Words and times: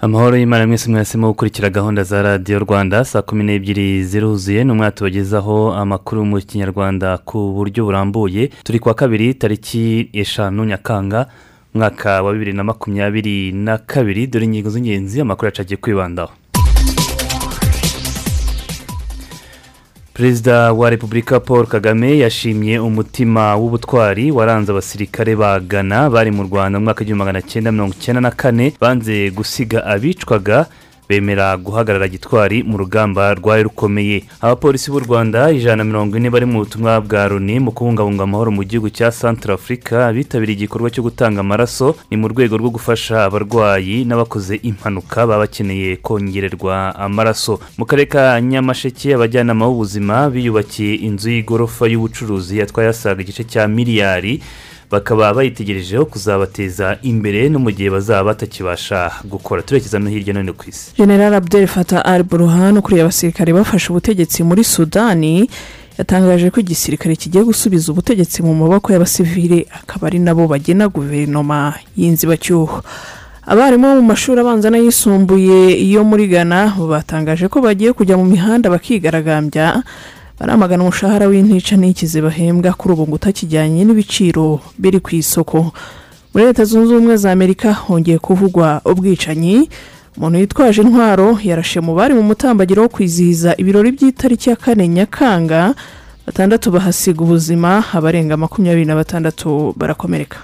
Amahoro 0.00 0.36
y'imana 0.36 0.66
mwese 0.66 0.90
mwahisemo 0.90 1.28
gukurikira 1.28 1.70
gahunda 1.70 2.02
za 2.02 2.22
radiyo 2.22 2.58
rwanda 2.58 3.04
saa 3.04 3.22
kumi 3.22 3.44
n'ebyiri 3.44 4.04
ziruzuye 4.04 4.64
ni 4.64 4.72
umwaka 4.72 4.92
tubagezaho 4.96 5.72
amakuru 5.74 6.24
mu 6.24 6.40
kinyarwanda 6.40 7.18
ku 7.18 7.52
buryo 7.56 7.84
burambuye. 7.84 8.50
Turi 8.64 8.78
kuwa 8.78 8.94
kabiri 8.94 9.34
tariki 9.34 10.08
eshanu 10.12 10.64
nyakanga 10.64 11.26
umwaka 11.74 12.22
wa 12.22 12.32
bibiri 12.32 12.52
na 12.52 12.64
makumyabiri 12.64 13.52
na 13.52 13.78
kabiri 13.78 14.26
dore 14.26 14.44
ingingo 14.44 14.70
z'ingenzi 14.70 15.20
amakuru 15.20 15.46
yacu 15.46 15.62
agiye 15.62 15.76
kwibandaho. 15.76 16.32
Perezida 20.14 20.72
wa 20.72 20.90
repubulika 20.90 21.40
paul 21.40 21.66
kagame 21.66 22.18
yashimye 22.18 22.78
umutima 22.78 23.56
w'ubutwari 23.56 24.30
waranze 24.30 24.72
abasirikare 24.72 25.36
ba 25.36 25.60
ghana 25.60 26.10
bari 26.10 26.30
mu 26.30 26.42
rwanda 26.42 26.78
mu 26.78 26.84
mwaka 26.84 27.00
w'igihumbi 27.00 27.18
magana 27.24 27.42
cyenda 27.42 27.72
mirongo 27.72 27.94
icyenda 27.94 28.20
na 28.20 28.30
kane 28.30 28.72
banze 28.80 29.30
gusiga 29.30 29.84
abicwaga 29.86 30.66
bemera 31.14 31.56
guhagarara 31.58 32.06
gitwari 32.08 32.62
mu 32.62 32.78
rugamba 32.78 33.34
rwari 33.34 33.62
rukomeye. 33.66 34.22
Abapolisi 34.40 34.90
b'u 34.94 35.00
rwanda 35.02 35.50
ijana 35.50 35.82
na 35.82 35.84
mirongo 35.84 36.16
ine 36.16 36.30
bari 36.30 36.46
mu 36.46 36.62
butumwa 36.62 37.00
bwa 37.00 37.28
loni 37.28 37.58
mu 37.58 37.72
kubungabunga 37.74 38.22
amahoro 38.22 38.50
mu 38.54 38.62
gihugu 38.62 38.90
cya 38.94 39.10
santara 39.10 39.54
afurika 39.58 40.12
bitabiriye 40.14 40.56
igikorwa 40.70 40.90
cyo 40.90 41.02
gutanga 41.02 41.40
amaraso 41.42 41.96
ni 42.10 42.16
mu 42.16 42.28
rwego 42.30 42.54
rwo 42.56 42.70
gufasha 42.70 43.24
abarwayi 43.26 44.04
n'abakoze 44.06 44.54
impanuka 44.62 45.26
baba 45.26 45.42
bakeneye 45.42 45.96
kongererwa 45.98 46.94
amaraso. 46.94 47.58
Mu 47.78 47.84
karere 47.90 48.06
ka 48.06 48.40
nyamasheke 48.40 49.14
abajyanama 49.18 49.66
b'ubuzima 49.66 50.30
biyubakiye 50.30 50.94
inzu 50.94 51.30
y'igorofa 51.34 51.90
y'ubucuruzi 51.90 52.58
yatwaye 52.62 52.88
asaga 52.94 53.22
igice 53.26 53.42
cya 53.44 53.66
miliyari 53.68 54.38
bakaba 54.90 55.34
bayitegerejeho 55.34 56.04
kuzabateza 56.06 56.98
imbere 57.02 57.48
no 57.48 57.58
mu 57.58 57.70
gihe 57.70 57.90
bazaba 57.90 58.24
batakibasha 58.34 59.10
gukora. 59.24 59.62
Turekeza 59.62 59.98
no 59.98 60.10
hirya 60.10 60.34
no 60.34 60.40
hino 60.40 60.52
ku 60.52 60.64
isi. 60.68 60.92
General 60.98 61.34
abdel 61.34 61.66
fata 61.66 62.04
al 62.04 62.22
buruhan 62.22 62.76
ukuriye 62.78 63.02
abasirikare 63.02 63.52
bafashe 63.52 63.92
ubutegetsi 63.92 64.42
muri 64.42 64.64
sudani 64.64 65.46
yatangaje 65.98 66.50
ko 66.50 66.60
igisirikare 66.60 67.16
kigiye 67.16 67.44
gusubiza 67.44 67.92
ubutegetsi 67.92 68.42
mu 68.42 68.54
maboko 68.54 68.92
y'abasivile 68.92 69.66
akaba 69.70 70.06
ari 70.10 70.18
nabo 70.18 70.46
bagena 70.50 70.88
guverinoma 70.88 71.74
y'inzibacyuho. 71.96 72.82
Abarimu 73.46 73.86
bo 73.86 73.94
mu 74.02 74.02
mashuri 74.10 74.40
abanza 74.40 74.70
n'ayisumbuye 74.70 75.78
yo 75.92 76.02
muri 76.04 76.26
ghana 76.28 76.74
batangaje 76.78 77.48
ko 77.48 77.60
bagiye 77.62 77.92
kujya 77.92 78.16
mu 78.18 78.24
mihanda 78.26 78.70
bakigaragambya 78.70 79.82
baramagana 80.40 80.82
umushahara 80.82 81.26
w'intica 81.28 81.76
n'ikize 81.76 82.20
bahembwa 82.22 82.72
kuri 82.72 82.94
ubu 82.94 83.04
ngo 83.06 83.14
utakijyanye 83.14 83.84
n'ibiciro 83.84 84.60
biri 84.78 85.00
ku 85.00 85.10
isoko. 85.16 85.72
Muri 86.34 86.44
leta 86.46 86.64
zunze 86.64 86.94
ubumwe 86.94 87.16
za 87.16 87.32
amerika 87.32 87.72
hongeye 87.72 88.18
kuvugwa 88.18 88.80
ubwicanyi. 88.84 89.68
Umuntu 90.16 90.38
witwaje 90.38 90.82
intwaro 90.82 91.38
yarashe 91.44 91.80
mu 91.80 91.94
bari 91.94 92.14
mu 92.14 92.22
mutambagiro 92.22 92.82
wo 92.82 92.88
kwizihiza 92.88 93.54
ibirori 93.60 93.92
by'itariki 93.92 94.50
ya 94.50 94.56
kane 94.56 94.88
nyakanga. 94.88 95.74
Batandatu 96.26 96.70
bahasiga 96.70 97.20
ubuzima 97.24 97.84
abarenga 97.92 98.36
makumyabiri 98.36 98.84
na 98.86 98.94
batandatu 98.94 99.74
barakomereka. 99.76 100.38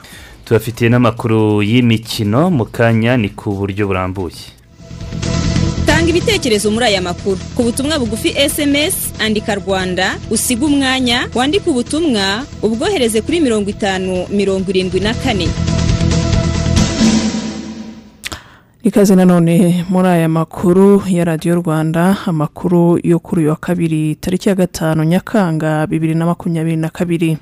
Tubafitiye 0.44 0.90
n'amakuru 0.90 1.62
y'imikino. 1.62 2.50
Mu 2.50 2.64
kanya 2.64 3.16
ni 3.16 3.28
ku 3.28 3.50
buryo 3.54 3.86
burambuye. 3.86 4.55
Tanga 5.96 6.10
ibitekerezo 6.12 6.68
muri 6.70 6.84
aya 6.92 7.00
makuru. 7.00 7.40
Ku 7.56 7.62
butumwa 7.62 7.98
bugufi 7.98 8.28
sms 8.36 9.16
andika 9.18 9.54
rwanda 9.54 10.16
usiga 10.30 10.66
umwanya 10.66 11.28
wandike 11.34 11.70
ubutumwa 11.70 12.44
ubwohereze 12.62 13.20
kuri 13.24 13.40
mirongo 13.40 13.70
itanu 13.70 14.26
mirongo 14.28 14.68
irindwi 14.70 15.00
na 15.00 15.14
kane. 15.14 15.48
Ikaze 18.82 19.16
nanone 19.16 19.84
muri 19.88 20.08
aya 20.08 20.28
makuru 20.28 21.02
ya 21.08 21.24
radiyo 21.24 21.54
rwanda 21.54 22.16
amakuru 22.26 23.00
yo 23.02 23.18
kuri 23.18 23.40
uyu 23.42 23.50
wa 23.50 23.56
kabiri 23.56 24.14
tariki 24.14 24.48
ya 24.48 24.54
gatanu 24.54 25.04
nyakanga 25.04 25.86
bibiri 25.86 26.14
na 26.14 26.26
makumyabiri 26.26 26.76
na 26.76 26.88
kabiri. 26.88 27.38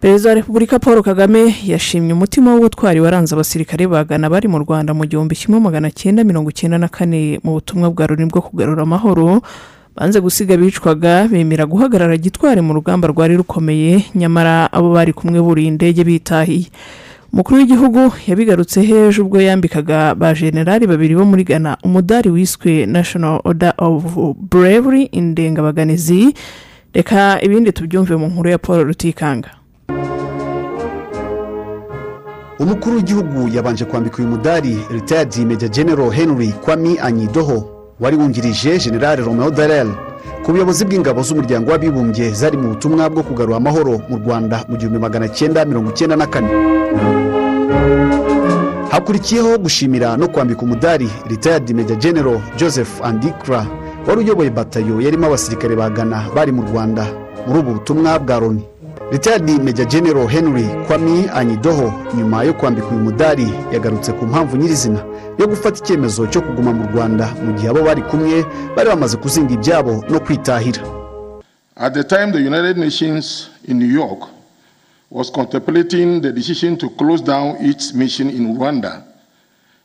Perezida 0.00 0.28
wa 0.28 0.34
repubulika 0.34 0.78
paul 0.78 1.02
kagame 1.02 1.54
yashimye 1.66 2.12
umutima 2.12 2.54
w'ubutwari 2.54 3.00
waranze 3.00 3.34
abasirikare 3.34 3.86
bagana 3.86 4.30
bari 4.30 4.48
mu 4.48 4.58
rwanda 4.58 4.94
mu 4.94 5.04
gihumbi 5.06 5.34
kimwe 5.36 5.60
magana 5.60 5.90
cyenda 5.90 6.24
mirongo 6.24 6.50
icyenda 6.50 6.78
na 6.78 6.88
kane 6.88 7.40
mu 7.44 7.52
butumwa 7.52 7.90
bwa 7.90 8.06
loni 8.06 8.26
bwo 8.26 8.42
kugarura 8.42 8.82
amahoro. 8.82 9.42
Banze 9.96 10.20
gusiga 10.20 10.56
bicwaga 10.56 11.26
bemera 11.28 11.66
guhagarara 11.66 12.16
gitwari 12.16 12.60
mu 12.60 12.72
rugamba 12.74 13.08
rwari 13.08 13.36
rukomeye 13.36 14.04
nyamara 14.14 14.72
abo 14.72 14.92
bari 14.94 15.12
kumwe 15.12 15.40
buriye 15.42 15.68
indege 15.68 16.04
bitahiye. 16.04 16.70
Umukuru 17.32 17.58
w'igihugu 17.58 18.12
yabigarutse 18.26 18.82
hejuru 18.82 19.26
ubwo 19.26 19.40
yambikaga 19.40 20.14
ba 20.14 20.32
generali 20.34 20.86
babiri 20.86 21.14
bo 21.18 21.24
muri 21.26 21.44
ghana 21.44 21.76
umudari 21.84 22.30
wiswe 22.30 22.86
national 22.86 23.40
order 23.44 23.74
of 23.78 24.04
bravery 24.50 25.02
indengabaganizi 25.12 26.32
reka 26.94 27.42
ibindi 27.42 27.72
tubyumve 27.72 28.16
mu 28.16 28.26
nkuru 28.26 28.48
ya 28.50 28.58
paul 28.58 28.84
rutikanga. 28.86 29.57
Umukuru 32.58 32.96
w'igihugu 32.96 33.48
yabanje 33.54 33.84
kwambika 33.84 34.16
uyu 34.18 34.28
mudari 34.28 34.78
ritayadi 34.90 35.44
meja 35.44 35.68
genero 35.68 36.10
henry 36.10 36.52
kwami 36.64 36.98
anyidoho. 36.98 37.64
Wari 38.00 38.16
wungirije 38.16 38.78
generale 38.78 39.22
romeo 39.22 39.50
darel. 39.50 39.88
Ku 40.44 40.52
buyobozi 40.52 40.84
bw'ingabo 40.84 41.22
z'umuryango 41.22 41.70
w'abibumbye 41.70 42.30
zari 42.30 42.56
mu 42.56 42.68
butumwa 42.68 43.10
bwo 43.10 43.22
kugarura 43.22 43.56
amahoro 43.56 44.00
mu 44.08 44.16
rwanda 44.22 44.64
mu 44.68 44.76
gihumbi 44.76 44.98
magana 44.98 45.28
cyenda 45.28 45.64
mirongo 45.64 45.90
icyenda 45.90 46.16
na 46.16 46.26
kane. 46.26 46.48
Hakurikiyeho 48.90 49.58
gushimira 49.58 50.16
no 50.16 50.28
kwambika 50.28 50.62
umudari 50.62 51.08
ritayadi 51.26 51.74
meja 51.74 51.94
genero 51.94 52.40
joseph 52.56 53.02
andikra. 53.02 53.66
Wari 54.06 54.20
uyoboye 54.24 54.50
batayo 54.50 55.00
yarimo 55.00 55.26
abasirikare 55.26 55.76
ba 55.76 55.90
ghana 55.90 56.24
bari 56.34 56.52
mu 56.52 56.62
rwanda. 56.62 57.06
Muri 57.46 57.58
ubu 57.60 57.70
butumwa 57.72 58.18
bwa 58.18 58.40
loni. 58.40 58.64
Ritayadi 59.12 59.52
meja 59.58 59.84
genero 59.84 60.26
henry 60.26 60.68
kwami 60.86 61.28
anyidoho 61.34 61.92
nyuma 62.16 62.42
yo 62.42 62.54
kwambika 62.54 62.86
uyu 62.88 62.98
mudari 63.00 63.48
yagarutse 63.72 64.12
ku 64.12 64.26
mpamvu 64.26 64.56
nyirizina 64.56 65.04
yo 65.38 65.46
gufata 65.46 65.78
icyemezo 65.84 66.26
cyo 66.26 66.40
kuguma 66.42 66.72
mu 66.72 66.84
rwanda 66.92 67.34
mu 67.44 67.52
gihe 67.52 67.68
abo 67.68 67.82
bari 67.82 68.02
kumwe 68.02 68.44
bari 68.76 68.88
bamaze 68.88 69.16
kuzinga 69.16 69.54
ibyabo 69.54 70.04
no 70.10 70.20
kwitahira. 70.20 70.82
At 71.76 71.94
the 71.94 72.02
time, 72.04 72.32
the 72.32 72.40
United 72.40 72.76
Nations 72.76 73.50
in 73.64 73.78
New 73.78 73.86
York 73.86 74.28
was 75.10 75.30
contemplating 75.30 76.20
the 76.20 76.32
decision 76.32 76.76
to 76.76 76.90
close 76.90 77.22
down 77.22 77.56
its 77.60 77.94
mission 77.94 78.28
in 78.28 78.56
Rwanda 78.56 78.62
in 78.66 78.66
view 78.66 78.66
of 78.66 78.66
the 78.66 79.06
deteriorating 79.06 79.77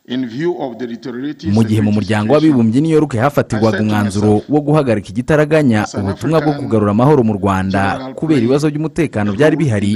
mu 1.53 1.63
gihe 1.63 1.81
mu 1.81 1.91
muryango 1.91 2.33
w'abibumbye 2.33 2.81
New 2.81 2.91
York 2.91 3.15
hafatirwaga 3.15 3.79
umwanzuro 3.81 4.41
wo 4.49 4.59
guhagarika 4.61 5.09
igitaraganya 5.09 5.87
ubutumwa 5.99 6.41
bwo 6.41 6.53
kugarura 6.59 6.91
amahoro 6.91 7.23
mu 7.23 7.33
rwanda 7.39 8.11
kubera 8.15 8.39
ibibazo 8.39 8.67
by'umutekano 8.69 9.31
byari 9.33 9.55
bihari 9.55 9.91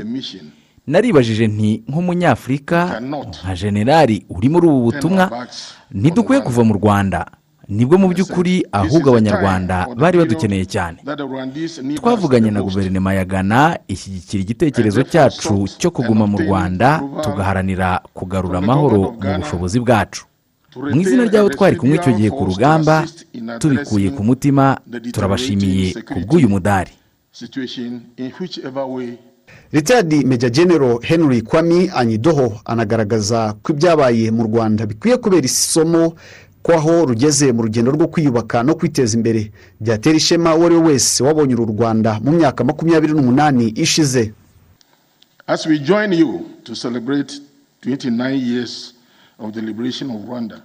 naribajije 0.88 1.48
nti 1.48 1.84
nk'umunyafurika 1.88 3.02
nka 3.44 3.54
generali 3.60 4.24
uri 4.30 4.48
muri 4.50 4.66
ubu 4.68 4.82
butumwa 4.92 5.48
ntidukwiye 5.92 6.42
kuva 6.42 6.64
mu 6.64 6.74
rwanda. 6.80 7.26
Ni 7.70 7.86
bwo 7.86 7.98
mu 7.98 8.08
by'ukuri 8.08 8.64
ahubwo 8.72 9.10
abanyarwanda 9.12 9.88
bari 9.98 10.18
badukeneye 10.18 10.66
cyane. 10.66 10.98
twavuganye 12.00 12.52
na 12.52 12.62
guverinoma 12.64 13.14
ya 13.14 13.26
ghana 13.26 13.80
ishyigikira 13.88 14.42
igitekerezo 14.44 15.04
cyacu 15.04 15.68
cyo 15.80 15.92
kuguma 15.92 16.28
mu 16.28 16.38
rwanda 16.40 17.04
tugaharanira 17.24 18.00
kugarura 18.14 18.58
amahoro 18.64 19.12
mu 19.20 19.32
bushobozi 19.44 19.80
bwacu. 19.80 20.24
mu 20.94 21.02
izina 21.02 21.24
ry'abo 21.28 21.50
twari 21.50 21.76
kumwe 21.76 21.96
icyo 22.00 22.12
gihe 22.16 22.30
ku 22.32 22.46
rugamba 22.46 23.04
tubikuye 23.60 24.10
ku 24.16 24.22
mutima 24.24 24.78
turabashimiye 25.12 25.94
ku 26.08 26.18
bw'uyu 26.24 26.48
mudari. 26.50 26.92
ritayadi 29.72 30.24
meja 30.26 30.50
genero 30.50 31.00
henry 31.04 31.42
kwami 31.42 31.90
anyidoho 31.96 32.60
anagaragaza 32.66 33.54
ko 33.64 33.72
ibyabaye 33.74 34.32
mu 34.32 34.44
rwanda 34.48 34.86
bikwiye 34.86 35.18
kubera 35.18 35.44
isomo 35.46 36.16
ko 36.68 36.74
aho 36.76 37.06
rugeze 37.06 37.48
mu 37.56 37.62
rugendo 37.64 37.92
rwo 37.96 38.08
kwiyubaka 38.12 38.60
no 38.64 38.76
kwiteza 38.76 39.16
imbere 39.18 39.52
byatera 39.80 40.18
ishema 40.20 40.56
uwo 40.56 40.66
ari 40.66 40.76
we 40.76 40.82
wese 41.00 41.24
wabonye 41.24 41.54
uru 41.56 41.66
rwanda 41.72 42.20
mu 42.20 42.32
myaka 42.36 42.64
makumyabiri 42.64 43.14
n'umunani 43.16 43.72
ishize. 43.72 44.34
As 45.48 45.66
we 45.66 45.80
join 45.80 46.12
you 46.14 46.44
to 46.64 46.76
celebrate 46.76 47.40
29 47.86 48.36
years 48.36 48.94
of 49.40 49.54
the 49.54 49.62
liberation 49.62 50.12
of 50.12 50.28
Rwanda, 50.28 50.60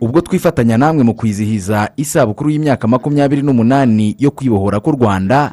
ubwo 0.00 0.20
twifatanya 0.20 0.78
namwe 0.78 1.02
mu 1.04 1.14
kwizihiza 1.14 1.90
isabukuru 1.96 2.50
y'imyaka 2.50 2.88
makumyabiri 2.88 3.42
n'umunani 3.42 4.16
yo 4.18 4.30
kwibohora 4.30 4.80
k'u 4.80 4.90
rwanda 4.90 5.52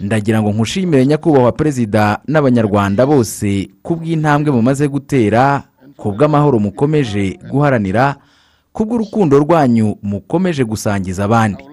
ndagira 0.00 0.42
ngo 0.42 0.50
nkushimire 0.52 1.06
nyakubahwa 1.06 1.52
perezida 1.52 2.20
n'abanyarwanda 2.28 3.06
bose 3.06 3.68
ku 3.82 3.96
bw'intambwe 3.96 4.48
mumaze 4.52 4.88
gutera 4.88 5.62
ku 5.96 6.12
bw'amahoro 6.12 6.58
mukomeje 6.58 7.36
guharanira 7.50 8.16
ku 8.76 8.84
bw'urukundo 8.84 9.38
rwanyu 9.40 9.96
mukomeje 10.02 10.64
gusangiza 10.64 11.24
abandi. 11.24 11.64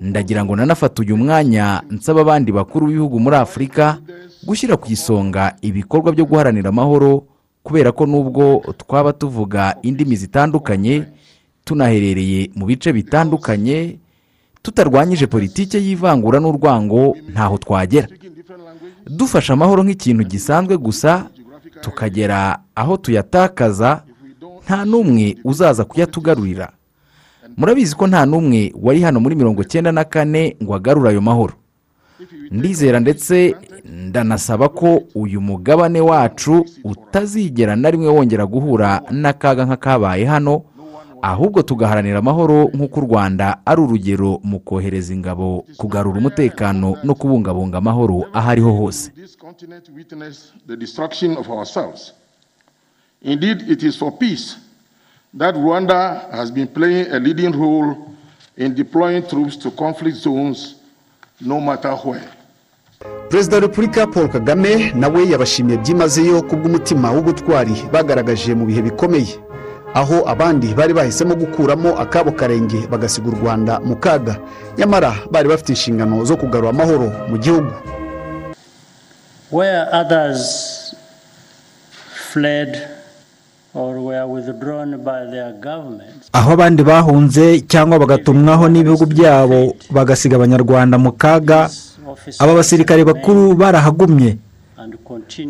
Ndagira 0.00 0.44
ngo 0.44 0.56
nanafate 0.56 1.02
uyu 1.02 1.16
mwanya 1.16 1.82
nsaba 1.90 2.20
abandi 2.20 2.52
bakuru 2.52 2.86
b'ibihugu 2.86 3.18
muri 3.20 3.36
afurika 3.36 3.98
gushyira 4.46 4.76
ku 4.78 4.86
isonga 4.94 5.58
ibikorwa 5.60 6.12
byo 6.14 6.24
guharanira 6.24 6.68
amahoro 6.70 7.26
kubera 7.66 7.90
ko 7.92 8.06
nubwo 8.06 8.62
twaba 8.78 9.12
tuvuga 9.12 9.74
indimi 9.82 10.16
zitandukanye 10.16 11.04
tunaherereye 11.66 12.50
mu 12.54 12.64
bice 12.70 12.92
bitandukanye 12.94 13.98
tutarwanyije 14.62 15.26
politiki 15.26 15.76
y'ivangura 15.82 16.38
n'urwango 16.40 17.16
ntaho 17.34 17.58
twagera. 17.58 18.06
Dufashe 19.10 19.50
amahoro 19.52 19.82
nk'ikintu 19.82 20.22
gisanzwe 20.30 20.78
gusa 20.78 21.26
tukagera 21.82 22.62
aho 22.74 22.96
tuyatakaza 22.96 24.06
nta 24.64 24.84
n'umwe 24.84 25.36
uzaza 25.44 25.84
kuyatugarurira. 25.84 26.72
Murabizi 27.56 27.96
ko 27.96 28.06
nta 28.06 28.26
n'umwe 28.26 28.72
wari 28.82 29.00
hano 29.00 29.20
muri 29.20 29.34
mirongo 29.36 29.62
icyenda 29.62 29.92
na 29.92 30.04
kane 30.04 30.56
ngo 30.62 30.74
agarure 30.74 31.10
ayo 31.10 31.20
mahoro. 31.20 31.54
Ndizera 32.50 33.00
ndetse 33.00 33.54
ndanasaba 33.84 34.68
ko 34.68 35.02
uyu 35.14 35.40
mugabane 35.40 36.00
wacu 36.00 36.64
utazigera 36.84 37.76
na 37.76 37.90
rimwe 37.90 38.08
wongera 38.08 38.46
guhura 38.46 39.02
n'akaga 39.10 39.64
nk'akabaye 39.64 40.24
hano 40.24 40.62
ahubwo 41.22 41.62
tugaharanira 41.62 42.18
amahoro 42.18 42.64
nk'uko 42.74 43.00
u 43.00 43.04
rwanda 43.04 43.60
ari 43.66 43.80
urugero 43.82 44.40
mu 44.44 44.60
kohereza 44.60 45.12
ingabo 45.14 45.64
kugarura 45.76 46.18
umutekano 46.18 46.96
no 47.04 47.14
kubungabunga 47.14 47.78
amahoro 47.78 48.24
aho 48.32 48.48
ariho 48.50 48.72
hose 48.72 49.12
Indeed, 53.22 53.68
it 53.70 53.82
is 53.82 53.96
for 53.96 54.10
peace 54.12 54.56
that 55.34 55.54
Rwanda 55.54 56.30
has 56.32 56.50
been 56.50 56.66
playing 56.66 57.12
a 57.12 57.18
leading 57.20 57.52
role 57.52 58.14
in 58.56 58.74
deploying 58.74 59.26
troops 59.28 59.56
to 59.56 59.70
conflict 59.70 60.16
zones 60.16 60.76
no 61.40 61.60
matter 61.60 61.92
where. 61.96 62.28
perezida 63.28 63.56
wa 63.56 63.60
repubulika 63.62 64.06
paul 64.06 64.28
kagame 64.28 64.92
nawe 64.94 65.26
yabashimiye 65.28 65.78
byimazeyo 65.78 66.42
ku 66.42 66.56
bw'umutima 66.56 67.10
w'ubutwari 67.10 67.74
bagaragaje 67.92 68.54
mu 68.54 68.66
bihe 68.66 68.82
bikomeye. 68.82 69.38
Aho 69.94 70.28
abandi 70.28 70.74
bari 70.74 70.92
bahisemo 70.94 71.34
gukuramo 71.34 71.98
akabo 71.98 72.32
karenge 72.32 72.86
bagasiga 72.86 73.28
u 73.28 73.34
rwanda 73.34 73.80
mu 73.80 73.96
kaga. 73.96 74.36
Nyamara 74.78 75.14
bari 75.30 75.48
bafite 75.48 75.68
inshingano 75.72 76.24
zo 76.24 76.36
kugarura 76.36 76.70
amahoro 76.70 77.12
mu 77.28 77.38
gihugu. 77.38 77.72
Where 79.50 79.86
others 79.92 80.94
fled 82.32 82.99
aho 86.32 86.50
abandi 86.52 86.82
bahunze 86.82 87.60
cyangwa 87.70 87.98
bagatumwaho 88.02 88.68
n'ibihugu 88.68 89.06
byabo 89.06 89.74
bagasiga 89.90 90.36
abanyarwanda 90.36 90.98
mu 90.98 91.12
kaga. 91.12 91.70
Aba 92.38 92.52
basirikare 92.58 93.04
bakuru 93.04 93.54
barahagumye. 93.54 94.38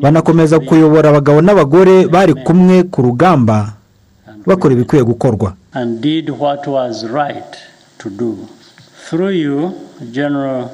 Banakomeza 0.02 0.60
kuyobora 0.60 1.08
abagabo 1.10 1.40
n'abagore 1.40 2.06
bari 2.08 2.34
kumwe 2.44 2.84
ku 2.92 3.02
rugamba 3.02 3.76
bakora 4.46 4.74
ibikwiye 4.74 5.04
gukorwa. 5.04 5.56
and 5.72 6.02
did 6.02 6.26
what 6.30 6.66
was 6.66 7.06
right 7.06 7.54
to 7.98 8.10
do. 8.10 8.48
Through 9.06 9.30
you, 9.38 9.70
General 10.10 10.66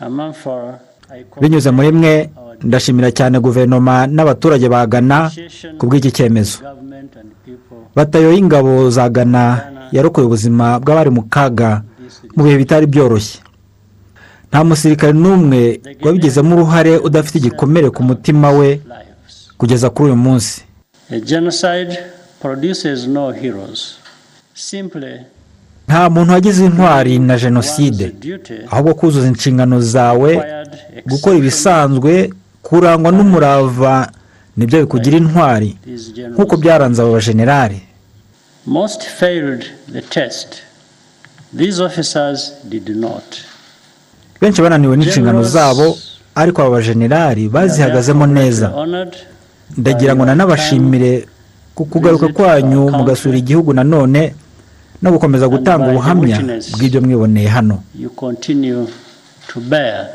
Amanfor, 0.00 0.78
I 1.10 1.24
binyuze 1.40 1.70
muri 1.70 1.92
mwe 1.92 2.30
ndashimira 2.64 3.10
cyane 3.10 3.38
guverinoma 3.40 4.06
n'abaturage 4.06 4.68
ba 4.68 4.86
Ghana 4.86 5.30
ku 5.78 5.86
bw'iki 5.86 6.10
cyemezo. 6.16 6.58
Batayo 7.96 8.32
y'ingabo 8.32 8.90
za 8.90 9.08
Ghana 9.08 9.44
yarokoye 9.92 10.26
ubuzima 10.26 10.80
bw'abari 10.80 11.10
mu 11.10 11.22
kaga 11.28 11.82
mu 12.36 12.44
bihe 12.44 12.56
bitari 12.58 12.86
byoroshye. 12.86 13.40
Nta 14.50 14.64
musirikare 14.64 15.12
n'umwe 15.12 15.80
wabigizemo 16.04 16.56
uruhare 16.56 16.96
udafite 16.98 17.36
igikomere 17.38 17.88
ku 17.90 18.02
mutima 18.02 18.50
we 18.50 18.80
kugeza 19.58 19.90
kuri 19.90 20.06
uyu 20.12 20.16
munsi. 20.16 20.62
A 21.10 21.18
genocide 21.20 21.92
produces 22.40 23.06
no 23.06 23.30
heroes. 23.32 23.96
Simply, 24.54 25.24
nta 25.88 26.10
muntu 26.10 26.32
wagize 26.32 26.64
intwari 26.64 27.18
na 27.18 27.36
jenoside 27.38 28.12
ahubwo 28.70 28.94
kuzuza 28.94 29.28
inshingano 29.28 29.80
zawe 29.80 30.30
gukora 31.06 31.36
ibisanzwe 31.36 32.30
kurangwa 32.62 33.12
n'umurava 33.12 34.10
ni 34.56 34.66
byo 34.66 34.80
bikugira 34.80 35.16
intwari 35.18 35.76
nk'uko 36.32 36.56
byaranze 36.56 37.02
aba 37.02 37.12
bajenerali. 37.12 37.80
Most 38.66 39.02
failed 39.02 39.64
the 39.92 40.02
test. 40.02 40.62
These 41.56 41.82
officers 41.82 42.52
did 42.68 42.88
not. 42.88 43.24
benshi 44.40 44.62
bananiwe 44.62 44.96
n'inshingano 44.96 45.42
zabo 45.42 45.98
ariko 46.34 46.62
aba 46.62 46.70
bajenerali 46.70 47.48
bazihagazemo 47.48 48.26
neza. 48.26 48.72
ndagira 49.76 50.16
ngo 50.16 50.24
nanabashimire 50.24 51.26
ku 51.74 51.84
kugaruka 51.84 52.28
kwanyu 52.28 52.90
mugasura 52.90 53.36
igihugu 53.38 53.72
nanone 53.72 54.34
no 55.02 55.10
gukomeza 55.12 55.48
gutanga 55.48 55.88
ubuhamya 55.90 56.38
bw'ibyo 56.76 57.00
mwiboneye 57.00 57.48
hano. 57.48 57.82
you 57.98 58.10
continue 58.10 58.86
to 59.48 59.60
bear 59.60 60.08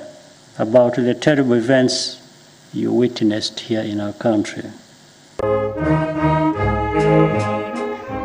about 0.59 0.93
the 0.95 1.13
terrible 1.13 1.57
events 1.57 2.17
you 2.73 2.91
witnessed 2.99 3.59
here 3.59 3.81
in 3.91 3.99
our 3.99 4.13
country. 4.13 4.63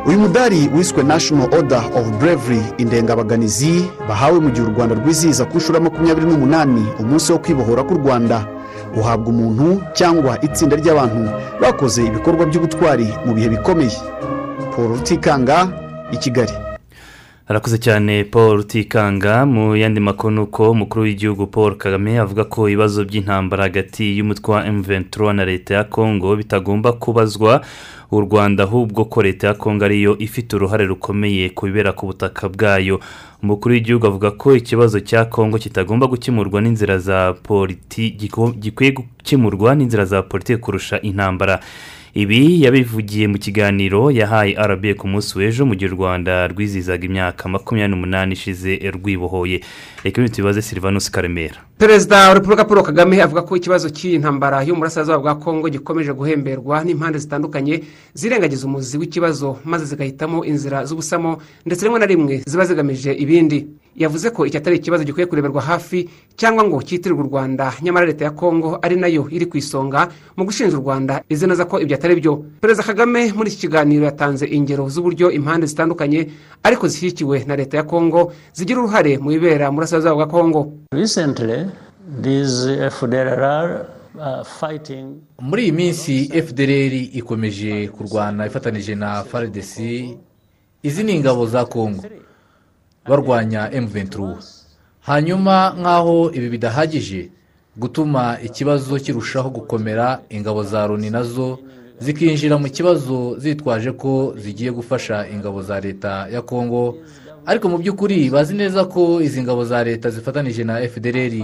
uyu 0.07 0.19
mudari 0.19 0.71
wiswe 0.77 1.03
national 1.03 1.55
order 1.55 1.83
of 1.95 2.11
bravery 2.21 2.63
indengabaganizi 2.79 3.85
bahawe 4.09 4.41
mu 4.41 4.51
gihe 4.51 4.67
u 4.67 4.71
rwanda 4.71 4.95
rwizihiza 4.95 5.45
ku 5.45 5.57
nshuro 5.57 5.79
ya 5.79 5.85
makumyabiri 5.85 6.27
n'umunani 6.27 6.87
umunsi 7.01 7.33
wo 7.33 7.39
kwibohora 7.39 7.83
k'u 7.85 7.95
rwanda. 7.95 8.47
Uhabwa 8.97 9.29
umuntu 9.29 9.83
cyangwa 9.93 10.41
itsinda 10.45 10.77
ry'abantu 10.77 11.31
bakoze 11.61 12.05
ibikorwa 12.07 12.47
by'ubutwari 12.47 13.09
mu 13.27 13.35
bihe 13.35 13.49
bikomeye. 13.49 13.97
Paul 14.77 14.89
rutikanga 14.89 15.69
i 16.13 16.17
kigali. 16.17 16.53
Harakuze 17.53 17.79
cyane 17.79 18.25
paul 18.25 18.57
rutikanga 18.57 19.47
mu 19.47 19.77
yandi 19.77 20.01
makuru 20.01 20.35
ni 20.35 20.41
uko 20.41 20.71
umukuru 20.71 21.03
w'igihugu 21.05 21.47
paul 21.47 21.77
kagame 21.77 22.19
avuga 22.19 22.45
ko 22.45 22.69
ibibazo 22.69 23.05
by'intambara 23.05 23.63
hagati 23.65 24.17
y'umutwe 24.19 24.55
wa 24.55 24.65
M23 24.65 25.33
na 25.33 25.45
leta 25.45 25.75
ya 25.75 25.85
kongo 25.85 26.37
bitagomba 26.37 26.93
kubazwa. 26.93 27.61
U 28.13 28.21
rwanda 28.21 28.65
ahubwo 28.65 29.05
ko 29.05 29.23
leta 29.23 29.47
ya 29.47 29.55
kongo 29.55 29.85
ariyo 29.85 30.17
ifite 30.19 30.57
uruhare 30.57 30.85
rukomeye 30.87 31.49
ku 31.51 31.67
bibera 31.67 31.93
ku 31.93 32.07
butaka 32.07 32.49
bwayo. 32.49 33.01
Umukuru 33.43 33.73
w'igihugu 33.75 34.07
avuga 34.07 34.31
ko 34.31 34.57
ikibazo 34.57 35.01
cya 35.01 35.25
kongo 35.25 35.59
kitagomba 35.59 36.07
gukemurwa 36.07 36.61
n'inzira 36.61 36.99
za 36.99 37.33
politi 37.33 38.11
gikwiye 38.61 38.93
gukemurwa 38.93 39.75
n'inzira 39.75 40.05
za 40.05 40.23
politiki 40.23 40.61
kurusha 40.61 41.01
intambara. 41.01 41.61
Ibi 42.15 42.63
yabivugiye 42.63 43.27
mu 43.29 43.39
kiganiro 43.39 44.11
yahaye 44.11 44.53
rba 44.53 44.93
ku 45.01 45.09
munsi 45.09 45.33
w'ejo 45.39 45.65
mu 45.67 45.75
gihe 45.75 45.89
u 45.91 45.97
rwanda 45.97 46.45
rwizihizaga 46.53 47.05
imyaka 47.09 47.49
makumyabiri 47.49 47.89
n'umunani 47.93 48.33
ishize 48.37 48.77
rwibohoye. 48.95 49.61
Reka 50.05 50.21
ibintu 50.21 50.37
tubibaze 50.37 50.63
silvanus 50.63 51.09
karemera. 51.11 51.57
Perezida 51.79 52.29
wa 52.29 52.35
repubulika 52.35 52.65
paul 52.65 52.83
kagame 52.85 53.17
avuga 53.23 53.43
ko 53.43 53.57
ikibazo 53.57 53.89
cy'iyi 53.91 54.19
ntambara 54.21 54.61
yo 54.63 54.75
mu 54.75 54.81
burasirazuba 54.85 55.19
bwa 55.19 55.35
kongo 55.41 55.69
gikomeje 55.73 56.13
guhemberwa 56.13 56.85
n'impande 56.85 57.19
zitandukanye 57.19 57.81
zirengagiza 58.15 58.67
umuzi 58.67 58.99
w'ikibazo 59.01 59.57
maze 59.65 59.85
zigahitamo 59.89 60.45
inzira 60.45 60.85
z'ubusamo 60.85 61.41
ndetse 61.67 61.85
rimwe 61.85 61.99
na 61.99 62.07
rimwe 62.07 62.35
ziba 62.47 62.65
zigamije 62.65 63.13
ibindi. 63.17 63.67
Yavuze 63.97 64.31
ko 64.31 64.47
iki 64.47 64.57
atari 64.57 64.77
ikibazo 64.77 65.05
gikwiye 65.05 65.27
kureberwa 65.27 65.63
hafi 65.63 66.09
cyangwa 66.37 66.65
ngo 66.65 66.83
cyitirirwe 66.83 67.23
u 67.25 67.27
rwanda. 67.29 67.73
Nyamara 67.83 68.07
leta 68.07 68.25
ya 68.25 68.31
kongo 68.31 68.79
ari 68.83 68.97
na 68.97 69.07
yo 69.07 69.29
iri 69.31 69.47
ku 69.47 69.57
isonga 69.57 70.09
mu 70.37 70.45
gushinja 70.45 70.77
u 70.77 70.81
rwanda. 70.81 71.23
Izi 71.29 71.47
neza 71.47 71.65
ko 71.65 71.81
ibyo 71.81 71.97
atari 71.97 72.17
byo. 72.21 72.45
Perezida 72.61 72.87
kagame 72.87 73.33
muri 73.33 73.51
iki 73.51 73.61
kiganiro 73.69 74.05
yatanze 74.05 74.47
ingero 74.47 74.89
z'uburyo 74.89 75.31
impande 75.31 75.67
zitandukanye 75.67 76.31
ariko 76.63 76.89
zishyigikiwe 76.89 77.45
na 77.45 77.57
leta 77.57 77.77
ya 77.77 77.83
kongo 77.85 78.33
zigira 78.55 78.81
uruhare 78.81 79.19
mu 79.19 79.29
bibera 79.31 79.71
mu 79.71 79.77
burasirazuba 79.81 80.15
bwa 80.15 80.27
kongo 80.27 80.61
Recently, 80.95 81.67
these 82.23 82.67
FDLR 82.91 83.87
uh, 84.19 84.43
fighting 84.45 85.21
muri 85.41 85.63
iyi 85.63 85.73
minsi 85.73 86.13
fdr 86.47 86.93
ikomeje 87.19 87.89
kurwana 87.89 88.47
ifatanije 88.47 88.95
na 88.95 89.25
frdc 89.25 89.75
izi 90.83 91.03
ni 91.05 91.13
ingabo 91.17 91.47
za 91.47 91.65
kongo 91.65 92.03
barwanya 93.09 93.69
m23. 93.69 94.37
Hanyuma 95.01 95.75
nk'aho 95.81 96.31
ibi 96.35 96.49
bidahagije 96.49 97.31
gutuma 97.77 98.39
ikibazo 98.43 98.97
kirushaho 98.99 99.51
gukomera 99.51 100.21
ingabo 100.31 100.63
za 100.63 100.87
loni 100.87 101.11
na 101.11 101.23
zo 101.23 101.59
zikinjira 101.99 102.59
mu 102.59 102.69
kibazo 102.71 103.39
zitwaje 103.39 103.93
ko 103.93 104.35
zigiye 104.39 104.71
gufasha 104.71 105.27
ingabo 105.29 105.63
za 105.63 105.81
leta 105.81 106.29
ya 106.31 106.43
kongo 106.43 106.95
ariko 107.47 107.69
mu 107.69 107.79
by'ukuri 107.79 108.31
bazi 108.31 108.55
neza 108.55 108.85
ko 108.85 109.19
izi 109.23 109.43
ngabo 109.43 109.65
za 109.65 109.85
leta 109.85 110.11
zifatanije 110.11 110.65
na 110.65 110.79
fdr 110.89 111.35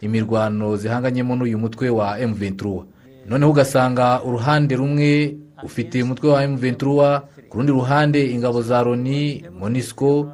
imirwano 0.00 0.76
zihanganyemo 0.76 1.36
n'uyu 1.36 1.58
mutwe 1.58 1.90
wa 1.90 2.16
m23. 2.18 2.82
Noneho 3.28 3.50
ugasanga 3.50 4.22
uruhande 4.24 4.76
rumwe 4.76 5.36
ufite 5.62 6.02
umutwe 6.02 6.28
wa 6.30 6.46
m23 6.46 7.20
ku 7.48 7.56
rundi 7.58 7.72
ruhande 7.72 8.30
ingabo 8.32 8.62
za 8.62 8.82
loni 8.82 9.44
monisco 9.60 10.28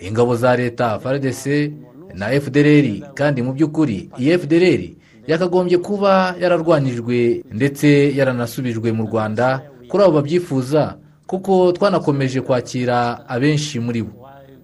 ingabo 0.00 0.36
za 0.36 0.56
leta 0.56 0.98
frdc 0.98 1.72
na 2.14 2.40
fdr 2.40 2.86
kandi 3.14 3.42
mu 3.42 3.52
by'ukuri 3.52 4.10
iyi 4.18 4.38
fdr 4.38 4.80
yakagombye 5.26 5.78
kuba 5.78 6.34
yararwanyijwe 6.40 7.44
ndetse 7.52 8.16
yaranasubijwe 8.16 8.92
mu 8.92 9.02
rwanda 9.06 9.62
kuri 9.88 10.02
abo 10.04 10.12
babyifuza 10.12 10.96
kuko 11.26 11.72
twanakomeje 11.72 12.40
kwakira 12.40 13.28
abenshi 13.28 13.80
muri 13.80 14.02
bo. 14.02 14.12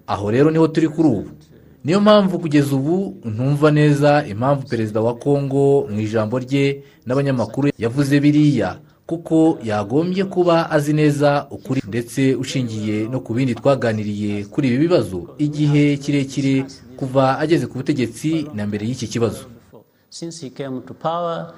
Aho 0.07 0.31
rero 0.31 0.51
ni 0.51 0.57
ho 0.57 0.67
turi 0.67 0.87
kuri 0.89 1.09
ubu. 1.09 1.29
Niyo 1.83 2.01
mpamvu 2.01 2.39
kugeza 2.39 2.75
ubu 2.75 3.17
ntumva 3.25 3.71
neza 3.71 4.25
impamvu 4.27 4.67
perezida 4.67 5.01
wa 5.01 5.13
kongo 5.15 5.85
mu 5.89 5.99
ijambo 6.01 6.39
rye 6.39 6.81
n'abanyamakuru 7.05 7.69
yavuze 7.77 8.19
biriya. 8.19 8.77
Kuko 9.05 9.57
yagombye 9.63 10.23
kuba 10.25 10.69
azi 10.71 10.93
neza 10.93 11.47
ukuri 11.51 11.81
ndetse 11.87 12.35
ushingiye 12.35 13.07
no 13.07 13.19
ku 13.19 13.33
bindi 13.33 13.55
twaganiriye 13.55 14.45
kuri 14.49 14.67
ibi 14.67 14.77
bibazo 14.77 15.29
igihe 15.37 15.97
kirekire 15.97 16.65
kuva 16.97 17.37
ageze 17.39 17.67
ku 17.67 17.77
butegetsi 17.77 18.47
na 18.53 18.65
mbere 18.67 18.85
y'iki 18.87 19.07
kibazo. 19.07 19.45
Since 20.09 20.41
he 20.45 20.49
came 20.49 20.81
to 20.87 20.93
power 20.93 21.53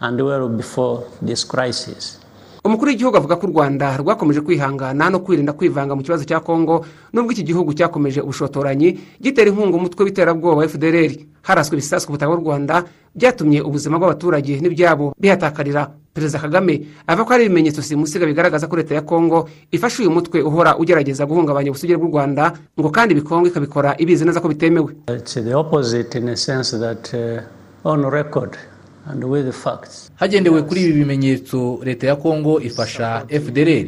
and 0.00 0.20
well 0.20 0.48
before 0.48 1.04
this 1.26 1.44
crisis. 1.46 2.18
umukuru 2.64 2.90
w'igihugu 2.90 3.16
avuga 3.16 3.36
ko 3.36 3.46
u 3.46 3.50
rwanda 3.50 3.96
rwakomeje 3.96 4.40
kwihangana 4.40 5.10
no 5.10 5.18
kwirinda 5.20 5.52
kwivanga 5.52 5.94
mu 5.96 6.02
kibazo 6.02 6.24
cya 6.24 6.40
kongo 6.40 6.84
nubwo 7.12 7.32
iki 7.32 7.42
gihugu 7.42 7.72
cyakomeje 7.72 8.20
ubushotoranyi 8.20 8.98
gitera 9.22 9.48
inkunga 9.50 9.76
umutwe 9.76 10.04
w'iterabwoba 10.04 10.56
wa 10.56 10.68
fdr 10.68 11.12
haraswe 11.42 11.76
ibisasu 11.78 12.06
ku 12.06 12.12
butaka 12.12 12.28
bw'u 12.32 12.44
rwanda 12.44 12.84
byatumye 13.14 13.62
ubuzima 13.62 13.96
bw'abaturage 13.98 14.60
n'ibyabo 14.60 15.14
bihatakarira. 15.20 15.94
Perezida 16.18 16.38
kagame 16.42 16.82
avuga 17.06 17.24
ko 17.24 17.30
hari 17.32 17.44
ibimenyetso 17.46 17.82
simusiga 17.82 18.26
bigaragaza 18.26 18.66
ko 18.66 18.76
leta 18.76 18.94
ya 18.94 19.02
kongo 19.02 19.48
ifashe 19.72 20.02
uyu 20.02 20.10
mutwe 20.10 20.42
uhora 20.42 20.76
ugerageza 20.76 21.26
guhungabanya 21.26 21.70
ubusugire 21.70 21.98
bw'u 21.98 22.10
rwanda 22.10 22.52
ngo 22.80 22.90
kandi 22.90 23.14
bikongo 23.14 23.46
ikabikora 23.46 23.94
ibizi 23.98 24.24
neza 24.24 24.40
ko 24.40 24.48
bitemewe. 24.48 24.92
It's 25.14 25.34
the 25.34 25.54
opposite 25.54 26.18
in 26.18 26.28
a 26.28 26.36
sense 26.36 26.76
that 26.78 27.14
on 27.84 28.02
record 28.10 28.56
and 29.06 29.24
with 29.24 29.46
the 29.46 29.52
facts. 29.52 30.10
hagendewe 30.20 30.62
kuri 30.62 30.80
ibi 30.84 30.92
bimenyetso 30.92 31.78
leta 31.84 32.06
ya 32.06 32.16
kongo 32.16 32.60
ifasha 32.60 33.24
fdr 33.30 33.86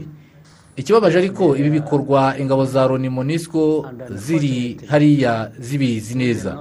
ikibabaje 0.76 1.18
ariko 1.18 1.56
ibi 1.56 1.70
bikorwa 1.70 2.38
ingabo 2.38 2.64
za 2.64 2.86
loni 2.88 3.08
monisco 3.08 3.86
ziri 4.14 4.80
hariya 4.86 5.50
zibizi 5.58 6.14
neza. 6.14 6.56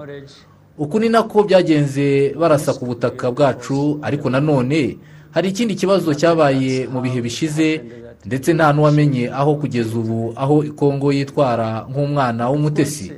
Uku 0.78 1.00
ni 1.00 1.10
nako 1.10 1.44
byagenze 1.44 2.36
barasa 2.40 2.74
ku 2.74 2.86
butaka 2.86 3.32
bwacu 3.32 4.00
ariko 4.02 4.30
nanone 4.30 4.98
hari 5.32 5.50
ikindi 5.50 5.76
kibazo 5.76 6.14
cyabaye 6.14 6.88
mu 6.92 7.02
bihe 7.02 7.22
bishize 7.22 7.82
ndetse 8.26 8.54
nta 8.54 8.74
n'uwamenye 8.74 9.30
aho 9.40 9.56
kugeza 9.56 9.94
ubu 10.02 10.34
aho 10.36 10.64
kongo 10.76 11.08
yitwara 11.14 11.86
nk'umwana 11.90 12.50
w'umutesi. 12.52 13.12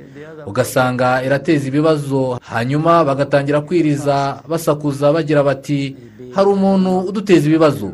Ugasanga 0.46 1.22
irateza 1.26 1.64
ibibazo 1.68 2.38
hanyuma 2.42 3.04
bagatangira 3.04 3.60
kwiriza 3.60 4.42
basakuza 4.48 5.12
bagira 5.12 5.42
bati 5.42 5.96
hari 6.34 6.48
umuntu 6.50 6.98
uduteza 7.08 7.46
ibibazo. 7.46 7.90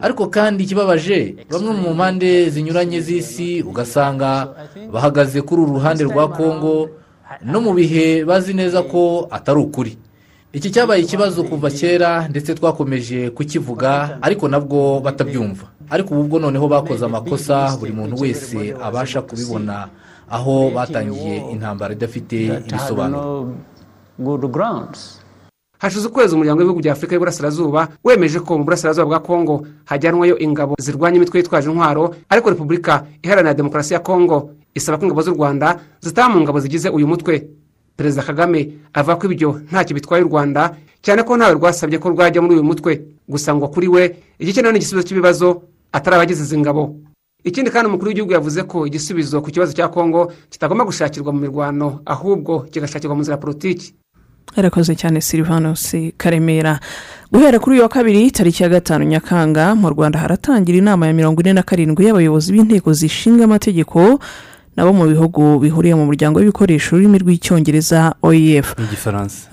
Ariko 0.00 0.26
kandi 0.26 0.64
ikibabaje 0.64 1.36
bamwe 1.50 1.72
mu 1.80 1.94
mpande 1.94 2.50
zinyuranye 2.50 3.00
z'isi 3.00 3.62
ugasanga 3.62 4.48
bahagaze 4.92 5.40
kuri 5.42 5.60
uru 5.62 5.72
ruhande 5.78 6.04
rwa 6.04 6.28
kongo 6.28 6.88
no 7.44 7.58
mu 7.60 7.72
bihe 7.74 8.24
bazi 8.24 8.52
neza 8.54 8.82
ko 8.82 9.28
atari 9.30 9.60
ukuri. 9.60 9.92
Iki 10.52 10.70
cyabaye 10.70 11.02
ikibazo 11.02 11.44
kuva 11.44 11.70
kera 11.70 12.28
ndetse 12.28 12.54
twakomeje 12.54 13.30
kukivuga 13.30 14.18
ariko 14.22 14.48
nabwo 14.48 15.00
batabyumva. 15.00 15.66
Ariko 15.90 16.14
ubu 16.14 16.22
bwo 16.28 16.38
noneho 16.38 16.68
bakoze 16.68 17.04
amakosa 17.04 17.76
buri 17.78 17.92
muntu 17.92 18.16
wese 18.22 18.74
abasha 18.82 19.22
kubibona. 19.22 19.88
Aho 20.30 20.70
batangiye 20.74 21.36
intambara 21.52 21.92
idafite 21.94 22.62
ibisobanuro. 22.68 23.52
Hashize 25.78 26.08
ukwezi 26.08 26.34
umuryango 26.34 26.58
w'ibihugu 26.60 26.80
bya 26.80 26.92
afurika 26.92 27.14
y'uburasirazuba 27.14 27.88
wemeje 28.04 28.40
ko 28.40 28.58
mu 28.58 28.64
burasirazuba 28.64 29.06
bwa 29.06 29.20
kongo 29.20 29.66
hajyanwayo 29.84 30.38
ingabo 30.38 30.74
zirwanya 30.80 31.16
imitwe 31.16 31.38
yitwaje 31.38 31.68
intwaro 31.70 32.14
ariko 32.28 32.50
repubulika 32.50 33.04
iharanira 33.22 33.54
demokarasi 33.54 33.94
ya 33.94 34.00
kongo 34.00 34.50
isaba 34.74 34.96
ko 34.98 35.04
ingabo 35.04 35.22
z'u 35.22 35.34
rwanda 35.36 35.76
zitaba 36.00 36.28
mu 36.34 36.40
ngabo 36.40 36.60
zigize 36.60 36.88
uyu 36.88 37.06
mutwe. 37.06 37.44
Perezida 37.96 38.22
kagame 38.22 38.68
avuga 38.94 39.16
ko 39.16 39.24
ibyo 39.32 39.50
ntacyo 39.70 39.94
bitwaye 39.94 40.22
u 40.24 40.28
rwanda 40.28 40.76
cyane 41.02 41.22
ko 41.22 41.36
ntawe 41.36 41.54
rwasabye 41.54 41.98
ko 41.98 42.08
rwajya 42.10 42.42
muri 42.42 42.54
uyu 42.54 42.64
mutwe. 42.64 42.92
Gusa 43.28 43.54
ngo 43.54 43.68
kuri 43.68 43.88
we 43.88 44.02
igikenewe 44.38 44.72
ni 44.72 44.78
igisubizo 44.78 45.06
cy'ibibazo 45.08 45.62
atari 45.92 46.16
abagize 46.16 46.42
izi 46.42 46.58
ngabo. 46.58 46.94
Ikindi 47.44 47.70
kandi 47.70 47.88
umukuru 47.88 48.08
w'igihugu 48.08 48.32
yavuze 48.32 48.62
ko 48.62 48.86
igisubizo 48.86 49.40
ku 49.42 49.50
kibazo 49.50 49.72
cya 49.72 49.88
kongo 49.88 50.32
kitagomba 50.50 50.84
gushakirwa 50.84 51.32
mu 51.32 51.40
mirwano 51.40 52.00
ahubwo 52.06 52.66
kigashakirwa 52.70 53.14
mu 53.14 53.22
nzira 53.22 53.36
politiki. 53.38 53.94
Yarakoze 54.56 54.94
cyane 54.94 55.20
silivanusi 55.20 56.14
karemera. 56.16 56.78
Guhera 57.32 57.58
kuri 57.58 57.76
uyu 57.76 57.82
wa 57.82 57.88
kabiri 57.88 58.30
tariki 58.30 58.62
ya 58.62 58.68
gatanu 58.68 59.04
nyakanga 59.04 59.74
mu 59.74 59.90
rwanda 59.90 60.18
haratangira 60.18 60.78
inama 60.78 61.06
ya 61.06 61.12
mirongo 61.12 61.40
ine 61.42 61.52
na 61.52 61.62
karindwi 61.62 62.06
y'abayobozi 62.06 62.52
b'inteko 62.52 62.92
zishinga 62.92 63.44
amategeko 63.44 64.18
nabo 64.76 64.92
mu 64.92 65.06
bihugu 65.08 65.58
bihuriye 65.58 65.94
mu 65.94 66.04
muryango 66.06 66.38
w'ibikoresho 66.38 66.96
ururimi 66.96 67.18
rw'icyongereza 67.18 68.14
oef 68.22 68.74
igifaransa 68.78 69.48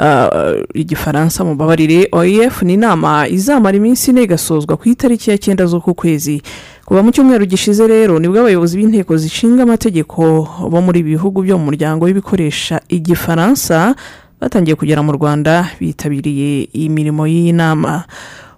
igifaransa 0.73 1.43
mubabarire 1.43 2.07
oef 2.11 2.61
ni 2.63 2.73
inama 2.73 3.27
izamara 3.27 3.77
iminsi 3.77 4.11
ine 4.11 4.23
igasozwa 4.23 4.77
ku 4.77 4.89
itariki 4.89 5.29
ya 5.31 5.37
cyenda 5.37 5.65
z'uku 5.65 5.93
kwezi. 5.93 6.41
Kuva 6.85 7.03
mu 7.03 7.11
cyumweru 7.11 7.45
gishize 7.45 7.87
rero 7.87 8.19
ni 8.19 8.27
bwo 8.27 8.39
abayobozi 8.43 8.77
b'inteko 8.77 9.17
zishinga 9.17 9.63
amategeko 9.63 10.47
bo 10.69 10.81
muri 10.81 10.99
ibi 10.99 11.15
bihugu 11.15 11.41
byo 11.41 11.57
mu 11.57 11.65
muryango 11.71 12.05
w'ibikoresha 12.05 12.81
igifaransa 12.91 13.95
batangiye 14.41 14.75
kugera 14.75 14.99
mu 14.99 15.11
rwanda 15.15 15.71
bitabiriye 15.79 16.67
iyi 16.75 16.89
mirimo 16.89 17.23
y'iyi 17.27 17.53
nama. 17.55 18.03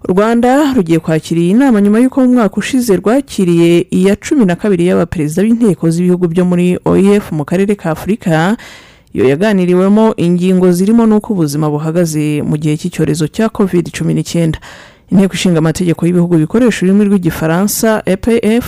U 0.07 0.13
rwanda 0.13 0.73
rugiye 0.73 0.99
kwakira 0.99 1.41
iyi 1.41 1.53
nama 1.53 1.81
nyuma 1.81 1.99
y'uko 1.99 2.21
mu 2.21 2.33
mwaka 2.33 2.55
ushize 2.57 2.95
rwakiriye 2.95 3.87
iya 3.91 4.15
cumi 4.15 4.45
na 4.45 4.55
kabiri 4.55 4.85
y'abaperezida 4.87 5.43
b'inteko 5.43 5.89
z'ibihugu 5.89 6.27
byo 6.27 6.45
muri 6.45 6.77
oef 6.85 7.31
mu 7.31 7.45
karere 7.45 7.75
ka 7.75 7.91
afurika 7.91 8.57
iyo 9.13 9.25
yaganiriwemo 9.29 10.13
ingingo 10.17 10.71
zirimo 10.71 11.05
n'uko 11.09 11.33
ubuzima 11.33 11.69
buhagaze 11.69 12.41
mu 12.45 12.57
gihe 12.57 12.77
cy'icyorezo 12.77 13.27
cya 13.27 13.49
covid 13.49 13.89
cumi 13.91 14.13
n'icyenda 14.13 14.59
inteko 15.11 15.33
ishinga 15.33 15.57
amategeko 15.57 16.05
y'ibihugu 16.05 16.37
bikoresha 16.37 16.85
ururimi 16.85 17.05
rw'igifaransa 17.09 18.03
epf 18.05 18.67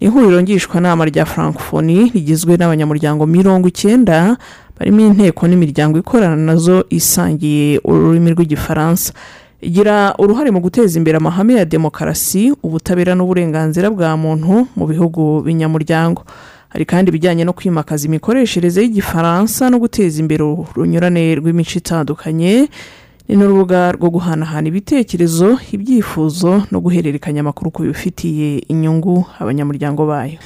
ni 0.00 0.06
ihuriro 0.06 0.42
ngishwanama 0.42 1.04
rya 1.10 1.24
francophonie 1.26 2.10
rigizwe 2.14 2.54
n'abanyamuryango 2.56 3.26
mirongo 3.26 3.66
icyenda 3.68 4.36
barimo 4.78 5.00
inteko 5.02 5.48
n'imiryango 5.48 5.98
ikorana 5.98 6.36
na 6.36 6.54
zo 6.56 6.84
isangiye 6.90 7.80
ururimi 7.84 8.30
rw'igifaransa. 8.32 9.12
Igira 9.60 10.14
uruhare 10.18 10.50
mu 10.50 10.60
guteza 10.60 10.98
imbere 10.98 11.16
amahame 11.16 11.54
ya 11.54 11.64
demokarasi 11.64 12.52
ubutabera 12.62 13.14
n'uburenganzira 13.14 13.90
bwa 13.90 14.16
muntu 14.16 14.66
mu 14.76 14.84
bihugu 14.86 15.42
binyamuryango 15.44 16.24
hari 16.68 16.84
kandi 16.86 17.08
ibijyanye 17.10 17.44
no 17.44 17.52
kwimakaza 17.52 18.06
imikoreshereze 18.08 18.80
y'igifaransa 18.82 19.70
no 19.70 19.78
guteza 19.78 20.16
imbere 20.22 20.42
urunyurane 20.44 21.34
rw'imico 21.38 21.76
itandukanye. 21.82 22.68
Ni 23.28 23.36
n'urubuga 23.36 23.92
rwo 23.94 24.10
guhanahana 24.10 24.68
ibitekerezo 24.68 25.58
ibyifuzo 25.72 26.62
no 26.70 26.78
guhererekanya 26.80 27.40
amakuru 27.46 27.70
ku 27.70 27.80
bifitiye 27.82 28.58
inyungu 28.72 29.26
abanyamuryango 29.38 30.06
bayo. 30.06 30.38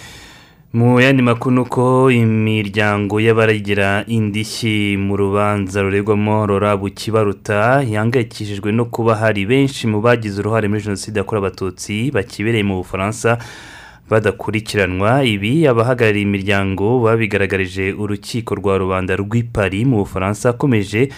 Mu 0.75 1.01
yandi 1.01 1.23
makuru 1.23 1.55
ni 1.55 1.61
uko 1.61 2.11
imiryango 2.11 3.21
y'abaragira 3.21 4.05
indishyi 4.07 4.97
mu 4.99 5.15
rubanza 5.17 5.83
ruregwamo 5.83 6.47
rora 6.47 6.77
bukibaruta 6.77 7.83
ihangayikishijwe 7.87 8.73
no 8.73 8.85
kuba 8.85 9.15
hari 9.17 9.47
benshi 9.47 9.87
mu 9.87 10.01
bagize 10.03 10.41
uruhare 10.41 10.67
muri 10.69 10.83
jenoside 10.83 11.17
yakorewe 11.19 11.47
abatutsi 11.47 12.11
bakibereye 12.11 12.65
mu 12.67 12.77
bufaransa 12.83 13.39
badakurikiranwa. 14.11 15.23
Ibi 15.25 15.67
abahagarariye 15.71 16.27
imiryango 16.27 17.01
babigaragarije 17.07 17.95
urukiko 17.95 18.55
rwa 18.59 18.75
rubanda 18.79 19.13
rw'ipari 19.17 19.85
mu 19.87 19.97
bufaransa 20.03 20.51
akomeje 20.51 21.09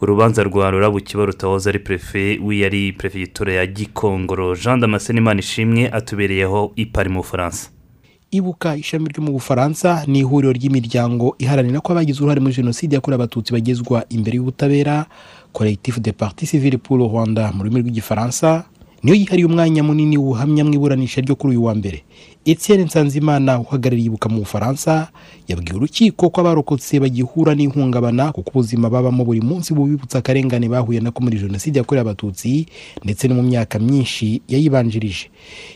urubanza 0.00 0.40
rwa 0.46 0.70
rurabukiba 0.70 1.26
rutahoze 1.26 1.66
ari 1.70 1.78
perefe 1.82 2.38
w'iyari 2.38 2.92
perefegitura 2.92 3.52
ya 3.58 3.66
gikongoro. 3.66 4.54
Jean 4.54 4.78
damascene 4.80 5.18
imana 5.18 5.40
ishimwe 5.42 5.90
atubereyeho 5.90 6.72
ipari 6.76 7.10
mu 7.10 7.20
bufaransa. 7.26 7.79
Ibuka 8.30 8.76
ishami 8.76 9.08
ryo 9.10 9.22
mu 9.22 9.32
bufaransa 9.32 10.04
ni 10.06 10.18
ihuriro 10.22 10.52
ry'imiryango 10.54 11.34
iharanira 11.38 11.80
ko 11.82 11.92
abagize 11.92 12.20
uruhare 12.22 12.40
muri 12.40 12.54
jenoside 12.54 12.94
yakorewe 12.94 13.18
abatutsi 13.18 13.50
bagezwa 13.52 14.04
imbere 14.08 14.36
y'ubutabera 14.38 15.06
collectif 15.52 15.98
de 15.98 16.12
parti 16.12 16.46
civile 16.46 16.78
pour 16.78 16.98
le 16.98 17.04
rwanda 17.10 17.50
mu 17.52 17.62
rurimi 17.66 17.80
rw'igifaransa 17.82 18.64
niyo 19.02 19.14
yihariye 19.18 19.46
umwanya 19.50 19.82
munini 19.82 20.18
wuhamya 20.18 20.62
mu 20.64 20.74
iburanisha 20.74 21.20
ryo 21.20 21.34
kuri 21.34 21.56
uyu 21.56 21.64
wa 21.64 21.74
mbere. 21.74 22.04
Etienne 22.44 22.84
nsanzimana 22.84 23.60
uhagarariye 23.60 24.06
ibuka 24.06 24.28
mu 24.28 24.38
bufaransa 24.38 25.08
yabwiye 25.48 25.76
urukiko 25.76 26.30
ko 26.30 26.40
abarokotse 26.40 27.00
bagihura 27.00 27.54
n'ihungabana 27.54 28.32
kuko 28.32 28.50
ubuzima 28.50 28.90
babamo 28.90 29.24
buri 29.24 29.40
munsi 29.40 29.74
bubibutsa 29.74 30.18
akarengane 30.18 30.68
bahuye 30.68 31.00
nako 31.00 31.20
muri 31.22 31.38
jenoside 31.38 31.76
yakorewe 31.78 32.00
abatutsi 32.02 32.66
ndetse 33.04 33.28
no 33.28 33.34
mu 33.34 33.42
myaka 33.42 33.78
myinshi 33.78 34.40
yayibanjirije. 34.48 35.28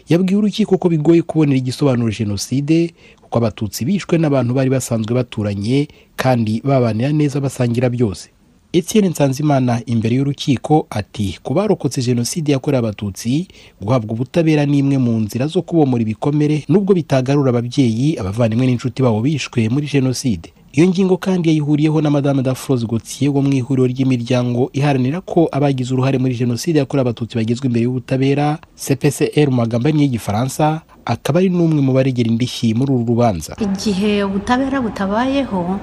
Yabwiye 0.08 0.36
urukiko 0.38 0.78
ko 0.78 0.88
bigoye 0.88 1.22
kubonera 1.22 1.58
igisobanuro 1.58 2.10
jenoside 2.10 2.94
kuko 3.22 3.38
abatutsi 3.38 3.84
bishwe 3.84 4.18
n'abantu 4.18 4.54
bari 4.54 4.70
basanzwe 4.70 5.14
baturanye 5.14 5.88
kandi 6.16 6.60
babanira 6.64 7.12
neza 7.12 7.40
basangira 7.40 7.88
byose. 7.92 8.33
Etienne 8.74 9.08
nsanzimana 9.08 9.80
imbere 9.86 10.16
y'urukiko 10.16 10.86
ati 10.90 11.38
ku 11.42 11.54
barokotse 11.54 12.02
jenoside 12.02 12.52
yakorewe 12.52 12.78
abatutsi 12.78 13.46
guhabwa 13.80 14.12
ubutabera 14.14 14.66
ni 14.66 14.78
imwe 14.78 14.98
mu 14.98 15.12
nzira 15.20 15.46
zo 15.46 15.62
kubomora 15.62 16.02
ibikomere 16.02 16.64
nubwo 16.68 16.94
bitagarura 16.94 17.50
ababyeyi 17.50 18.18
abavandimwe 18.18 18.66
n'inshuti 18.66 19.02
babo 19.02 19.20
bishwe 19.22 19.68
muri 19.68 19.86
jenoside. 19.86 20.50
Iyo 20.74 20.88
ngingo 20.88 21.16
kandi 21.16 21.48
yayihuriyeho 21.48 22.00
na 22.02 22.10
madame 22.10 22.42
dafrose 22.42 22.86
gautier 22.86 23.30
wo 23.30 23.42
mu 23.42 23.52
ihuriro 23.54 23.86
ry'imiryango 23.86 24.70
iharanira 24.74 25.20
ko 25.22 25.46
abagize 25.52 25.94
uruhare 25.94 26.18
muri 26.18 26.34
jenoside 26.34 26.78
yakorewe 26.82 27.02
abatutsi 27.06 27.38
bagezwa 27.38 27.66
imbere 27.70 27.84
y'ubutabera 27.86 28.58
cpcr 28.74 29.50
mu 29.54 29.56
magambo 29.62 29.86
y'igifaransa 29.88 30.82
akaba 31.06 31.38
ari 31.38 31.48
n'umwe 31.54 31.78
mu 31.78 31.92
baregera 31.94 32.26
indishyi 32.26 32.74
muri 32.74 32.90
uru 32.92 33.06
rubanza. 33.06 33.54
Igihe 33.62 34.24
ubutabera 34.26 34.82
butabayeho 34.82 35.78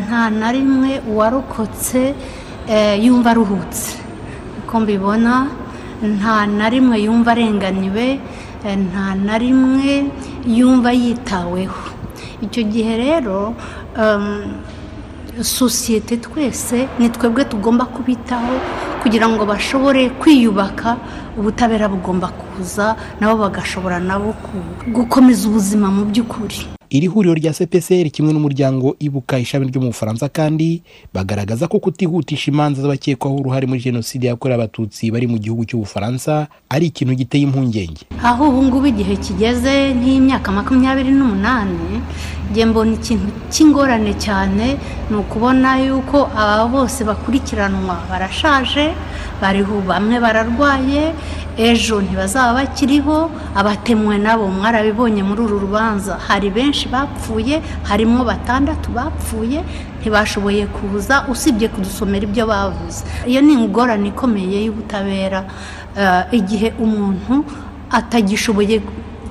nta 0.00 0.22
na 0.30 0.48
rimwe 0.52 1.00
uwarokotse 1.10 2.14
yumva 3.04 3.30
aruhutse 3.32 3.96
uko 4.60 4.74
mbibona 4.80 5.34
nta 6.16 6.46
na 6.58 6.66
rimwe 6.72 6.96
yumva 7.06 7.30
arenganiwe 7.32 8.06
nta 8.88 9.06
na 9.26 9.34
rimwe 9.38 9.90
yumva 10.58 10.90
yitaweho. 10.92 11.80
Icyo 12.44 12.62
gihe 12.72 12.92
rero 13.04 13.54
sosiyete 15.40 16.16
twese 16.16 16.88
ni 16.98 17.08
twebwe 17.10 17.44
tugomba 17.44 17.84
kubitaho 17.84 18.54
kugira 19.02 19.28
ngo 19.28 19.42
bashobore 19.46 20.10
kwiyubaka 20.20 20.96
ubutabera 21.38 21.88
bugomba 21.88 22.28
kuza 22.28 22.96
nabo 23.20 23.34
bagashobora 23.48 23.98
nabo 24.00 24.34
gukomeza 24.92 25.48
ubuzima 25.48 25.88
mu 25.90 26.04
by'ukuri. 26.08 26.60
Iri 26.94 27.06
huriro 27.10 27.34
rya 27.34 27.50
cpcr 27.52 28.06
kimwe 28.14 28.30
n'umuryango 28.32 28.94
ibuka 29.02 29.38
ishami 29.38 29.66
ryo 29.66 29.80
mu 29.82 29.90
bufaransa 29.90 30.28
kandi 30.30 30.82
bagaragaza 31.14 31.66
ko 31.66 31.82
kutihutisha 31.82 32.50
imanza 32.54 32.82
z'abakekwaho 32.82 33.34
uruhare 33.36 33.66
muri 33.66 33.82
jenoside 33.82 34.30
yakorewe 34.30 34.54
abatutsi 34.62 35.10
bari 35.10 35.26
mu 35.26 35.38
gihugu 35.42 35.66
cy'ubufaransa 35.66 36.46
ari 36.70 36.86
ikintu 36.94 37.14
giteye 37.18 37.42
impungenge. 37.50 38.06
Aho 38.22 38.46
ubu 38.48 38.62
ngubu 38.62 38.86
igihe 38.94 39.16
kigeze 39.18 39.90
nk'imyaka 39.98 40.52
makumyabiri 40.54 41.10
n'umunani 41.10 41.98
njye 42.54 42.62
mbona 42.70 42.94
ikintu 42.94 43.26
cy'ingorane 43.50 44.14
cyane 44.14 44.78
ni 45.10 45.16
ukubona 45.18 45.82
yuko 45.82 46.30
aba 46.38 46.70
bose 46.70 47.02
bakurikiranwa 47.04 48.06
barashaje 48.10 48.94
bariho 49.42 49.82
bamwe 49.82 50.20
bararwaye 50.22 51.10
ejo 51.58 52.02
ntibazaba 52.02 52.54
bakiriho 52.62 53.30
abatemwe 53.54 54.18
nabo 54.18 54.46
mwarabibonye 54.50 55.22
muri 55.22 55.40
uru 55.42 55.58
rubanza. 55.58 56.18
Hari 56.26 56.50
benshi 56.50 56.83
bapfuye 56.88 57.60
harimo 57.82 58.24
batandatu 58.24 58.90
bapfuye 58.92 59.60
ntibashoboye 60.00 60.66
kuza 60.66 61.24
usibye 61.32 61.68
kudusomera 61.68 62.24
ibyo 62.28 62.46
bavuze. 62.46 63.04
Iyo 63.26 63.40
ni 63.40 63.52
ingorane 63.52 64.08
ikomeye 64.08 64.64
y'ubutabera. 64.64 65.44
Igihe 66.32 66.72
umuntu 66.78 67.44
atagishoboye 67.90 68.82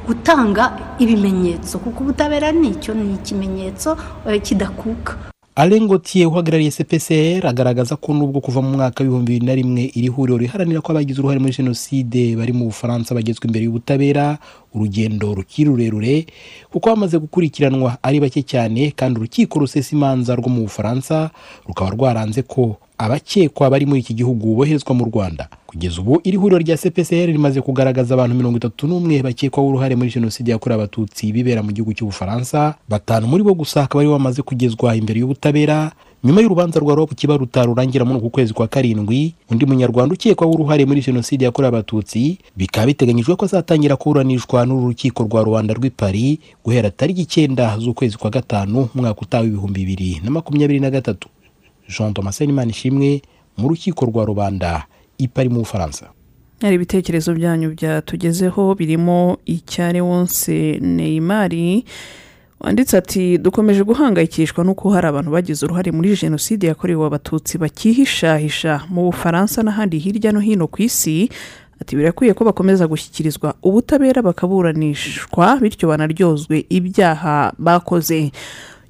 gutanga 0.08 0.76
ibimenyetso 1.00 1.80
kuko 1.80 2.04
ubutabera 2.04 2.52
ni 2.52 2.70
icyo 2.76 2.94
ni 2.94 3.14
ikimenyetso 3.16 3.98
kidakuka. 4.44 5.16
Arengotiye 5.56 6.26
uhagarariye 6.26 6.72
cpcr 6.72 7.46
agaragaza 7.48 7.96
ko 7.96 8.14
nubwo 8.14 8.42
kuva 8.42 8.62
mu 8.62 8.74
mwaka 8.74 9.04
w'ibihumbi 9.04 9.32
bibiri 9.38 9.46
na 9.46 9.56
rimwe 9.56 9.84
iri 9.94 10.08
huriro 10.10 10.38
riharanira 10.42 10.82
ko 10.82 10.92
abagize 10.92 11.22
uruhare 11.22 11.40
muri 11.40 11.54
jenoside 11.54 12.34
bari 12.36 12.54
mu 12.58 12.66
bufaransa 12.74 13.14
bagezwa 13.14 13.46
imbere 13.46 13.66
y'ubutabera 13.70 14.38
urugendo 14.76 15.34
rukiri 15.34 15.70
rurerure 15.70 16.26
kuko 16.72 16.90
bamaze 16.90 17.18
gukurikiranwa 17.20 17.98
ari 18.04 18.20
bake 18.20 18.42
cyane 18.44 18.92
kandi 18.96 19.20
urukiko 19.20 19.60
rusesa 19.60 19.96
imanza 19.96 20.36
rwo 20.36 20.50
mu 20.50 20.62
bufaransa 20.66 21.30
rukaba 21.68 21.90
rwaranze 21.92 22.42
ko 22.42 22.78
abakekwa 22.98 23.70
bari 23.70 23.86
muri 23.86 24.00
iki 24.00 24.14
gihugu 24.14 24.56
boherezwa 24.56 24.94
mu 24.96 25.06
rwanda. 25.06 25.50
Kugeza 25.68 26.02
ubu 26.02 26.22
iri 26.24 26.38
huriro 26.38 26.60
rya 26.62 26.78
cpcr 26.78 27.26
rimaze 27.34 27.62
kugaragaza 27.62 28.14
abantu 28.14 28.36
mirongo 28.36 28.58
itatu 28.58 28.88
n'umwe 28.88 29.22
bakekwaho 29.22 29.70
uruhare 29.70 29.96
muri 29.96 30.10
jenoside 30.14 30.52
yakorewe 30.52 30.82
abatutsi 30.84 31.32
bibera 31.34 31.64
mu 31.66 31.72
gihugu 31.74 31.94
cy'ubufaransa. 31.94 32.76
Batanu 32.90 33.28
muri 33.28 33.44
bo 33.44 33.54
gusa 33.58 33.84
akaba 33.84 34.02
ari 34.02 34.08
bo 34.08 34.16
bamaze 34.18 34.42
kugezwa 34.42 34.96
imbere 34.96 35.20
y'ubutabera. 35.20 35.92
Nyuma 36.24 36.42
y'urubanza 36.42 36.80
rwa 36.80 36.96
robo 36.96 37.16
kibaruta 37.16 37.66
rurangira 37.66 38.06
muri 38.06 38.18
uku 38.20 38.30
kwezi 38.30 38.54
kwa 38.54 38.68
karindwi 38.68 39.34
undi 39.52 39.66
munyarwanda 39.66 40.14
ukekwaho 40.16 40.54
uruhare 40.54 40.86
muri 40.86 41.02
jenoside 41.02 41.46
yakorewe 41.46 41.68
abatutsi 41.70 42.38
bikaba 42.56 42.86
biteganyijwe 42.88 43.36
ko 43.36 43.46
azatangira 43.46 43.96
kuburanishwa 43.96 44.66
n'uru 44.66 44.88
rukiko 44.88 45.24
rwa 45.24 45.44
rwanda 45.44 45.74
rw'i 45.74 45.90
paris 45.90 46.40
guhera 46.64 46.90
tariki 46.92 47.22
icyenda 47.22 47.78
z'ukwezi 47.80 48.18
kwa 48.18 48.30
gatanu 48.30 48.88
umwaka 48.96 49.22
utaha 49.22 49.44
w'ibihumbi 49.44 49.80
bibiri 49.86 50.22
na 50.24 50.32
makumyabiri 50.32 50.80
na 50.80 50.90
gatatu. 50.90 51.30
Jean 51.90 52.14
thomas 52.14 52.42
ishimwe 52.42 53.22
mu 53.58 53.68
rukiko 53.68 54.06
rwa 54.06 54.26
rubanda 54.26 54.86
ipari 55.18 55.50
mu 55.50 55.60
bufaransa. 55.60 56.10
Hari 56.62 56.76
ibitekerezo 56.76 57.34
byanyu 57.36 57.76
byatugezeho 57.76 58.76
birimo 58.76 59.38
icyare 59.46 60.02
wonse 60.02 60.80
neyimari 60.82 61.84
wanditse 62.64 62.98
ati 62.98 63.38
dukomeje 63.38 63.84
guhangayikishwa 63.84 64.64
n'uko 64.64 64.90
hari 64.90 65.08
abantu 65.08 65.32
bagize 65.32 65.66
uruhare 65.66 65.92
muri 65.92 66.16
jenoside 66.16 66.68
yakorewe 66.68 67.06
abatutsi 67.08 67.58
bakihishahisha 67.58 68.82
mu 68.90 69.02
bufaransa 69.12 69.64
n'ahandi 69.64 69.98
hirya 70.00 70.32
no 70.32 70.40
hino 70.40 70.68
ku 70.68 70.82
isi. 70.82 71.30
Ati 71.82 71.96
birakwiye 71.96 72.34
ko 72.34 72.46
bakomeza 72.46 72.88
gushyikirizwa 72.88 73.54
ubutabera 73.64 74.22
bakaburanishwa 74.22 75.58
bityo 75.62 75.88
banaryozwe 75.90 76.66
ibyaha 76.70 77.54
bakoze. 77.60 78.32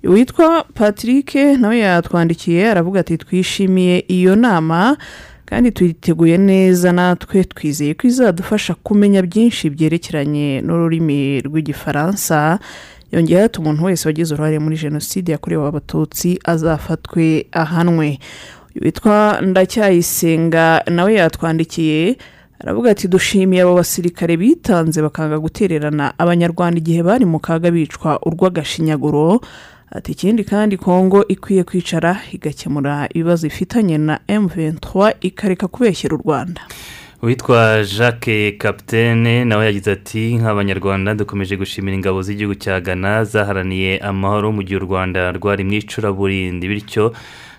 Witwa 0.04 0.64
patrick 0.74 1.36
nawe 1.36 1.80
yatwandikiye 1.80 2.70
aravuga 2.72 3.00
ati 3.00 3.18
twishimiye 3.18 4.06
iyo 4.08 4.36
nama 4.36 4.98
kandi 5.46 5.72
tuyiteguye 5.72 6.38
neza 6.38 6.92
natwe 6.92 7.44
twizeye 7.44 7.94
ko 7.94 8.08
izadufasha 8.08 8.74
kumenya 8.84 9.22
byinshi 9.22 9.70
byerekeranye 9.70 10.62
n'ururimi 10.62 11.42
rw'igifaransa. 11.42 12.60
Yongeyeho 13.14 13.46
ati 13.46 13.60
umuntu 13.60 13.84
wese 13.86 14.08
wagize 14.08 14.34
uruhare 14.34 14.60
muri 14.60 14.78
jenoside 14.78 15.32
yakorewe 15.32 15.68
abatutsi 15.68 16.40
azafatwe 16.44 17.46
ahanwe. 17.52 18.20
Witwa 18.82 19.42
ndacyayisenga 19.42 20.84
nawe 20.90 21.14
yatwandikiye 21.14 22.18
aravuga 22.60 22.92
ati 22.92 23.08
dushimiye 23.08 23.62
abo 23.62 23.76
basirikare 23.76 24.38
bitanze 24.38 25.02
bakanga 25.02 25.38
gutererana 25.40 26.14
abanyarwanda 26.18 26.78
igihe 26.80 27.04
bari 27.04 27.26
mu 27.26 27.40
kaga 27.40 27.72
bicwa 27.72 28.20
urw'agashinyaguro 28.26 29.42
ati 29.92 30.12
ikindi 30.12 30.44
kandi 30.44 30.78
kongo 30.78 31.28
ikwiye 31.28 31.64
kwicara 31.64 32.18
igakemura 32.32 33.08
ibibazo 33.14 33.48
ifitanye 33.48 33.98
na 33.98 34.20
M23 34.28 35.14
ikareka 35.22 35.68
kubeshyira 35.68 36.16
u 36.16 36.22
rwanda. 36.26 36.62
Witwa 37.24 37.84
jacques 37.84 38.58
capitaine 38.58 39.46
nawe 39.46 39.66
yagize 39.66 39.92
ati 39.92 40.36
nk'abanyarwanda 40.38 41.16
dukomeje 41.16 41.58
gushimira 41.58 41.96
ingabo 41.96 42.22
z'igihugu 42.22 42.56
cya 42.56 42.82
ghana 42.82 43.24
zaharaniye 43.24 43.98
amahoro 44.00 44.52
mu 44.52 44.62
gihe 44.64 44.76
u 44.78 44.86
rwanda 44.88 45.32
rwari 45.32 45.64
mu 45.64 45.74
icuraburindi. 45.74 46.68
Bityo 46.68 47.14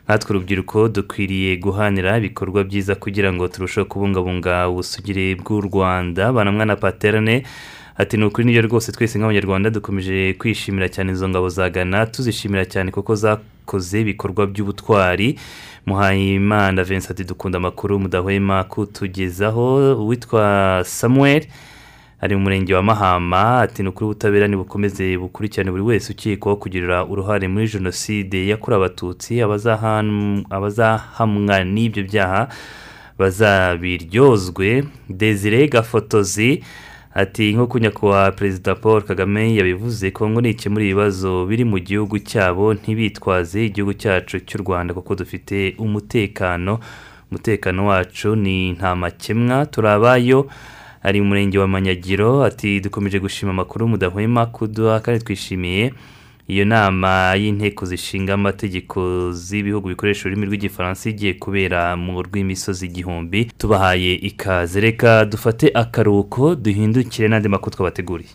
natwe 0.09 0.31
urubyiruko 0.37 0.89
dukwiriye 0.89 1.57
guhanira 1.57 2.19
ibikorwa 2.21 2.61
byiza 2.65 2.95
kugira 2.95 3.33
ngo 3.33 3.49
turusheho 3.49 3.87
kubungabunga 3.89 4.69
ubusugire 4.69 5.35
bw'u 5.41 5.61
rwanda. 5.61 6.33
Banamwa 6.33 6.65
na 6.67 6.77
paterane 6.77 7.43
ati 7.97 8.17
ni 8.17 8.25
ukuri 8.25 8.45
ni 8.45 8.53
byo 8.53 8.63
rwose 8.69 8.93
twese 8.93 9.17
nk'abanyarwanda 9.19 9.71
dukomeje 9.73 10.35
kwishimira 10.39 10.89
cyane 10.93 11.13
izo 11.17 11.29
ngabo 11.29 11.49
za 11.49 11.71
ghana. 11.73 12.07
Tuzishimira 12.07 12.65
cyane 12.69 12.91
kuko 12.93 13.15
zakoze 13.17 14.01
ibikorwa 14.01 14.45
by'ubutwari 14.47 15.39
muhayimana 15.87 16.85
vincent 16.85 17.27
dukunda 17.29 17.57
amakuru 17.59 17.99
mudahwema 18.01 18.65
kutugezaho. 18.65 19.95
Uwitwa 20.05 20.83
samuel 20.87 21.47
ari 22.21 22.37
mu 22.37 22.43
murenge 22.43 22.75
wa 22.75 22.83
mahama 22.83 23.61
ati 23.61 23.83
ni 23.83 23.89
ukuri 23.89 24.05
ubutabera 24.05 24.49
ntibukomeze 24.49 25.19
bukurikirane 25.19 25.71
buri 25.71 25.83
wese 25.83 26.13
ukekwaho 26.13 26.57
kugirira 26.57 27.05
uruhare 27.05 27.49
muri 27.49 27.69
jenoside 27.69 28.49
yakorewe 28.49 28.85
abatutsi 28.85 29.35
abazaham- 29.43 30.45
abazahamwa 30.51 31.65
n'ibyo 31.65 32.03
byaha 32.05 32.49
bazabiryozwe. 33.19 34.85
Desire 35.09 35.69
gafotozi 35.69 36.65
ati 37.15 37.53
nk'uko 37.55 37.79
nyakubahwa 37.79 38.33
perezida 38.33 38.75
paul 38.75 39.03
kagame 39.03 39.55
yabivuze 39.57 40.11
kongo 40.11 40.41
nikemura 40.41 40.85
ibibazo 40.85 41.47
biri 41.47 41.65
mu 41.65 41.79
gihugu 41.79 42.19
cyabo 42.19 42.75
ntibitwaze 42.75 43.67
igihugu 43.67 43.95
cyacu 43.95 44.41
cy'u 44.41 44.59
rwanda 44.63 44.95
kuko 44.95 45.15
dufite 45.15 45.75
umutekano. 45.79 46.79
Umutekano 47.31 47.87
wacu 47.87 48.37
ni 48.37 48.73
nta 48.73 48.97
makemwa 48.97 49.67
turabayo. 49.67 50.47
Ari 51.03 51.21
mu 51.21 51.27
murenge 51.29 51.59
wa 51.59 51.69
manyagiro 51.69 52.45
ati 52.45 52.81
dukomeje 52.81 53.21
gushima 53.21 53.51
amakuru 53.51 53.89
mudahwema 53.89 54.47
kuduha 54.47 55.01
kandi 55.01 55.25
twishimiye 55.25 55.95
iyo 56.49 56.65
nama 56.65 57.35
y'inteko 57.37 57.87
zishinga 57.87 58.35
amategeko 58.35 59.31
z'ibihugu 59.33 59.89
bikoresha 59.89 60.29
ururimi 60.29 60.47
rw'igifaransa 60.47 61.11
igiye 61.11 61.33
kubera 61.35 61.97
mu 61.97 62.23
rw'imisozi 62.23 62.87
igihumbi 62.87 63.45
tubahaye 63.59 64.13
ikaze. 64.15 64.81
Reka 64.81 65.25
dufate 65.25 65.71
akaruhuko 65.75 66.55
duhindukire 66.55 67.29
n'andi 67.29 67.49
makuru 67.49 67.75
twabateguriye 67.75 68.33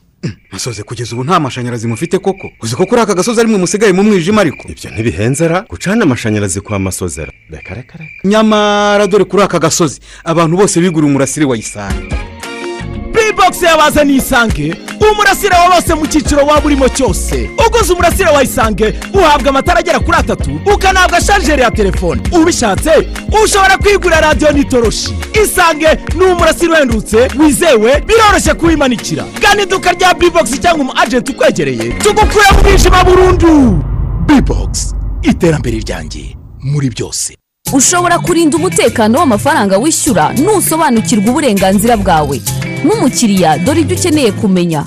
masoze 0.52 0.84
kugeza 0.88 1.16
ubu 1.16 1.24
nta 1.24 1.40
mashanyarazi 1.40 1.88
mufite 1.88 2.18
koko. 2.18 2.52
Uzi 2.62 2.76
ko 2.76 2.86
kuri 2.86 3.02
aka 3.02 3.14
gasozi 3.14 3.40
arimwe 3.40 3.58
musigaye 3.58 3.94
mu 3.94 4.04
mwijima 4.04 4.42
ariko? 4.42 4.68
Ibyo 4.68 4.90
ntibihenzera 4.92 5.66
gucana 5.70 6.04
amashanyarazi 6.04 6.62
kwa 6.62 6.80
masozera 6.80 7.32
reka 7.50 7.74
reka 7.76 7.98
reka. 7.98 8.12
Nyamara 8.24 9.08
dore 9.08 9.24
kuri 9.24 9.44
aka 9.44 9.60
gasozi 9.60 10.00
abantu 10.24 10.58
bose 10.58 10.82
biguriye 10.82 11.10
umurasire 11.10 11.46
wa 13.30 13.34
isari 13.34 13.34
bibogisi 13.34 13.66
yabazaniye 13.66 14.18
isange. 14.18 14.76
Umurasire 15.12 15.56
wa 15.56 15.76
bose 15.76 15.94
mu 15.96 16.08
cyiciro 16.08 16.46
waba 16.46 16.66
urimo 16.66 16.88
cyose. 16.90 17.50
Uguze 17.68 17.94
umurasire 17.94 18.30
wa 18.30 18.44
isange 18.44 18.94
uhabwa 19.14 19.50
amatara 19.50 19.80
agera 19.80 20.00
kuri 20.00 20.18
atatu 20.18 20.60
ukanahabwa 20.74 21.22
sharijeri 21.22 21.62
ya 21.62 21.72
telefone. 21.72 22.22
Ubishatse 22.32 22.92
ushobora 23.44 23.78
kwigurira 23.78 24.22
radiyo 24.22 24.52
n'itoroshi. 24.52 25.14
Isange 25.44 25.88
ni 26.18 26.26
umurasire 26.26 26.74
uhendutse 26.74 27.28
wizewe 27.40 28.02
biroroshye 28.08 28.54
kuwimanikira. 28.54 29.24
Gana 29.42 29.62
iduka 29.62 29.92
rya 29.92 30.14
bibogisi 30.14 30.58
cyangwa 30.58 30.82
umu 30.82 30.94
ajenti 31.02 31.32
ukwegereye 31.32 31.90
tugukure 31.94 32.52
mu 32.56 32.64
mwijima 32.64 33.04
burundu. 33.04 33.84
Bibogisi 34.26 34.96
iterambere 35.22 35.78
ryanjye 35.78 36.36
muri 36.64 36.90
byose. 36.90 37.36
Ushobora 37.74 38.20
kurinda 38.20 38.58
umutekano 38.58 39.20
w'amafaranga 39.20 39.78
wishyura 39.78 40.34
nusobanukirwa 40.34 41.30
uburenganzira 41.32 41.98
bwawe. 41.98 42.42
Nk'umukiriya 42.86 43.58
dore 43.58 43.82
ibyo 43.82 43.96
ukeneye 43.98 44.32
kumenya. 44.32 44.84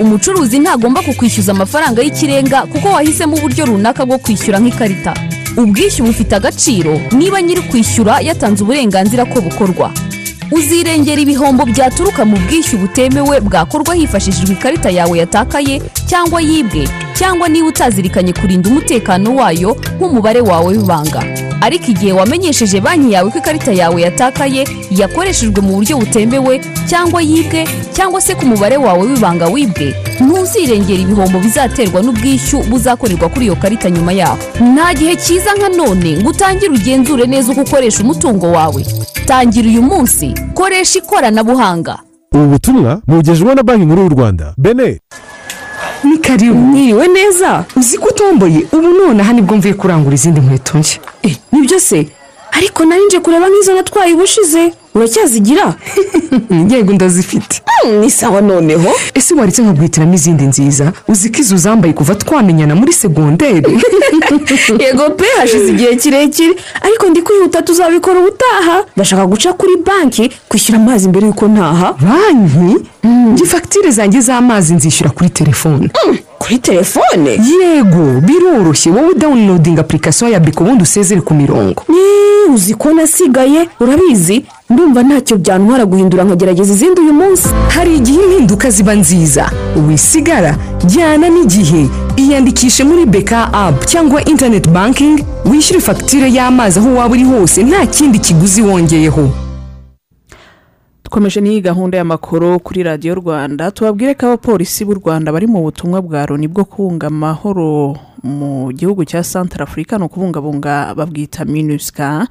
Umucuruzi 0.00 0.58
ntagomba 0.58 1.02
kukwishyuza 1.02 1.52
amafaranga 1.52 2.02
y'ikirenga 2.02 2.62
kuko 2.72 2.88
wahisemo 2.88 3.36
uburyo 3.36 3.64
runaka 3.66 4.06
bwo 4.06 4.18
kwishyura 4.18 4.58
nk'ikarita. 4.60 5.14
Ubwishyu 5.56 6.04
bufite 6.06 6.32
agaciro 6.36 7.00
niba 7.12 7.42
nyiri 7.42 7.62
kwishyura 7.62 8.20
yatanze 8.20 8.62
uburenganzira 8.64 9.24
ko 9.24 9.40
bukorwa. 9.40 9.90
Uzirengera 10.50 11.20
ibihombo 11.20 11.64
byaturuka 11.66 12.24
mu 12.24 12.36
bwishyu 12.46 12.78
butemewe 12.78 13.40
bwakorwa 13.40 13.94
hifashishijwe 13.94 14.52
ikarita 14.54 14.90
yawe 14.90 15.18
yatakaye 15.18 15.82
cyangwa 16.08 16.40
yibwe 16.40 16.88
cyangwa 17.14 17.48
niba 17.48 17.68
utazirikanye 17.68 18.32
kurinda 18.32 18.68
umutekano 18.70 19.36
wayo 19.36 19.76
nk'umubare 19.98 20.40
wawe 20.40 20.76
w'ibanga. 20.76 21.22
Ariko 21.60 21.86
igihe 21.90 22.12
wamenyesheje 22.12 22.80
banki 22.80 23.12
yawe 23.12 23.30
ko 23.30 23.38
ikarita 23.38 23.72
yawe 23.72 24.02
yatakaye 24.02 24.62
yakoreshejwe 24.90 25.60
mu 25.62 25.72
buryo 25.76 25.98
butemewe 25.98 26.60
cyangwa 26.86 27.18
yibwe 27.22 27.66
cyangwa 27.92 28.20
se 28.20 28.34
ku 28.34 28.46
mubare 28.46 28.76
wawe 28.76 29.02
w'ibanga 29.06 29.46
wibwe 29.50 29.90
ntuzirengera 30.22 31.00
ibihombo 31.02 31.38
bizaterwa 31.42 32.02
n'ubwishyu 32.02 32.62
buzakorerwa 32.70 33.28
kuri 33.28 33.44
iyo 33.44 33.56
karita 33.56 33.90
nyuma 33.90 34.12
yaho. 34.12 34.38
Nta 34.74 34.94
gihe 34.94 35.16
cyiza 35.16 35.50
nka 35.58 35.68
none 35.68 36.16
ngo 36.22 36.30
utangire 36.30 36.70
ugenzure 36.72 37.26
neza 37.26 37.52
uko 37.52 37.60
ukoresha 37.60 38.02
umutungo 38.02 38.46
wawe. 38.52 38.86
Tangira 39.26 39.68
uyu 39.68 39.82
munsi 39.82 40.34
koresha 40.54 40.98
ikoranabuhanga. 40.98 41.98
Ubu 42.34 42.46
butumwa 42.46 43.00
bugejejweho 43.06 43.54
na 43.54 43.62
banki 43.62 43.84
nkuru 43.86 44.02
y'u 44.02 44.08
rwanda 44.08 44.54
bene 44.58 45.00
ni 46.04 46.18
karibu. 46.18 46.54
Mwiriwe 46.54 47.08
neza. 47.08 47.64
Uzi 47.76 47.98
ko 47.98 48.08
utomboye. 48.08 48.66
Ubu 48.72 48.88
nonaha 48.88 49.32
ni 49.32 49.42
bwo 49.42 49.56
mvuye 49.56 49.74
kurangura 49.74 50.14
izindi 50.14 50.40
nkweto 50.40 50.78
nshya. 50.78 51.00
Nibyo 51.52 51.80
se? 51.80 52.08
Ariko 52.52 52.84
nari 52.84 53.02
nje 53.06 53.20
kureba 53.20 53.48
nk'izo 53.48 53.74
natwaye 53.74 54.14
ubushize. 54.14 54.72
Uracyazigira? 54.98 55.74
Yego 56.70 56.92
ndazifite. 56.92 57.62
Ni 58.00 58.10
sawa 58.10 58.40
noneho. 58.40 58.90
Ese 59.14 59.34
waretse 59.34 59.62
nkaguhitiramo 59.62 60.14
izindi 60.14 60.44
nziza? 60.44 60.92
Uzi 61.08 61.30
ko 61.30 61.40
izo 61.40 61.54
uzambaye 61.54 61.92
kuva 61.94 62.14
twamenyana 62.14 62.74
muri 62.74 62.92
segonderi? 62.92 63.78
Yego 64.84 65.10
pe 65.10 65.24
hashize 65.40 65.68
igihe 65.72 65.96
kirekire. 65.96 66.54
Ariko 66.82 67.06
ndi 67.10 67.22
kwihuta 67.22 67.62
tuzabikora 67.62 68.20
ubutaha. 68.20 68.84
Ndashaka 68.96 69.26
guca 69.26 69.52
kuri 69.58 69.76
banki 69.86 70.30
kwishyura 70.48 70.78
amazi 70.78 71.08
mbere 71.08 71.26
y'uko 71.26 71.48
ntaha. 71.48 71.92
Banki? 71.92 72.86
Njye 73.04 73.46
fagitire 73.46 73.90
zanjye 73.90 74.20
z'amazi 74.20 74.74
nzishyura 74.74 75.10
kuri 75.10 75.30
telefone. 75.30 75.90
Kuri 76.38 76.58
telefone? 76.58 77.30
Yego 77.30 78.20
biroroshye. 78.20 78.92
Wowe 78.92 79.14
dawunilodinga 79.14 79.80
apurikasiyo 79.80 80.30
ya 80.30 80.40
biko 80.40 80.64
ubundi 80.64 80.82
usezere 80.82 81.20
ku 81.20 81.34
mirongo. 81.34 81.82
Uzi 82.54 82.74
ko 82.74 82.92
nasigaye 82.92 83.68
urabizi? 83.80 84.44
Ndumva 84.70 85.02
ntacyo 85.02 85.36
byantwara 85.38 85.84
guhindura 85.86 86.24
nkagerageza 86.24 86.72
izindi 86.72 87.00
uyu 87.00 87.12
munsi. 87.20 87.48
Hari 87.74 87.96
igihe 87.96 88.20
impinduka 88.24 88.70
ziba 88.70 88.94
nziza. 88.94 89.44
Wisigara 89.88 90.52
jyana 90.86 91.28
n'igihe. 91.28 91.88
Iyandikishe 92.16 92.84
muri 92.84 93.06
beka 93.06 93.52
apu 93.52 93.84
cyangwa 93.86 94.24
interineti 94.24 94.68
bankingi 94.68 95.24
wishyure 95.50 95.80
fagitire 95.80 96.28
y'amazi 96.36 96.78
aho 96.78 96.94
waba 96.94 97.14
uri 97.14 97.24
hose 97.24 97.62
nta 97.62 97.86
kindi 97.86 98.18
kiguzi 98.18 98.62
wongeyeho. 98.62 99.30
Dukomeje 101.04 101.40
n'iyi 101.40 101.60
gahunda 101.60 101.96
y'amakuru 101.98 102.60
kuri 102.60 102.82
radiyo 102.82 103.14
rwanda 103.14 103.70
tubabwire 103.70 104.14
ko 104.14 104.26
abapolisi 104.26 104.84
b'u 104.84 104.94
rwanda 105.00 105.32
bari 105.32 105.46
mu 105.46 105.62
butumwa 105.64 106.02
bwa 106.04 106.26
loni 106.28 106.48
bwo 106.48 106.64
kubunga 106.68 107.06
amahoro 107.08 107.96
mu 108.22 108.68
gihugu 108.76 109.04
cya 109.08 109.24
santara 109.24 109.64
afurika 109.64 109.96
ni 109.98 110.04
ukubungabunga 110.04 110.92
babwita 110.94 111.44
minusika 111.48 112.26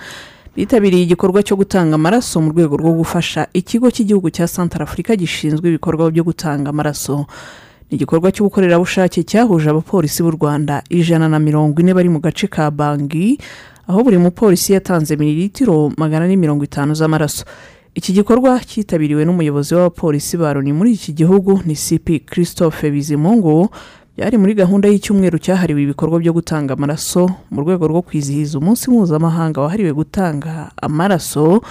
bitabiriye 0.58 1.04
igikorwa 1.04 1.43
cyo 1.46 1.56
gutanga 1.56 1.96
amaraso 1.96 2.41
mu 2.41 2.50
rwego 2.52 2.78
rwo 2.82 2.91
gufasha 2.98 3.48
ikigo 3.54 3.91
cy'igihugu 3.93 4.30
cya 4.34 4.48
santara 4.48 4.84
afurika 4.89 5.13
gishinzwe 5.15 5.70
ibikorwa 5.70 6.10
byo 6.12 6.24
gutanga 6.24 6.70
amaraso. 6.74 7.26
Ni 7.91 7.96
igikorwa 7.98 8.32
cy'ubukorerabushake 8.34 9.24
cyahuje 9.24 9.70
abapolisi 9.70 10.24
b'u 10.24 10.32
rwanda 10.34 10.82
ijana 10.89 11.30
na 11.30 11.39
mirongo 11.39 11.78
ine 11.82 11.93
bari 11.93 12.10
mu 12.10 12.20
gace 12.20 12.48
ka 12.50 12.72
bangi 12.72 13.38
aho 13.88 14.04
buri 14.04 14.17
mupolisi 14.17 14.74
yatanze 14.74 15.15
mililitiro 15.15 15.91
magana 15.98 16.26
ane 16.26 16.36
mirongo 16.36 16.63
itanu 16.65 16.93
z'amaraso. 16.98 17.46
Iki 17.96 18.13
gikorwa 18.13 18.60
cyitabiriwe 18.60 19.26
n'umuyobozi 19.26 19.76
w'abapolisi 19.76 20.38
ba 20.38 20.54
loni 20.54 20.74
muri 20.74 20.91
iki 20.98 21.13
gihugu 21.13 21.62
ni 21.65 21.76
cp 21.78 22.26
christophe 22.26 22.91
bizimungu 22.91 23.70
byari 24.17 24.38
muri 24.38 24.53
gahunda 24.58 24.88
y'icyumweru 24.89 25.38
cyahariwe 25.38 25.82
ibikorwa 25.86 26.17
byo 26.19 26.34
gutanga 26.34 26.73
amaraso 26.73 27.30
mu 27.53 27.62
rwego 27.62 27.86
rwo 27.88 28.01
kwizihiza 28.01 28.58
umunsi 28.58 28.89
mpuzamahanga 28.89 29.62
wahariwe 29.62 29.93
gutanga 29.93 30.71
amaraso 30.82 31.62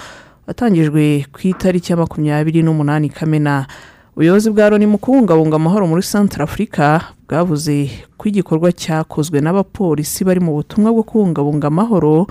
watangijwe 0.47 1.25
ku 1.33 1.39
itariki 1.43 1.91
ya 1.91 1.97
makumyabiri 1.99 2.63
n'umunani 2.63 3.09
kamena. 3.11 3.67
Ubuyobozi 4.15 4.49
bwa 4.49 4.69
loni 4.69 4.87
mu 4.87 4.97
kubungabunga 4.97 5.55
amahoro 5.59 5.87
muri 5.87 6.01
santara 6.03 6.43
afurika 6.47 7.11
bwavuze 7.27 7.91
ko 8.17 8.23
igikorwa 8.31 8.71
cyakozwe 8.71 9.43
n'abapolisi 9.43 10.23
bari 10.23 10.39
mu 10.39 10.55
butumwa 10.55 10.91
bwo 10.95 11.03
kubungabunga 11.03 11.67
amahoro 11.67 12.25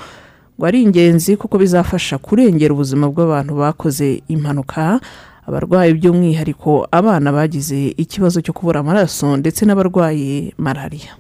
ngo 0.57 0.65
ari 0.67 0.83
ingenzi 0.83 1.37
kuko 1.37 1.61
bizafasha 1.61 2.17
kurengera 2.19 2.73
ubuzima 2.73 3.05
bw'abantu 3.13 3.53
bakoze 3.61 4.25
impanuka. 4.33 4.97
Abarwayi 5.47 5.95
by'umwihariko 5.95 6.89
abana 6.91 7.33
bagize 7.33 7.95
ikibazo 7.97 8.41
cyo 8.41 8.53
kubura 8.53 8.81
amaraso 8.81 9.37
ndetse 9.37 9.65
n'abarwaye 9.67 10.53
malariya. 10.59 11.15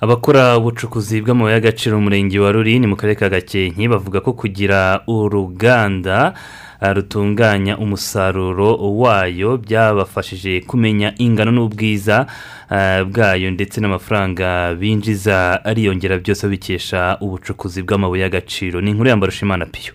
Abakora 0.00 0.58
ubucukuzi 0.58 1.20
bw'amabuye 1.24 1.54
y'agaciro 1.54 1.96
mu 1.96 2.02
murenge 2.10 2.38
wa 2.38 2.52
ruri 2.52 2.78
ni 2.78 2.86
mu 2.86 2.96
karere 2.96 3.16
ka 3.16 3.28
gakenke 3.32 3.88
bavuga 3.88 4.20
ko 4.20 4.32
kugira 4.36 5.00
uruganda 5.08 6.34
rutunganya 6.92 7.78
umusaruro 7.78 8.76
wayo 9.00 9.56
byabafashije 9.56 10.60
kumenya 10.68 11.14
ingano 11.16 11.50
n'ubwiza 11.56 12.26
ah, 12.68 13.00
bwayo 13.04 13.48
ndetse 13.50 13.80
n'amafaranga 13.80 14.74
binjiza 14.74 15.64
ariyongera 15.64 16.18
byose 16.20 16.44
babikesha 16.46 17.16
ubucukuzi 17.24 17.80
bw'amabuye 17.82 18.22
y'agaciro. 18.22 18.80
Ni 18.80 18.90
inkuru 18.90 19.08
yambara 19.08 19.32
ushimana 19.32 19.64
piyo 19.66 19.92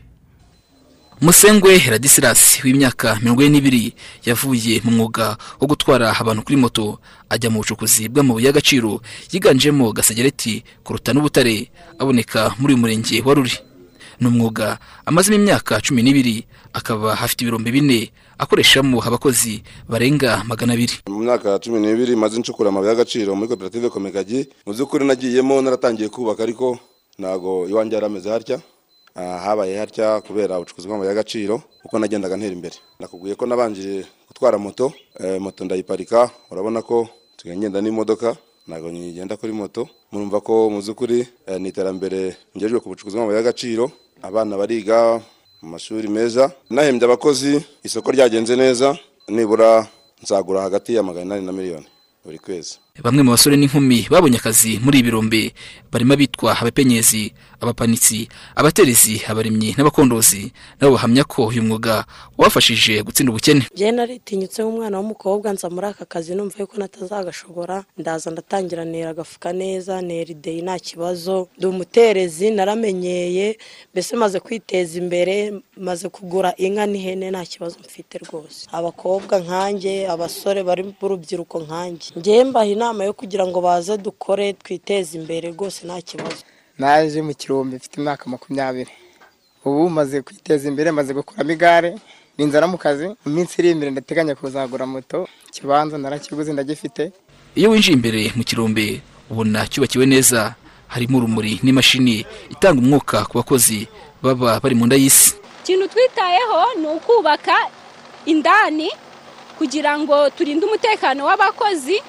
musengwe 1.22 1.78
radisirasi 1.90 2.62
w'imyaka 2.64 3.18
mirongo 3.22 3.42
ine 3.44 3.52
n'ibiri 3.52 3.94
yavuye 4.26 4.82
mu 4.84 4.92
mwuga 4.92 5.38
wo 5.60 5.68
gutwara 5.68 6.16
abantu 6.20 6.44
kuri 6.44 6.58
moto 6.58 7.00
ajya 7.30 7.50
mu 7.50 7.60
bucukuzi 7.60 8.08
bw'amabuye 8.10 8.46
y'agaciro 8.48 9.02
yiganjemo 9.32 9.92
gasegereti 9.92 10.64
kuruta 10.84 11.12
n'ubutare 11.14 11.68
aboneka 12.00 12.56
muri 12.60 12.74
uyu 12.74 12.82
murenge 12.82 13.18
wa 13.26 13.34
ruri 13.36 13.52
ni 14.20 14.28
umwuga 14.28 14.80
amazemo 15.06 15.36
imyaka 15.44 15.82
cumi 15.84 16.04
n'ibiri 16.04 16.46
akaba 16.74 17.20
afite 17.20 17.42
ibirombe 17.44 17.72
bine 17.72 18.12
akoreshamo 18.40 19.04
abakozi 19.04 19.64
barenga 19.90 20.44
magana 20.48 20.74
abiri. 20.74 21.04
Mu 21.08 21.20
myaka 21.20 21.60
cumi 21.60 21.80
n'ibiri 21.84 22.16
maze 22.16 22.40
ncukura 22.40 22.70
amabuye 22.72 22.92
y'agaciro 22.96 23.36
muri 23.36 23.50
koperative 23.52 23.90
komekagi 23.92 24.48
mu 24.66 24.72
by'ukuri 24.74 25.04
nagiyemo 25.06 25.60
naratangiye 25.62 26.08
kubaka 26.10 26.44
ariko 26.44 26.80
ntabwo 27.20 27.68
iwanjye 27.68 27.96
yari 27.96 28.06
ameze 28.08 28.30
hatya 28.32 28.60
habaye 29.16 29.78
hatya 29.78 30.22
kubera 30.22 30.58
ubucukuzi 30.58 30.88
bw'amabuye 30.88 31.10
y'agaciro 31.10 31.62
uko 31.86 32.00
nagendaga 32.00 32.38
ntera 32.38 32.54
imbere. 32.54 32.76
Nakubwiye 33.00 33.36
ko 33.36 33.46
nabanje 33.46 34.06
gutwara 34.28 34.58
moto 34.58 34.94
eh, 35.20 35.40
moto 35.42 35.66
ndayiparika 35.66 36.30
urabona 36.52 36.82
ko 36.82 37.08
ngenda 37.48 37.82
n'imodoka 37.82 38.36
ntabwo 38.68 38.92
ngenda 38.92 39.38
kuri 39.38 39.54
moto. 39.54 39.88
Murumva 40.12 40.42
ko 40.42 40.70
mu 40.70 40.80
by'ukuri 40.82 41.28
eh, 41.48 41.58
ni 41.60 41.70
iterambere 41.70 42.38
ngejwe 42.58 42.80
ku 42.80 42.90
bucukuzi 42.90 43.16
bw'amabuye 43.18 43.38
y'agaciro. 43.38 43.92
Abana 44.22 44.58
bariga 44.58 45.20
mu 45.62 45.70
mashuri 45.76 46.08
meza 46.08 46.52
nahembye 46.70 47.06
abakozi 47.06 47.60
isoko 47.84 48.12
ryagenze 48.12 48.56
neza 48.56 48.98
nibura 49.28 49.88
nzagura 50.24 50.62
hagati 50.62 50.96
ya 50.96 51.04
magana 51.04 51.26
inani 51.36 51.46
na 51.46 51.52
miliyoni 51.52 51.88
buri 52.26 52.40
kwezi. 52.40 52.78
Bamwe 53.04 53.24
mu 53.24 53.32
basore 53.32 53.56
n'inkumi 53.58 54.08
babonye 54.10 54.38
akazi 54.38 54.80
muri 54.84 55.00
ibi 55.00 55.10
birombe. 55.12 55.54
Barimo 55.92 56.14
abitwa 56.14 56.54
abapenyezi 56.60 57.34
abapanitsi 57.62 58.28
abaterezi 58.56 59.22
abaremyi 59.28 59.74
n'abakondozi. 59.78 60.52
Nabo 60.80 60.94
bahamya 60.96 61.24
ko 61.24 61.48
uyu 61.50 61.64
mwuga 61.64 62.06
wabafashije 62.38 63.04
gutsinda 63.04 63.32
ubukene. 63.32 63.66
Njyewe 63.74 63.92
naritinyutse 63.92 64.62
nk'umwana 64.64 64.98
w'umukobwa 65.00 65.54
nza 65.54 65.70
muri 65.70 65.88
aka 65.88 66.06
kazi 66.06 66.36
numva 66.36 66.56
yuko 66.60 66.78
natazagashobora. 66.78 67.84
Ndaza 67.98 68.32
ndatangira 68.32 68.86
nera 68.86 69.10
agafuka 69.10 69.54
neza 69.54 70.02
nera 70.02 70.30
ideyi 70.32 70.62
nta 70.62 70.80
kibazo. 70.80 71.48
Ndi 71.58 71.66
umuterezi 71.66 72.52
naramenyeye 72.52 73.58
mbese 73.94 74.16
maze 74.16 74.40
kwiteza 74.40 74.98
imbere 75.00 75.54
maze 75.78 76.10
kugura 76.10 76.54
inka 76.58 76.86
n'ihene 76.86 77.32
nta 77.32 77.46
kibazo 77.46 77.76
mfite 77.86 78.18
rwose. 78.24 78.68
Abakobwa 78.72 79.40
nkanjye 79.40 80.08
abasore 80.10 80.64
bari 80.64 80.84
b'urubyiruko 81.02 81.60
nkanjye. 81.66 82.08
Njyewe 82.16 82.44
mbaha 82.44 82.66
yo 83.06 83.14
kugira 83.14 83.46
ngo 83.48 83.62
baze 83.62 83.98
dukore 83.98 84.54
twiteze 84.54 85.18
imbere 85.18 85.52
rwose 85.52 85.86
nta 85.88 86.02
kibazo. 86.02 86.44
Naje 86.78 87.22
mu 87.22 87.34
kirombe 87.34 87.76
mfite 87.78 87.98
imyaka 88.02 88.30
makumyabiri. 88.30 88.92
Ubu 89.66 89.90
maze 89.90 90.22
kwiteza 90.22 90.68
imbere 90.68 90.92
maze 90.92 91.14
gukuramo 91.14 91.52
igare. 91.52 91.96
Ninzara 92.38 92.68
mu 92.68 92.78
kazi 92.78 93.08
mu 93.26 93.30
minsi 93.36 93.56
iri 93.62 93.72
imbere 93.72 93.92
ndateganya 93.92 94.36
kuzagura 94.36 94.86
moto. 94.86 95.28
Ikibanza 95.50 95.98
narakiguze 95.98 96.54
ndagifite. 96.54 97.12
Iyo 97.56 97.70
winjiye 97.70 97.94
imbere 97.96 98.32
mu 98.36 98.44
kirombe 98.44 99.02
ubona 99.30 99.68
cyubakiwe 99.68 100.06
neza. 100.06 100.56
Harimo 100.88 101.18
urumuri 101.18 101.60
n'imashini 101.64 102.26
itanga 102.50 102.80
umwuka 102.82 103.26
ku 103.30 103.38
bakozi 103.38 103.88
baba 104.24 104.60
bari 104.60 104.76
mu 104.76 104.86
nda 104.88 104.96
y'isi. 104.96 105.36
Ikintu 105.64 105.86
twitayeho 105.88 106.60
ni 106.82 106.88
ukubaka 106.88 107.56
indani 108.26 108.90
kugira 109.58 110.00
ngo 110.00 110.30
turinde 110.34 110.66
umutekano 110.66 111.26
w'abakozi 111.30 112.02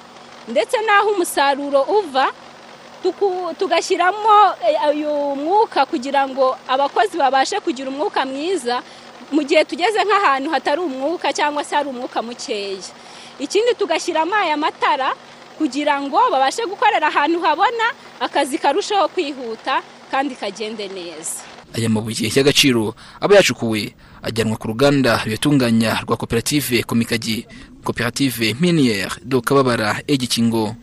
ndetse 0.51 0.77
n'aho 0.85 1.09
umusaruro 1.15 1.81
uva 1.99 2.27
tugashyiramo 3.59 4.53
eh, 4.69 4.89
uyu 4.95 5.09
mwuka 5.35 5.85
kugira 5.85 6.27
ngo 6.27 6.57
abakozi 6.67 7.17
babashe 7.17 7.59
kugira 7.59 7.89
umwuka 7.89 8.25
mwiza 8.25 8.83
mu 9.31 9.41
gihe 9.43 9.63
tugeze 9.65 9.99
nk'ahantu 10.03 10.49
hatari 10.51 10.81
umwuka 10.81 11.33
cyangwa 11.33 11.63
se 11.63 11.75
hari 11.75 11.89
umwuka 11.89 12.21
mukeya. 12.21 12.77
Ikindi 13.39 13.73
tugashyiramo 13.79 14.35
aya 14.35 14.57
matara 14.57 15.15
kugira 15.57 16.01
ngo 16.01 16.19
babashe 16.31 16.65
gukorera 16.67 17.07
ahantu 17.07 17.41
habona 17.41 17.85
akazi 18.19 18.57
karushaho 18.57 19.07
kwihuta 19.07 19.81
kandi 20.11 20.35
kagende 20.35 20.87
neza. 20.87 21.41
Aya 21.73 21.89
mabuye 21.89 22.27
y'agaciro 22.35 22.93
aba 23.21 23.35
yacukuwe 23.39 23.95
ajyanwa 24.23 24.57
ku 24.57 24.67
ruganda 24.67 25.21
ruyatunganya 25.25 26.01
rwa 26.05 26.17
koperative 26.17 26.83
komikagi 26.83 27.45
koperative 27.83 28.55
miniere 28.61 29.09
do 29.25 29.41
kababara 29.41 30.01
egikingo. 30.07 30.75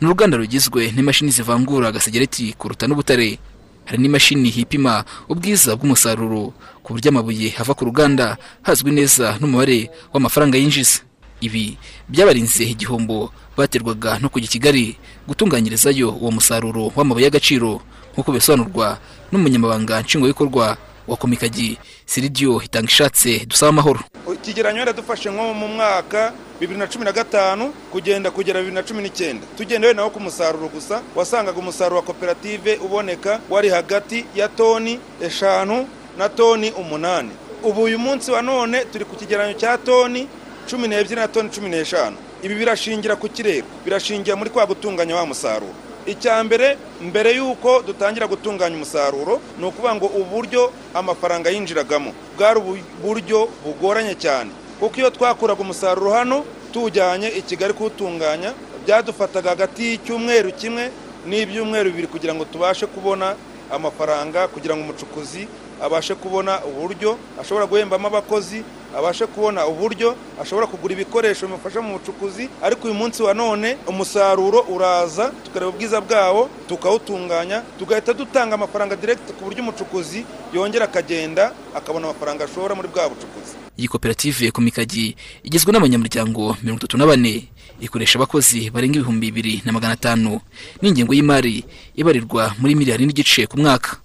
Ni 0.00 0.06
uruganda 0.06 0.36
rugizwe 0.36 0.92
n'imashini 0.92 1.30
zivangura 1.30 1.88
agasegereti 1.88 2.52
kuruta 2.58 2.86
n'ubutare. 2.86 3.38
Hari 3.84 3.98
n'imashini 4.02 4.48
ipima 4.48 5.04
ubwiza 5.28 5.76
bw'umusaruro 5.76 6.52
ku 6.82 6.92
buryo 6.94 7.10
amabuye 7.10 7.54
ava 7.58 7.74
ku 7.74 7.84
ruganda 7.84 8.36
hazwi 8.62 8.90
neza 8.92 9.38
n'umubare 9.40 9.90
w'amafaranga 10.12 10.58
yinjiza. 10.58 11.00
Ibi 11.42 11.78
byabarinze 12.08 12.62
igihombo 12.64 13.32
baterwaga 13.56 14.18
no 14.22 14.28
kujya 14.30 14.46
i 14.46 14.52
kigali 14.52 14.86
gutunganyirizayo 15.26 16.10
uwo 16.14 16.30
musaruro 16.30 16.92
w'amabuye 16.94 17.26
y'agaciro 17.26 17.82
nk'uko 18.14 18.30
bisobanurwa 18.32 18.98
n'umunyamabanga 19.32 20.02
nshingwabikorwa 20.02 20.76
wa 21.08 21.16
komikagi 21.16 21.78
siridiyo 22.06 22.58
hitanga 22.58 22.88
ishatse 22.88 23.46
dusaba 23.46 23.68
amahoro. 23.70 24.00
Ikigereranyo 24.34 24.78
yaradufashe 24.78 25.30
nko 25.30 25.54
mu 25.54 25.68
mwaka 25.68 26.32
bibiri 26.60 26.78
na 26.78 26.86
cumi 26.86 27.04
na 27.04 27.12
gatanu 27.12 27.72
kugenda 27.92 28.30
kugera 28.30 28.60
bibiri 28.60 28.74
na 28.74 28.82
cumi 28.82 29.02
n'icyenda 29.02 29.46
tugendewe 29.56 29.94
naho 29.94 30.10
ku 30.10 30.20
musaruro 30.20 30.68
gusa. 30.68 31.02
Wasangaga 31.16 31.58
umusaruro 31.58 31.96
wa 31.96 32.02
koperative 32.02 32.76
uboneka 32.84 33.40
wari 33.50 33.68
hagati 33.68 34.24
ya 34.34 34.48
toni 34.48 34.98
eshanu 35.20 35.88
na 36.18 36.28
toni 36.28 36.70
umunani. 36.70 37.30
Ubu 37.62 37.82
uyu 37.82 37.98
munsi 37.98 38.30
wa 38.30 38.42
none 38.42 38.84
turi 38.84 39.04
ku 39.04 39.16
kigereranyo 39.16 39.54
cya 39.54 39.78
toni 39.78 40.28
cumi 40.70 40.88
n'ebyiri 40.88 41.16
na 41.20 41.28
toni 41.28 41.48
cumi 41.50 41.68
n'eshanu. 41.68 42.16
Ibi 42.42 42.54
birashingira 42.54 43.16
ku 43.16 43.28
kirere. 43.28 43.64
Birashingira 43.84 44.36
muri 44.36 44.50
kwa 44.50 44.66
gutunganya 44.66 45.16
wa 45.16 45.26
musaruro. 45.26 45.74
Icya 46.06 46.44
mbere 46.44 46.76
mbere 47.00 47.30
y'uko 47.36 47.82
dutangira 47.86 48.26
gutunganya 48.26 48.76
umusaruro 48.76 49.40
ni 49.58 49.64
ukuvuga 49.66 49.94
ngo 49.94 50.06
uburyo 50.06 50.72
amafaranga 50.94 51.50
yinjiragamo. 51.50 52.12
Bwari 52.36 52.58
uburyo 52.60 53.48
bugoranye 53.64 54.14
cyane. 54.14 54.50
Kuko 54.80 54.96
iyo 54.98 55.10
twakuraga 55.10 55.60
umusaruro 55.62 56.10
hano 56.10 56.44
tuwujyanye 56.72 57.28
i 57.28 57.42
kigali 57.42 57.72
kuwutunganya 57.74 58.52
byadufataga 58.86 59.50
hagati 59.50 59.82
y'icyumweru 59.84 60.52
kimwe 60.52 60.90
n'ibyumweru 61.26 61.90
bibiri 61.90 62.06
kugira 62.06 62.34
ngo 62.34 62.44
tubashe 62.44 62.86
kubona 62.86 63.34
amafaranga 63.70 64.48
kugira 64.48 64.74
ngo 64.76 64.82
umucukuzi 64.84 65.46
abashe 65.82 66.14
kubona 66.14 66.64
uburyo 66.64 67.18
ashobora 67.40 67.66
guhembamo 67.66 68.06
abakozi 68.08 68.62
abashe 68.96 69.26
kubona 69.26 69.66
uburyo 69.66 70.14
ashobora 70.42 70.66
kugura 70.66 70.94
ibikoresho 70.94 71.46
bimufasha 71.46 71.80
mu 71.80 71.98
bucukuzi 71.98 72.48
ariko 72.62 72.86
uyu 72.86 72.94
munsi 72.94 73.22
wa 73.22 73.34
none 73.34 73.76
umusaruro 73.86 74.60
uraza 74.68 75.32
tukareba 75.44 75.70
ubwiza 75.72 76.00
bwawo 76.00 76.48
tukawutunganya 76.68 77.62
tugahita 77.78 78.12
dutanga 78.12 78.54
amafaranga 78.54 78.96
direkiti 78.96 79.32
ku 79.32 79.44
buryo 79.44 79.62
umucukuzi 79.62 80.24
yongera 80.54 80.84
akagenda 80.84 81.52
akabona 81.74 82.06
amafaranga 82.08 82.44
ashora 82.44 82.74
muri 82.74 82.88
bwa 82.88 83.08
bucukuzi. 83.08 83.54
Iyi 83.78 83.88
koperative 83.88 84.50
komikagi 84.50 85.16
igizwe 85.42 85.72
n'abanyamuryango 85.72 86.56
mirongo 86.62 86.78
itatu 86.84 86.96
na 87.00 87.06
bane. 87.06 87.48
Ikoresha 87.80 88.18
abakozi 88.20 88.70
barenga 88.70 89.00
ibihumbi 89.00 89.32
bibiri 89.32 89.62
na 89.64 89.72
magana 89.72 89.96
atanu. 89.96 90.40
N'ingengo 90.82 91.14
y'imari 91.16 91.64
ibarirwa 91.96 92.52
muri 92.60 92.74
miliyari 92.76 93.06
n'igice 93.08 93.46
ku 93.48 93.56
mwaka. 93.56 93.96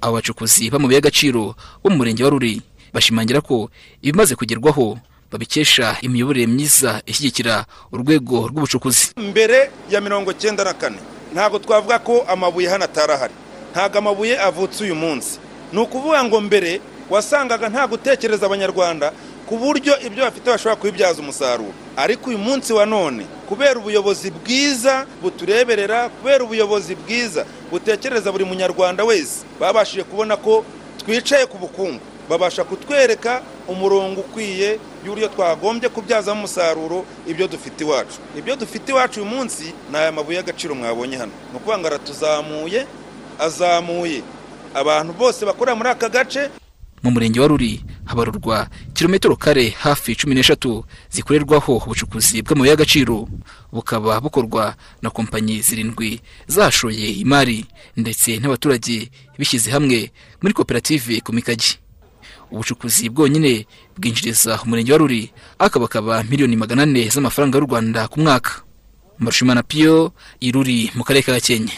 Abo 0.00 0.12
bacukuzi 0.16 0.70
b'amabuye 0.70 0.96
y'agaciro 0.98 1.54
bo 1.82 1.90
mu 1.90 1.96
murenge 1.96 2.24
wa 2.24 2.30
ruri 2.30 2.62
bashimangira 2.94 3.40
ko 3.40 3.70
ibimaze 4.02 4.34
kugerwaho 4.34 4.98
babikesha 5.32 5.96
imiyoborere 6.00 6.46
myiza 6.46 7.02
ishyigikira 7.06 7.66
urwego 7.92 8.48
rw'ubucukuzi. 8.48 9.12
Mbere 9.16 9.70
ya 9.90 10.00
mirongo 10.00 10.32
cyenda 10.32 10.64
na 10.64 10.72
kane 10.74 10.96
ntabwo 11.34 11.58
twavuga 11.58 11.98
ko 11.98 12.24
amabuye 12.28 12.68
hano 12.68 12.84
atari 12.84 13.12
ahari 13.12 13.34
ntabwo 13.72 13.98
amabuye 13.98 14.40
avutse 14.40 14.84
uyu 14.84 14.94
munsi. 14.94 15.38
Ni 15.72 15.78
ukuvuga 15.80 16.24
ngo 16.24 16.40
mbere 16.40 16.80
wasangaga 17.10 17.68
nta 17.68 17.86
gutekereza 17.86 18.46
abanyarwanda 18.46 19.12
ku 19.48 19.56
buryo 19.56 19.96
ibyo 20.06 20.24
bafite 20.24 20.46
bashobora 20.50 20.76
kubibyaza 20.76 21.20
umusaruro. 21.22 21.72
Ariko 21.96 22.30
uyu 22.30 22.38
munsi 22.38 22.72
wa 22.72 22.86
none 22.86 23.26
kubera 23.48 23.80
ubuyobozi 23.80 24.30
bwiza 24.30 25.06
butureberera 25.22 26.08
kubera 26.08 26.44
ubuyobozi 26.44 26.94
bwiza 26.94 27.46
butekereza 27.70 28.32
buri 28.32 28.44
munyarwanda 28.44 29.04
wese 29.04 29.44
babashije 29.60 30.04
kubona 30.04 30.36
ko 30.36 30.64
twicaye 31.00 31.46
ku 31.46 31.58
bukungu. 31.58 32.00
Babasha 32.28 32.64
kutwereka 32.64 33.40
umurongo 33.68 34.20
ukwiye 34.20 34.76
y'uburyo 35.04 35.28
twagombye 35.32 35.88
kubyazamo 35.88 36.40
umusaruro 36.44 37.04
ibyo 37.26 37.48
dufite 37.48 37.80
iwacu. 37.84 38.20
Ibyo 38.38 38.56
dufite 38.56 38.92
iwacu 38.92 39.20
uyu 39.20 39.30
munsi 39.30 39.72
ni 39.90 39.96
aya 39.96 40.12
mabuye 40.12 40.36
y'agaciro 40.36 40.74
mwabonye 40.74 41.16
hano. 41.16 41.32
Ni 41.52 41.56
ukuvuga 41.56 41.78
ngo 41.78 41.86
aratuzamuye 41.86 42.86
azamuye. 43.38 44.22
Abantu 44.74 45.12
bose 45.12 45.46
bakorera 45.46 45.76
muri 45.76 45.88
aka 45.88 46.08
gace. 46.08 46.50
Mu 47.02 47.10
murenge 47.10 47.40
wa 47.40 47.46
ruri 47.48 47.80
habarurwa 48.08 48.68
kilometero 48.96 49.36
kare 49.36 49.68
hafi 49.78 50.16
cumi 50.16 50.34
n'eshatu 50.34 50.84
zikorerwaho 51.12 51.76
ubucukuzi 51.76 52.42
bw'amabuye 52.42 52.70
y'agaciro. 52.72 53.28
Bukaba 53.72 54.20
bukorwa 54.20 54.74
na 55.02 55.10
kompanyi 55.10 55.60
zirindwi 55.62 56.20
zashoye 56.48 57.10
imari 57.20 57.66
ndetse 57.96 58.38
n'abaturage 58.40 59.10
bishyize 59.38 59.70
hamwe 59.70 60.10
muri 60.42 60.54
koperative 60.54 61.20
komikagi 61.20 61.78
ubucukuzi 62.50 63.08
bwonyine 63.12 63.66
bwinjiriza 63.98 64.62
umurenge 64.64 64.92
wa 64.92 64.98
ruri 64.98 65.30
akabakaba 65.58 66.22
miliyoni 66.24 66.56
magana 66.56 66.82
ane 66.82 67.08
z'amafaranga 67.08 67.58
y'u 67.58 67.66
rwanda 67.68 68.08
ku 68.08 68.20
mwaka. 68.20 68.62
Marushimana 69.18 69.62
piyo 69.62 70.12
iruri 70.40 70.90
mu 70.94 71.04
karere 71.04 71.22
ka 71.26 71.32
gakenke. 71.32 71.76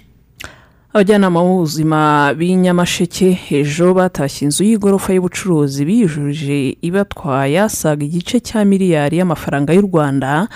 Abajyanama 0.93 1.41
b'ubuzima 1.45 2.35
b'i 2.39 2.55
nyamasheke 2.57 3.39
ejo 3.51 3.95
batashye 3.95 4.45
inzu 4.47 4.63
y'igorofa 4.69 5.13
y'ubucuruzi 5.15 5.85
biyujurije 5.89 6.77
ibatwaye 6.89 7.61
asaga 7.63 8.03
igice 8.05 8.41
cya 8.41 8.65
miliyari 8.65 9.15
y'amafaranga 9.19 9.71
y'u 9.73 9.87
rwanda 9.87 10.49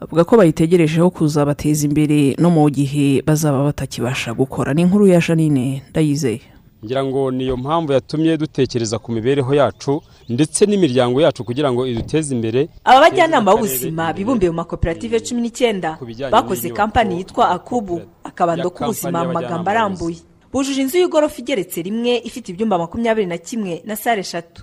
bavuga 0.00 0.24
ko 0.24 0.32
bayitegerejeho 0.40 1.10
kuzabateza 1.10 1.82
imbere 1.88 2.36
no 2.40 2.48
mu 2.50 2.64
gihe 2.70 3.22
bazaba 3.26 3.64
batakibasha 3.68 4.32
gukora. 4.34 4.74
Ni 4.74 4.82
inkuru 4.82 5.06
ya 5.06 5.20
janine 5.20 5.82
ndayizeye. 5.90 6.40
Ngira 6.86 7.04
ngo 7.04 7.30
niyo 7.30 7.56
mpamvu 7.56 7.92
yatumye 7.92 8.36
dutekereza 8.36 8.98
ku 8.98 9.12
mibereho 9.12 9.54
yacu 9.54 10.02
ndetse 10.28 10.66
n'imiryango 10.66 11.20
yacu 11.20 11.44
kugira 11.44 11.72
ngo 11.72 11.86
iduteze 11.86 12.34
imbere. 12.34 12.68
Aba 12.84 13.00
bajyanama 13.00 13.52
b'ubuzima 13.52 14.12
bibumbiye 14.14 14.50
mu 14.50 14.56
makoperative 14.62 15.20
cumi 15.20 15.40
n'icyenda. 15.42 15.98
bakoze 16.30 16.70
kampani 16.70 17.16
yitwa 17.18 17.50
akubu. 17.50 18.00
akabando 18.24 18.70
k'ubuzima 18.70 19.24
mu 19.26 19.32
magambo 19.32 19.70
arambuye. 19.70 20.16
Bujuje 20.52 20.80
inzu 20.82 20.98
y'igorofa 20.98 21.38
igeretse 21.42 21.82
rimwe 21.82 22.22
ifite 22.24 22.48
ibyumba 22.54 22.78
makumyabiri 22.78 23.26
na 23.26 23.38
kimwe 23.38 23.82
na 23.84 23.96
sale 23.96 24.20
eshatu 24.22 24.62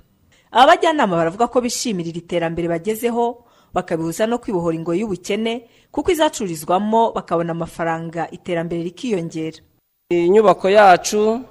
aba 0.51 0.67
bajyanama 0.67 1.15
baravuga 1.17 1.47
ko 1.47 1.61
bishimira 1.61 2.09
iri 2.09 2.21
terambere 2.21 2.67
bagezeho 2.67 3.43
bakabihuza 3.73 4.25
no 4.27 4.37
kwibohora 4.37 4.75
ingoyi 4.77 4.99
y'ubukene 5.01 5.67
kuko 5.91 6.11
izacururizwamo 6.11 7.11
bakabona 7.11 7.51
amafaranga 7.51 8.27
iterambere 8.31 8.83
rikiyongera. 8.83 9.59
Inyubako 10.09 10.69
yacu 10.69 11.41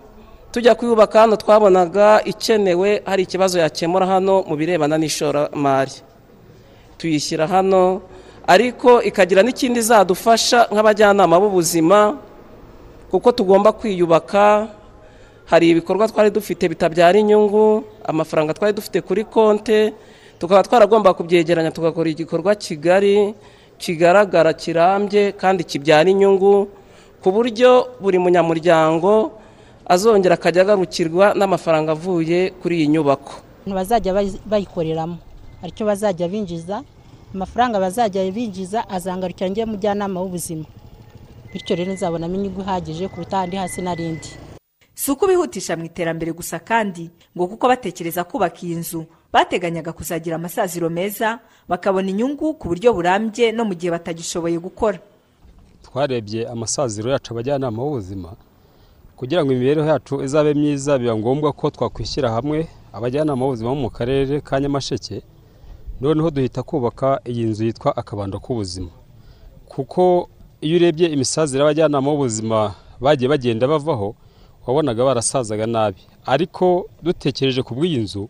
tujya 0.52 0.74
kuyubaka 0.74 1.20
hano 1.20 1.36
twabonaga 1.36 2.20
ikenewe 2.24 3.02
hari 3.04 3.22
ikibazo 3.22 3.58
yakemura 3.58 4.06
hano 4.06 4.42
mu 4.48 4.56
birebana 4.56 4.98
n'ishoramari. 4.98 5.92
Tuyishyira 6.98 7.46
hano 7.46 8.02
ariko 8.46 9.02
ikagira 9.02 9.42
n'ikindi 9.42 9.78
izadufasha 9.80 10.68
nk'abajyanama 10.72 11.40
b'ubuzima 11.40 12.16
kuko 13.10 13.32
tugomba 13.32 13.72
kwiyubaka 13.72 14.68
hari 15.46 15.70
ibikorwa 15.70 16.08
twari 16.08 16.30
dufite 16.30 16.68
bitabyara 16.68 17.18
inyungu 17.18 17.84
amafaranga 18.04 18.54
twari 18.54 18.72
dufite 18.74 19.00
kuri 19.00 19.24
konte 19.24 19.92
tukaba 20.38 20.62
twaragomba 20.62 21.14
kubyegeranya 21.14 21.70
tugakora 21.70 22.10
igikorwa 22.10 22.54
kigari 22.54 23.34
kigaragara 23.78 24.52
kirambye 24.52 25.32
kandi 25.32 25.64
kibyara 25.64 26.10
inyungu 26.10 26.68
ku 27.22 27.28
buryo 27.32 27.88
buri 28.00 28.18
munyamuryango 28.18 29.32
azongera 29.86 30.34
akajya 30.34 30.62
agarukirwa 30.62 31.34
n'amafaranga 31.34 31.92
avuye 31.92 32.50
kuri 32.62 32.76
iyi 32.78 32.88
nyubako. 32.88 33.32
Bazajya 33.66 34.12
bayikoreramo. 34.46 35.18
Aricyo 35.62 35.86
bazajya 35.86 36.28
binjiza 36.28 36.82
amafaranga 37.34 37.80
bazajya 37.80 38.30
binjiza 38.30 38.88
azangarukira 38.88 39.48
njye 39.50 39.64
mujyanama 39.66 40.20
w'ubuzima. 40.20 40.64
Bityo 41.52 41.76
rero 41.76 41.92
nzabonamo 41.92 42.34
inyungu 42.34 42.60
ihagije 42.60 43.08
kuruta 43.08 43.36
ahandi 43.38 43.56
hasi 43.56 43.82
n'arindi 43.82 44.28
si 44.94 45.10
uko 45.10 45.26
bihutisha 45.26 45.76
mu 45.76 45.84
iterambere 45.84 46.32
gusa 46.32 46.58
kandi 46.58 47.10
ngo 47.36 47.46
kuko 47.46 47.68
batekereza 47.68 48.24
kubaka 48.24 48.60
iyi 48.62 48.74
nzu 48.76 49.04
bateganyaga 49.32 49.92
kuzagira 49.92 50.36
amasaziro 50.36 50.88
meza 50.90 51.38
bakabona 51.68 52.08
inyungu 52.10 52.54
ku 52.54 52.68
buryo 52.68 52.92
burambye 52.92 53.52
no 53.52 53.64
mu 53.64 53.74
gihe 53.74 53.90
batagishoboye 53.92 54.58
gukora. 54.58 54.98
Twarebye 55.84 56.48
amasaziro 56.48 57.10
yacu 57.12 57.32
abajyanama 57.32 57.82
b'ubuzima 57.82 58.32
kugira 59.22 59.44
ngo 59.44 59.52
imibereho 59.52 59.88
yacu 59.88 60.22
izabe 60.24 60.54
myiza 60.54 60.98
biba 60.98 61.16
ngombwa 61.16 61.52
ko 61.52 61.70
twakwishyira 61.70 62.30
hamwe 62.30 62.66
abajyanama 62.92 63.38
b'ubuzima 63.46 63.70
bo 63.70 63.74
mu 63.86 63.90
karere 63.90 64.40
ka 64.40 64.58
nyamasheke 64.60 65.22
noneho 66.00 66.30
duhita 66.30 66.62
kubaka 66.62 67.20
iyi 67.30 67.44
nzu 67.44 67.64
yitwa 67.64 67.96
akabando 67.96 68.40
k'ubuzima. 68.42 68.90
Kuko 69.70 70.28
iyo 70.60 70.76
urebye 70.76 71.06
imisazire 71.14 71.60
y'abajyanama 71.62 72.10
b'ubuzima 72.10 72.74
bagiye 73.00 73.28
bagenda 73.30 73.68
bavaho 73.70 74.14
wabonaga 74.66 75.04
barasazaga 75.04 75.66
nabi. 75.66 76.02
Ariko 76.26 76.90
dutekereje 77.02 77.62
ku 77.62 77.74
bw'iyi 77.78 77.98
nzu 78.02 78.26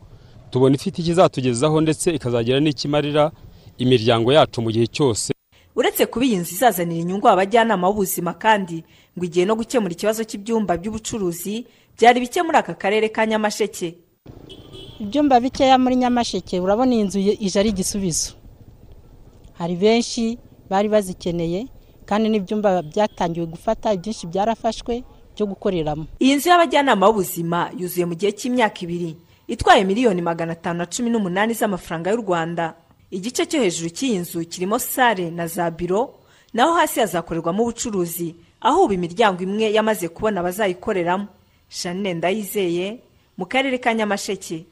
tubona 0.51 0.75
ifite 0.77 0.97
ikizatugezaho 1.01 1.81
ndetse 1.81 2.07
ikazagira 2.13 2.61
n'ikimarira 2.61 3.33
imiryango 3.81 4.29
yacu 4.33 4.61
mu 4.63 4.69
gihe 4.71 4.87
cyose. 4.87 5.33
Uretse 5.77 6.05
kuba 6.07 6.25
iyi 6.29 6.37
nzu 6.37 6.53
izazanira 6.55 7.01
inyungu 7.01 7.29
abajyanama 7.29 7.89
b'ubuzima 7.89 8.33
kandi 8.37 8.85
ngo 9.17 9.25
igihe 9.25 9.45
no 9.47 9.55
gukemura 9.57 9.93
ikibazo 9.93 10.25
cy'ibyumba 10.25 10.77
by'ubucuruzi 10.77 11.67
byari 11.97 12.21
bike 12.21 12.43
muri 12.43 12.57
aka 12.59 12.75
karere 12.75 13.09
ka 13.09 13.27
nyamasheke. 13.27 13.95
Ibyumba 15.01 15.41
bikeya 15.41 15.79
muri 15.79 15.97
nyamasheke 15.97 16.61
urabona 16.61 16.95
iyi 16.95 17.05
nzu 17.05 17.19
ije 17.19 17.59
ari 17.61 17.69
igisubizo. 17.75 18.33
Hari 19.59 19.77
benshi 19.77 20.39
bari 20.71 20.89
bazikeneye 20.89 21.67
kandi 22.07 22.29
n'ibyumba 22.29 22.83
byatangiwe 22.83 23.47
gufata 23.47 23.93
ibyinshi 23.93 24.27
byarafashwe 24.27 25.05
byo 25.35 25.45
gukoreramo. 25.47 26.07
Iyi 26.21 26.35
nzu 26.37 26.49
y'abajyanama 26.49 27.07
b'ubuzima 27.07 27.71
yuzuye 27.79 28.05
mu 28.09 28.15
gihe 28.15 28.33
cy'imyaka 28.33 28.81
ibiri 28.85 29.17
itwaye 29.49 29.85
miliyoni 29.85 30.23
magana 30.23 30.53
atanu 30.57 30.79
na 30.79 30.87
cumi 30.87 31.11
n'umunani 31.11 31.53
z'amafaranga 31.55 32.11
y'u 32.11 32.23
rwanda. 32.25 32.75
Igice 33.13 33.45
cyo 33.47 33.61
hejuru 33.61 33.91
cy'iyi 33.93 34.19
nzu 34.25 34.41
kirimo 34.49 34.79
sale 34.79 35.31
na 35.31 35.47
za 35.47 35.69
biro 35.71 36.15
naho 36.55 36.73
hasi 36.81 37.01
hazakorerwamo 37.01 37.63
ubucuruzi. 37.63 38.35
Aho 38.63 38.85
ubu 38.85 38.93
imiryango 38.93 39.43
imwe 39.43 39.73
yamaze 39.73 40.09
kubona 40.09 40.41
abazayikoreramo. 40.41 41.27
Janine 41.83 42.15
ndayizeye 42.15 42.99
mu 43.39 43.47
karere 43.47 43.79
ka 43.79 43.95
nyamasheke. 43.95 44.65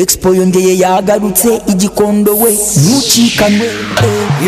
Expo 0.00 0.34
yongeye 0.34 0.78
yagarutse 0.78 1.50
igikondo 1.72 2.32
we 2.42 2.50
ntucikanwe 2.52 3.66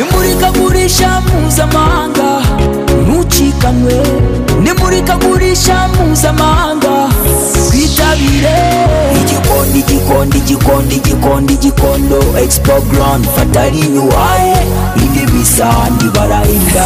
imurikagurisha 0.00 1.20
mpuzamahanga 1.20 2.28
ntucikanwe 3.06 3.94
nimurikagurisha 4.62 5.88
mpuzamahanga 5.88 6.94
twitabire. 7.68 8.56
Igikondo 9.20 9.78
igikondo 9.82 10.36
igikondo 10.38 10.92
igikondo 10.94 11.52
igikondo 11.54 12.18
expo 12.42 12.74
grand 12.90 13.24
fatari 13.34 13.80
nyuwaye 13.94 14.55
indi 15.46 15.54
bisa 15.54 15.88
ntibarahinda 15.96 16.84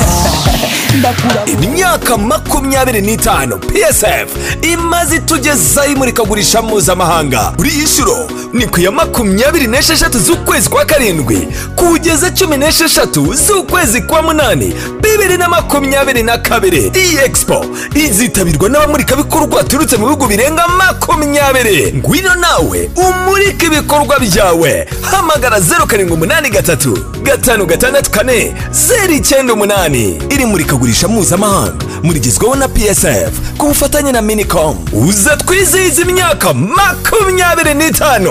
imyaka 1.64 2.16
makumyabiri 2.16 3.00
n'itanu 3.00 3.58
psf 3.58 4.28
imaze 4.62 5.16
itugezaho 5.16 5.92
imurikagurisha 5.92 6.62
mpuzamahanga. 6.62 7.52
Buri 7.56 7.70
inshuro 7.70 8.30
ni 8.52 8.66
ku 8.66 8.80
ya 8.80 8.90
makumyabiri 8.90 9.66
n'esheshatu 9.66 10.18
z'ukwezi 10.18 10.68
kwa 10.68 10.84
karindwi. 10.84 11.48
Kugeza 11.76 12.30
cumi 12.30 12.56
n'esheshatu 12.56 13.34
z'ukwezi 13.34 14.00
kwa 14.02 14.22
munani 14.22 14.74
bibiri 15.00 15.36
na 15.36 15.48
makumyabiri 15.48 16.22
na 16.22 16.38
kabiri. 16.38 16.92
Iyi 16.94 17.18
expo 17.24 17.66
izitabirwa 17.94 18.68
n'abamurikabikorwa 18.68 19.46
baturutse 19.46 19.96
mu 19.96 20.04
bihugu 20.06 20.26
birenga 20.26 20.68
makumyabiri. 20.68 21.92
Ngwino 21.96 22.34
nawe 22.34 22.90
umurike 22.96 23.66
ibikorwa 23.66 24.18
byawe. 24.18 24.88
Hamagara 25.00 25.60
zeru 25.60 25.86
karindwi 25.86 26.14
umunani 26.14 26.50
gatatu 26.50 26.98
gatanu 27.22 27.66
gatandatu 27.66 28.10
kane. 28.10 28.49
Zeru 28.70 29.12
icyenda 29.12 29.52
umunani 29.54 30.18
iri 30.30 30.46
murikagurisha 30.46 31.08
mpuzamahanga. 31.08 31.84
Murigezweho 32.02 32.54
na 32.56 32.68
psf 32.68 33.56
ku 33.58 33.66
bufatanye 33.66 34.12
na 34.12 34.22
minicom 34.22 34.76
uza 35.08 35.36
twizihiza 35.36 36.02
imyaka 36.02 36.52
makumyabiri 36.54 37.74
n'itanu. 37.74 38.30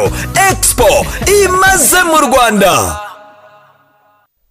Expo 0.52 0.88
imaze 1.46 2.04
mu 2.04 2.18
rwanda. 2.28 3.00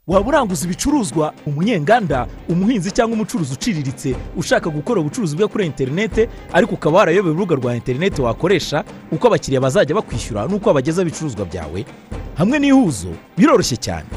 Waba 0.09 0.29
uranguza 0.29 0.65
ibicuruzwa 0.65 1.33
umunyenganda 1.47 2.27
umuhinzi 2.49 2.91
cyangwa 2.91 3.15
umucuruzi 3.15 3.53
uciriritse 3.53 4.17
ushaka 4.37 4.71
gukora 4.71 5.01
ubucuruzi 5.01 5.37
bwe 5.37 5.47
kuri 5.47 5.67
interinete 5.67 6.29
ariko 6.53 6.75
ukaba 6.75 6.99
warayobewe 6.99 7.35
urubuga 7.35 7.55
rwa 7.57 7.75
interinete 7.77 8.23
wakoresha 8.23 8.85
uko 9.13 9.27
abakiriya 9.27 9.61
bazajya 9.61 9.95
bakwishyura 9.95 10.47
n'uko 10.49 10.73
bagezaho 10.75 11.09
ibicuruzwa 11.09 11.45
byawe. 11.45 11.85
Hamwe 12.39 12.59
n'ihuzo 12.59 13.09
biroroshye 13.37 13.77
cyane. 13.77 14.09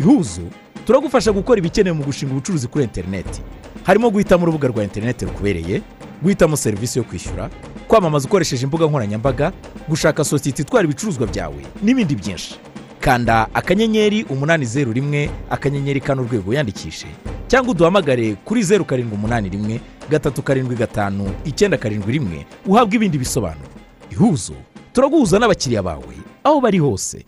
Ihuzo 0.00 0.42
turagufasha 0.86 1.32
gukora 1.32 1.58
ibikenewe 1.58 1.96
mu 1.96 2.04
gushinga 2.04 2.32
ubucuruzi 2.32 2.68
kuri 2.68 2.84
interineti 2.84 3.40
harimo 3.84 4.10
guhitamo 4.10 4.42
urubuga 4.42 4.68
rwa 4.68 4.82
interineti 4.84 5.24
rukubereye 5.24 5.82
guhitamo 6.22 6.56
serivisi 6.56 6.98
yo 6.98 7.04
kwishyura 7.04 7.50
kwamamaza 7.88 8.28
ukoresheje 8.28 8.64
imbuga 8.64 8.86
nkoranyambaga 8.86 9.52
gushaka 9.88 10.24
sosiyete 10.24 10.62
itwara 10.62 10.84
ibicuruzwa 10.84 11.26
byawe 11.26 11.66
n'ibindi 11.82 12.14
byinshi. 12.14 12.54
Kanda 13.00 13.48
akanyenyeri 13.54 14.24
umunani 14.24 14.64
zeru 14.64 14.92
rimwe 14.92 15.30
akanyenyeri 15.50 16.00
kane 16.00 16.20
urwego 16.20 16.50
wiyandikishe 16.50 17.06
cyangwa 17.48 17.70
uduhamagare 17.70 18.34
kuri 18.44 18.62
zeru 18.62 18.84
karindwi 18.84 19.14
umunani 19.14 19.48
rimwe 19.48 19.80
gatatu 20.10 20.42
karindwi 20.42 20.76
gatanu 20.76 21.30
icyenda 21.44 21.76
karindwi 21.76 22.12
rimwe 22.12 22.46
uhabwe 22.66 22.96
ibindi 22.96 23.18
bisobanuro. 23.18 23.68
Ihuzo 24.12 24.54
turaguhuza 24.92 25.38
n'abakiriya 25.38 25.82
bawe 25.82 26.14
aho 26.44 26.60
bari 26.60 26.78
hose. 26.78 27.24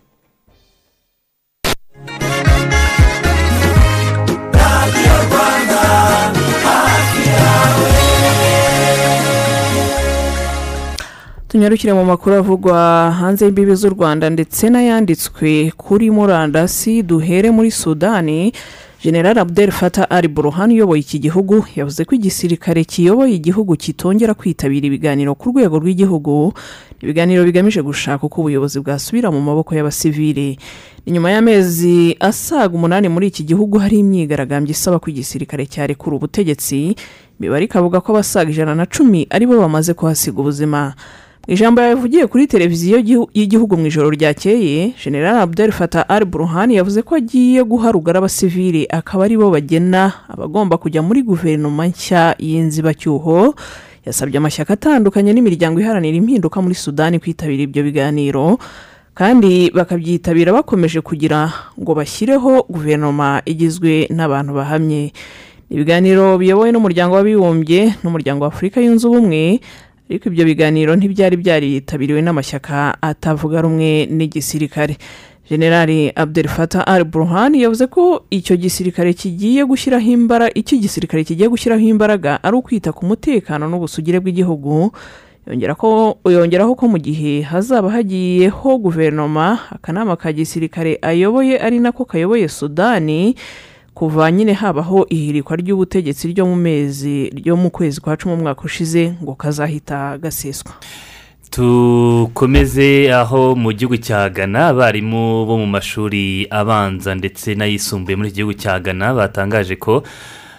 Tunyarukire 11.49 11.93
mu 11.95 12.05
makuru 12.05 12.35
avugwa 12.37 13.11
hanze 13.21 13.45
y'imbibi 13.45 13.75
z'u 13.75 13.89
rwanda 13.95 14.31
ndetse 14.31 14.67
n'ayanditswe 14.71 15.71
kuri 15.77 16.11
murandasi 16.11 17.03
duhere 17.03 17.51
muri 17.51 17.71
sudani 17.71 18.53
general 19.05 19.39
abdel 19.39 19.71
fata 19.71 20.11
ari 20.11 20.29
buruhan 20.29 20.71
uyoboye 20.73 21.01
iki 21.01 21.19
gihugu 21.21 21.65
yavuze 21.77 22.05
ko 22.05 22.15
igisirikare 22.15 22.85
kiyoboye 22.85 23.35
igihugu 23.37 23.77
kitongera 23.77 24.35
kwitabira 24.35 24.87
ibiganiro 24.87 25.35
ku 25.37 25.53
rwego 25.53 25.77
rw'igihugu 25.79 26.53
ibiganiro 27.05 27.45
bigamije 27.45 27.83
gushaka 27.85 28.25
uko 28.27 28.41
ubuyobozi 28.41 28.81
bwasubira 28.81 29.29
mu 29.31 29.41
maboko 29.45 29.75
y'abasivili 29.77 30.57
inyuma 31.05 31.31
y'amezi 31.37 32.17
asaga 32.21 32.73
umunani 32.75 33.09
muri 33.13 33.27
iki 33.29 33.45
gihugu 33.45 33.77
hari 33.79 33.99
imyigaragambyo 34.01 34.73
isaba 34.73 34.97
ko 34.99 35.11
igisirikare 35.13 35.67
cyarekura 35.69 36.17
ubutegetsi. 36.17 36.97
Imibare 37.41 37.65
ikavuga 37.69 38.01
ko 38.01 38.13
abasaga 38.17 38.49
ijana 38.51 38.73
na 38.75 38.87
cumi 38.89 39.27
ari 39.31 39.45
bo 39.45 39.61
bamaze 39.61 39.93
kuhasiga 39.93 40.41
ubuzima. 40.41 40.95
Ijambo 41.47 41.81
yavugiye 41.81 42.27
kuri 42.27 42.47
televiziyo 42.47 42.99
gihu- 43.03 43.29
y'igihugu 43.35 43.77
mu 43.77 43.87
ijoro 43.87 44.11
ryakeye 44.11 44.95
general 45.05 45.37
abdel 45.45 45.73
fata 45.73 46.09
al 46.09 46.25
buruhani 46.25 46.75
yavuze 46.77 47.03
ko 47.03 47.15
agiye 47.15 47.63
guha 47.65 47.93
rugari 47.93 48.19
abasivili 48.19 48.87
akaba 48.91 49.25
ari 49.25 49.37
bo 49.37 49.51
bagena 49.51 50.13
abagomba 50.29 50.79
kujya 50.79 51.03
muri 51.03 51.23
guverinoma 51.23 51.87
nshya 51.87 52.35
y'inzibacyuho. 52.39 53.55
Yasabye 54.07 54.37
amashyaka 54.39 54.73
atandukanye 54.77 55.33
n'imiryango 55.33 55.81
iharanira 55.81 56.17
impinduka 56.17 56.61
muri 56.61 56.75
sudani 56.75 57.19
kwitabira 57.21 57.63
ibyo 57.65 57.83
biganiro 57.85 58.59
kandi 59.15 59.71
bakabyitabira 59.73 60.53
bakomeje 60.53 61.01
kugira 61.01 61.49
ngo 61.81 61.93
bashyireho 61.95 62.65
guverinoma 62.69 63.41
igizwe 63.45 64.09
n'abantu 64.13 64.53
bahamye. 64.57 65.13
Ibiganiro 65.73 66.37
biyobowe 66.41 66.73
n'umuryango 66.73 67.17
w'abibumbye 67.17 67.97
n'umuryango 68.05 68.45
wa 68.45 68.53
yunze 68.81 69.09
ubumwe 69.09 69.61
ariko 70.15 70.31
ibyo 70.31 70.45
biganiro 70.47 70.95
ntibyari 70.95 71.35
byaritabiriwe 71.37 72.23
n'amashyaka 72.23 73.03
atavuga 73.03 73.67
rumwe 73.67 74.07
n'igisirikare. 74.07 74.95
Generali 75.51 76.09
abdel 76.15 76.47
fatah 76.49 76.87
al 76.87 77.03
burhan 77.05 77.53
yavuze 77.59 77.87
ko 77.91 78.23
icyo 78.31 78.55
gisirikare 78.57 79.11
kigiye 79.13 79.67
gushyiraho 79.67 80.07
imbaraga 80.07 80.55
icyo 80.55 80.79
igisirikare 80.79 81.25
kigiye 81.27 81.49
gushyiraho 81.51 81.83
imbaraga 81.83 82.39
ari 82.47 82.57
ukwita 82.57 82.95
ku 82.95 83.03
mutekano 83.11 83.67
n'ubusugire 83.67 84.23
bw'igihugu. 84.23 84.95
Yongeraho 85.51 86.73
ko 86.79 86.85
mu 86.89 86.97
gihe 87.03 87.43
hazaba 87.43 87.91
hagiyeho 87.91 88.79
guverinoma 88.79 89.59
akanama 89.75 90.17
ka 90.17 90.33
gisirikare 90.33 90.97
ayoboye 91.03 91.59
ari 91.59 91.83
nako 91.83 92.07
kayoboye 92.07 92.49
sudani 92.49 93.35
kuva 93.95 94.31
nyine 94.33 94.53
habaho 94.53 95.07
ihirikwa 95.09 95.57
ry'ubutegetsi 95.57 96.29
ryo 96.29 96.47
mu 96.47 96.57
mezi 96.57 97.31
ryo 97.31 97.57
mu 97.57 97.71
kwezi 97.71 98.01
kwa 98.01 98.17
cumi 98.17 98.35
umwaka 98.35 98.63
ushize 98.63 99.15
ngo 99.23 99.35
kazahita 99.35 100.19
gaseswa. 100.19 100.73
Tukomeze 101.51 103.13
aho 103.15 103.55
mu 103.55 103.73
gihugu 103.73 103.97
cya 103.97 104.31
ghana 104.31 104.67
abarimu 104.75 105.47
bo 105.47 105.59
mu 105.59 105.67
mashuri 105.67 106.47
abanza 106.51 107.15
ndetse 107.15 107.55
n'ayisumbuye 107.55 108.17
muri 108.17 108.29
iki 108.29 108.37
gihugu 108.43 108.55
cya 108.59 108.81
ghana 108.83 109.15
batangaje 109.15 109.77
ko 109.79 110.03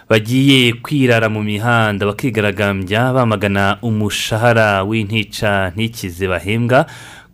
bagiye 0.10 0.74
kwirara 0.80 1.28
mu 1.30 1.44
mihanda 1.44 2.06
bakigaragambya 2.08 3.12
bamagana 3.14 3.78
umushahara 3.84 4.84
w'intica 4.88 5.76
ntikize 5.76 6.28
bahembwa. 6.28 6.86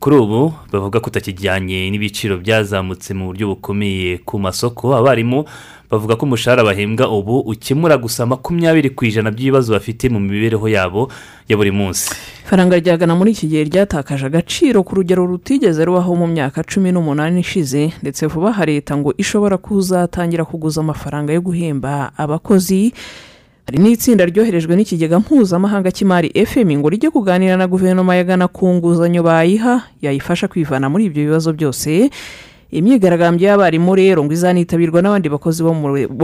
Kuri 0.02 0.16
ubu 0.18 0.54
bavuga 0.74 0.98
ko 1.00 1.08
utakijyanye 1.14 1.86
n'ibiciro 1.94 2.38
byazamutse 2.42 3.14
mu 3.14 3.30
buryo 3.30 3.48
bukomeye 3.54 4.18
ku 4.26 4.40
masoko. 4.42 4.98
Abarimu 4.98 5.46
bavuga 5.92 6.16
ko 6.16 6.26
umushahara 6.26 6.64
bahembwa 6.64 7.10
ubu 7.12 7.40
ukemura 7.40 7.98
gusa 7.98 8.26
makumyabiri 8.26 8.90
ku 8.96 9.06
ijana 9.06 9.32
by'ibibazo 9.32 9.74
bafite 9.74 10.08
mu 10.10 10.20
mibereho 10.20 10.68
yabo 10.68 11.12
ya 11.50 11.58
buri 11.58 11.72
munsi. 11.72 12.16
Ifaranga 12.48 12.80
rya 12.80 12.98
Ghana 12.98 13.16
muri 13.16 13.32
iki 13.32 13.48
gihe 13.48 13.64
ryatakaje 13.68 14.26
agaciro 14.26 14.84
ku 14.84 14.96
rugero 14.96 15.26
rutigeze 15.28 15.86
rubaho 15.86 16.16
mu 16.16 16.28
myaka 16.28 16.64
cumi 16.64 16.92
n'umunani 16.92 17.40
ishize 17.44 17.92
ndetse 18.02 18.26
vuba 18.28 18.50
aha 18.56 18.66
leta 18.66 18.96
ngo 18.98 19.14
ishobora 19.18 19.58
kuzatangira 19.58 20.46
kuguza 20.48 20.82
amafaranga 20.82 21.34
yo 21.34 21.42
guhemba 21.44 22.12
abakozi. 22.18 22.94
Hari 23.68 23.78
n'itsinda 23.78 24.26
ryoherejwe 24.26 24.76
n'ikigega 24.76 25.20
mpuzamahanga 25.20 25.92
cy'imari 25.92 26.32
fm 26.34 26.72
ngo 26.82 26.90
rijye 26.90 27.10
kuganira 27.14 27.56
na 27.60 27.68
guverinoma 27.68 28.16
ya 28.16 28.24
Ghana 28.24 28.48
ku 28.48 28.68
nguzanyo 28.74 29.24
bayiha 29.24 29.86
yayifasha 30.02 30.48
kwivana 30.48 30.90
muri 30.90 31.06
ibyo 31.12 31.24
bibazo 31.30 31.54
byose. 31.54 32.10
Imyigaragambyo 32.72 33.48
y'abarimu 33.48 33.96
rero 33.96 34.24
ngo 34.24 34.34
izanitabirwa 34.34 35.02
n'abandi 35.02 35.30
bakozi 35.30 35.64
bo 35.64 35.74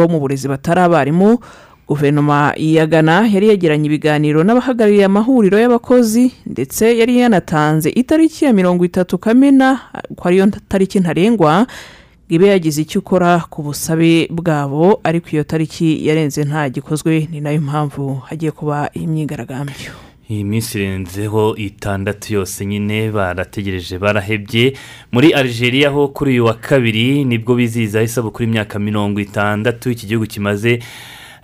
mu- 0.07 0.19
burezi 0.19 0.47
batari 0.47 0.79
abarimu 0.81 1.39
guverinoma 1.87 2.51
ya 2.57 2.85
Ghana 2.87 3.27
yari 3.27 3.47
yagiranye 3.47 3.85
ibiganiro 3.87 4.43
n'abahagarariye 4.43 5.05
amahuriro 5.07 5.55
y'abakozi 5.59 6.31
ndetse 6.45 6.97
yari 6.99 7.19
yanatanze 7.19 7.89
itariki 7.89 8.45
ya 8.45 8.53
mirongo 8.53 8.85
itatu 8.85 9.17
kamena 9.17 9.79
ko 10.15 10.27
ariyo 10.27 10.47
tariki 10.67 10.99
ntarengwa 10.99 11.63
ngo 11.63 11.67
ibe 12.29 12.47
yagize 12.51 12.81
icyo 12.83 12.99
ukora 12.99 13.39
ku 13.49 13.63
busabe 13.63 14.27
bwabo 14.27 14.99
ariko 15.03 15.27
iyo 15.31 15.43
tariki 15.43 16.03
yarenze 16.07 16.43
nta 16.43 16.67
gikozwe 16.69 17.27
ni 17.31 17.39
na 17.39 17.51
yo 17.55 17.61
mpamvu 17.61 18.15
hagiye 18.27 18.51
kuba 18.51 18.89
imyigaragambyo. 18.93 19.95
Iyi 20.29 20.43
minsi 20.43 20.77
irenzeho 20.77 21.55
itandatu 21.55 22.33
yose 22.33 22.65
nyine 22.65 23.11
barategereje 23.11 23.97
barahebye. 23.99 24.73
Muri 25.11 25.31
Algeria 25.33 25.89
ho 25.89 26.07
kuri 26.07 26.31
uyu 26.31 26.45
wa 26.45 26.53
kabiri 26.53 27.23
ni 27.25 27.37
bwo 27.37 27.55
bizihiza 27.55 28.03
isabukuru 28.03 28.43
y'imyaka 28.43 28.79
mirongo 28.79 29.19
itandatu 29.19 29.91
iki 29.91 30.07
gihugu 30.07 30.25
kimaze 30.27 30.79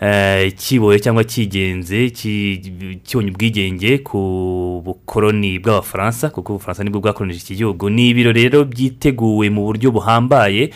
eh, 0.01 0.53
kiboye 0.55 0.99
cyangwa 0.99 1.23
kigenze 1.23 2.09
ki- 2.09 2.99
kibonye 3.03 3.31
ubwigenge 3.31 3.97
ku 4.03 4.81
bukoroni 4.85 5.59
bw'abafaransa 5.59 6.29
kuko 6.29 6.53
ubufaransa 6.53 6.83
ni 6.83 6.89
bwo 6.89 6.99
bwakoronije 6.99 7.39
iki 7.39 7.55
gihugu. 7.55 7.89
Ni 7.89 8.09
ibiro 8.09 8.31
rero 8.31 8.65
byiteguwe 8.65 9.49
mu 9.49 9.63
buryo 9.63 9.91
buhambaye 9.95 10.69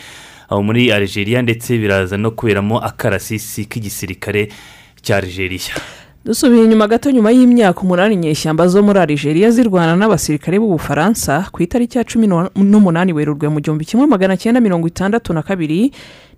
aho 0.48 0.62
muri 0.62 0.88
Algeria 0.92 1.42
ndetse 1.42 1.76
biraza 1.78 2.16
no 2.16 2.30
kuberamo 2.32 2.80
akarasisi 2.80 3.68
k'igisirikare 3.68 4.48
cya 5.04 5.16
Algeria. 5.20 5.76
Dusubiye 6.28 6.64
inyuma 6.64 6.86
gato 6.88 7.10
nyuma 7.10 7.30
y'imyaka 7.32 7.80
umunani 7.80 8.14
inyeshyamba 8.14 8.68
zo 8.68 8.82
muri 8.82 8.98
Algeria 9.00 9.48
zirwana 9.50 9.96
n'abasirikare 9.96 10.58
b'ubufaransa 10.60 11.48
ku 11.52 11.62
itariki 11.64 11.96
ya 11.98 12.04
cumi 12.04 12.26
n'umunani 12.54 13.12
werurwe 13.16 13.48
mu 13.48 13.60
gihumbi 13.64 13.84
kimwe 13.88 14.04
magana 14.06 14.36
cyenda 14.36 14.60
mirongo 14.60 14.84
itandatu 14.88 15.32
na 15.32 15.40
kabiri 15.42 15.88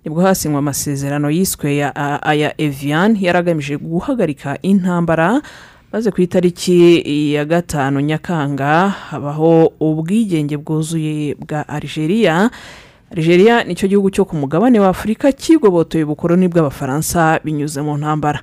ni 0.05 0.07
bwo 0.11 0.21
hasinywe 0.23 0.57
amasezerano 0.63 1.27
yiswe 1.29 1.75
ya 1.75 1.91
aya 2.23 2.55
evian 2.57 3.17
yari 3.19 3.37
agamije 3.37 3.75
guhagarika 3.77 4.55
intambara 4.63 5.41
maze 5.91 6.07
ku 6.11 6.21
itariki 6.23 7.03
ya 7.35 7.43
gatanu 7.45 7.99
nyakanga 7.99 8.89
habaho 8.89 9.73
ubwigenge 9.79 10.57
bwuzuye 10.57 11.35
bwa 11.35 11.67
Algeria. 11.67 12.49
Algeria 13.11 13.63
ni 13.67 13.75
cyo 13.75 13.87
gihugu 13.91 14.07
cyo 14.09 14.23
ku 14.25 14.35
mugabane 14.39 14.79
wa 14.79 14.87
afurika 14.87 15.31
kigobotoye 15.35 16.03
ubukoroni 16.07 16.47
bw'abafaransa 16.47 17.39
binyuze 17.43 17.81
mu 17.83 17.97
ntambara. 17.99 18.39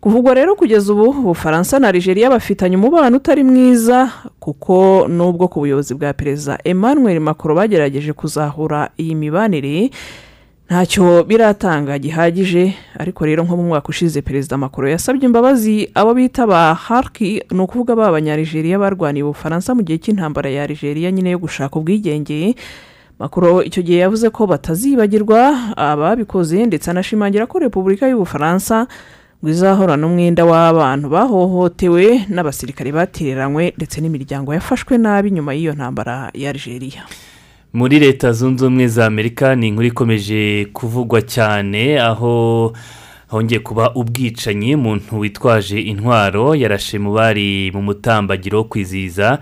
Kuvugwa 0.00 0.34
rero 0.34 0.54
kugeza 0.56 0.92
ubu 0.92 1.10
ubufaransa 1.10 1.78
na 1.78 1.88
Algeria 1.88 2.30
bafitanye 2.30 2.76
umubano 2.76 3.16
utari 3.16 3.44
mwiza 3.44 4.10
kuko 4.40 5.06
nubwo 5.08 5.48
ku 5.48 5.60
buyobozi 5.60 5.94
bwa 5.94 6.12
perezida 6.12 6.58
emmanuel 6.64 7.20
macron 7.20 7.56
bagerageje 7.56 8.12
kuzahura 8.12 8.90
iyi 8.98 9.14
mibanire 9.14 9.90
ntacyo 10.70 11.24
biratanga 11.24 11.98
gihagije. 11.98 12.74
Ariko 12.98 13.26
rero 13.26 13.44
nko 13.44 13.56
mu 13.56 13.62
mwaka 13.62 13.88
ushize 13.88 14.22
perezida 14.22 14.56
macron 14.56 14.90
yasabye 14.90 15.26
imbabazi. 15.26 15.90
Abo 15.94 16.14
bita 16.14 16.46
ba 16.46 16.74
harki 16.74 17.42
ni 17.50 17.60
ukuvuga 17.60 17.96
ba 17.96 18.10
banyarigeriya 18.12 18.78
barwaniye 18.78 19.24
ubufaransa 19.26 19.74
mu 19.74 19.82
gihe 19.82 19.98
cy'intambara 19.98 20.46
ya 20.50 20.62
Algeria 20.62 21.10
nyine 21.10 21.30
yo 21.34 21.38
gushaka 21.42 21.74
ubwigenge. 21.76 22.54
Makuru 23.18 23.62
icyo 23.66 23.82
gihe 23.82 23.98
yavuze 23.98 24.30
ko 24.30 24.46
batazibagirwa 24.46 25.74
ababikoze 25.76 26.62
ndetse 26.66 26.86
anashimangira 26.90 27.46
ko 27.50 27.58
repubulika 27.58 28.06
y'ubufaransa 28.08 28.86
ngo 29.42 29.50
izahorana 29.50 30.06
umwenda 30.06 30.44
w'abantu. 30.44 31.08
Bahohotewe 31.08 32.24
n'abasirikare 32.28 32.92
batereranywe 32.92 33.72
ndetse 33.76 34.00
n'imiryango 34.00 34.54
yafashwe 34.54 34.98
nabi 34.98 35.30
nyuma 35.30 35.54
y'iyo 35.54 35.72
ntambara 35.72 36.30
ya 36.34 36.50
Algeria. 36.50 37.02
Muri 37.72 37.98
leta 37.98 38.32
zunze 38.32 38.66
ubumwe 38.66 38.88
za 38.88 39.06
amerika 39.06 39.54
ni 39.54 39.68
inkuru 39.68 39.86
ikomeje 39.86 40.66
kuvugwa 40.72 41.22
cyane 41.22 42.00
aho 42.00 42.72
hongeye 43.30 43.60
kuba 43.60 43.94
ubwicanyi. 43.94 44.74
Umuntu 44.74 45.18
witwaje 45.18 45.80
intwaro 45.80 46.54
yarashe 46.54 46.98
mu 46.98 47.12
bari 47.12 47.70
mu 47.74 47.82
mutambagiro 47.82 48.58
wo 48.58 48.64
kwizihiza 48.64 49.38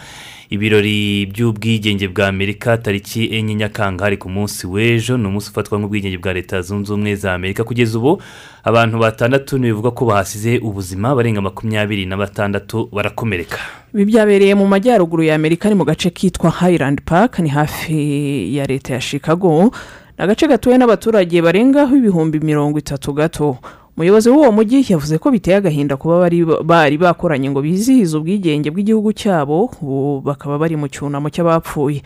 ibirori 0.51 1.27
by'ubwigenge 1.27 2.09
bwa 2.09 2.29
amerika 2.29 2.77
tariki 2.77 3.29
enye 3.37 3.55
nyakanga 3.55 4.05
hari 4.05 4.17
ku 4.17 4.29
munsi 4.29 4.67
w'ejo. 4.67 5.17
Ni 5.19 5.27
umunsi 5.27 5.51
ufatwa 5.51 5.79
nk'ubwigenge 5.79 6.19
bwa 6.19 6.33
leta 6.33 6.63
zunze 6.63 6.93
ubumwe 6.93 7.15
za 7.15 7.35
amerika. 7.35 7.65
Kugeza 7.65 7.99
ubu 7.99 8.23
abantu 8.65 8.99
batandatu 8.99 9.59
bivuga 9.59 9.91
ko 9.91 10.05
bahasize 10.05 10.59
ubuzima 10.59 11.15
barenga 11.15 11.41
makumyabiri 11.41 12.07
na 12.07 12.17
batandatu 12.17 12.89
barakomereka. 12.93 13.59
Ibi 13.95 14.05
byabereye 14.05 14.55
mu 14.55 14.67
majyaruguru 14.67 15.23
ya 15.23 15.35
amerika 15.35 15.69
ni 15.69 15.75
mu 15.75 15.85
gace 15.85 16.11
kitwa 16.11 16.51
highland 16.51 17.03
park 17.05 17.39
ni 17.39 17.49
hafi 17.49 18.57
ya 18.57 18.67
leta 18.67 18.95
ya 18.95 19.01
chicago. 19.01 19.71
Ni 20.19 20.25
agace 20.25 20.47
gatuwe 20.49 20.79
n'abaturage 20.79 21.43
barengaho 21.43 21.97
ibihumbi 21.97 22.41
mirongo 22.41 22.79
itatu 22.79 23.13
gato. 23.13 23.57
Umuyobozi 23.97 24.31
w'uwo 24.31 24.53
mujyi 24.53 24.87
yavuze 24.89 25.19
ko 25.19 25.31
biteye 25.31 25.57
agahinda 25.57 25.97
kuba 25.97 26.31
bari 26.65 26.99
bakoranye 26.99 27.51
ngo 27.51 27.63
bizihize 27.63 28.17
ubwigenge 28.17 28.71
bw'igihugu 28.71 29.13
cyabo 29.13 29.71
ubu 29.83 30.21
bakaba 30.21 30.59
bari 30.59 30.77
mu 30.77 30.87
cyunamo 30.89 31.31
cy'abapfuye. 31.31 32.03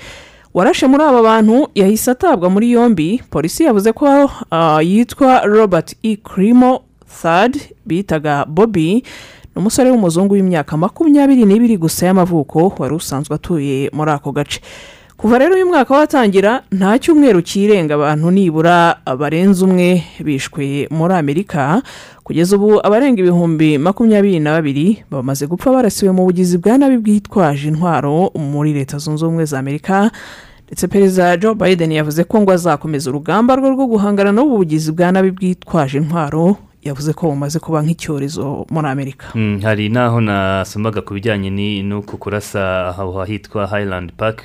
Warashe 0.55 0.87
muri 0.87 1.05
aba 1.05 1.23
bantu 1.23 1.69
yahise 1.75 2.11
atabwa 2.11 2.51
muri 2.51 2.73
yombi. 2.73 3.21
Polisi 3.31 3.65
yavuze 3.65 3.93
ko 3.93 4.09
yitwa 4.81 5.41
robert 5.45 5.97
e. 6.03 6.17
Kirimo 6.17 6.81
thad 7.23 7.57
bitaga 7.87 8.45
bobi 8.49 9.05
ni 9.53 9.57
umusore 9.57 9.91
w'umuzungu 9.91 10.35
w'imyaka 10.35 10.77
makumyabiri 10.77 11.45
n'ibiri 11.45 11.77
gusa 11.77 12.07
y'amavuko 12.07 12.73
wari 12.79 12.95
usanzwe 12.95 13.35
atuye 13.37 13.91
muri 13.93 14.11
ako 14.11 14.33
gace. 14.33 14.61
Kuva 15.23 15.39
rero 15.39 15.55
uyu 15.55 15.67
mwaka 15.67 15.95
watangira 15.95 16.63
nta 16.73 16.99
cyumweru 16.99 17.43
kirenga 17.43 17.95
abantu 17.95 18.31
nibura 18.31 18.97
barenze 19.19 19.65
umwe 19.65 20.03
bishwe 20.25 20.89
muri 20.91 21.15
amerika. 21.15 21.83
Kugeza 22.25 22.57
ubu 22.57 22.87
abarenga 22.87 23.21
ibihumbi 23.21 23.79
makumyabiri 23.79 24.41
na 24.41 24.51
babiri 24.53 25.05
bamaze 25.11 25.47
gupfa 25.47 25.71
barasiwe 25.71 26.13
mu 26.13 26.25
bugizi 26.27 26.59
bwa 26.59 26.79
nabi 26.79 26.99
bwitwaje 26.99 27.69
intwaro 27.69 28.31
muri 28.35 28.73
leta 28.73 28.99
zunze 28.99 29.25
ubumwe 29.25 29.45
za 29.45 29.59
amerika. 29.59 30.11
Ndetse 30.67 30.89
perezida 30.89 31.37
joe 31.37 31.55
biden 31.55 31.93
yavuze 31.93 32.25
ko 32.25 32.41
ngo 32.41 32.53
azakomeza 32.53 33.11
urugamba 33.11 33.57
rwe 33.57 33.71
rwo 33.71 33.87
guhangana 33.87 34.33
n'ubu 34.33 34.57
bugizi 34.59 34.93
bwa 34.93 35.13
nabi 35.13 35.31
bwitwaje 35.31 35.99
intwaro. 35.99 36.57
Yavuze 36.83 37.13
ko 37.15 37.31
bumaze 37.31 37.59
kuba 37.63 37.79
nk'icyorezo 37.83 38.67
muri 38.71 38.89
amerika. 38.89 39.27
Mm, 39.39 39.61
hari 39.63 39.87
n'aho 39.89 40.19
nasomaga 40.21 40.99
ku 41.07 41.15
bijyanye 41.15 41.51
n'uku 41.87 42.19
kurasa 42.19 42.89
aho 42.91 43.23
ahitwa 43.23 43.67
highland 43.71 44.13
park. 44.19 44.43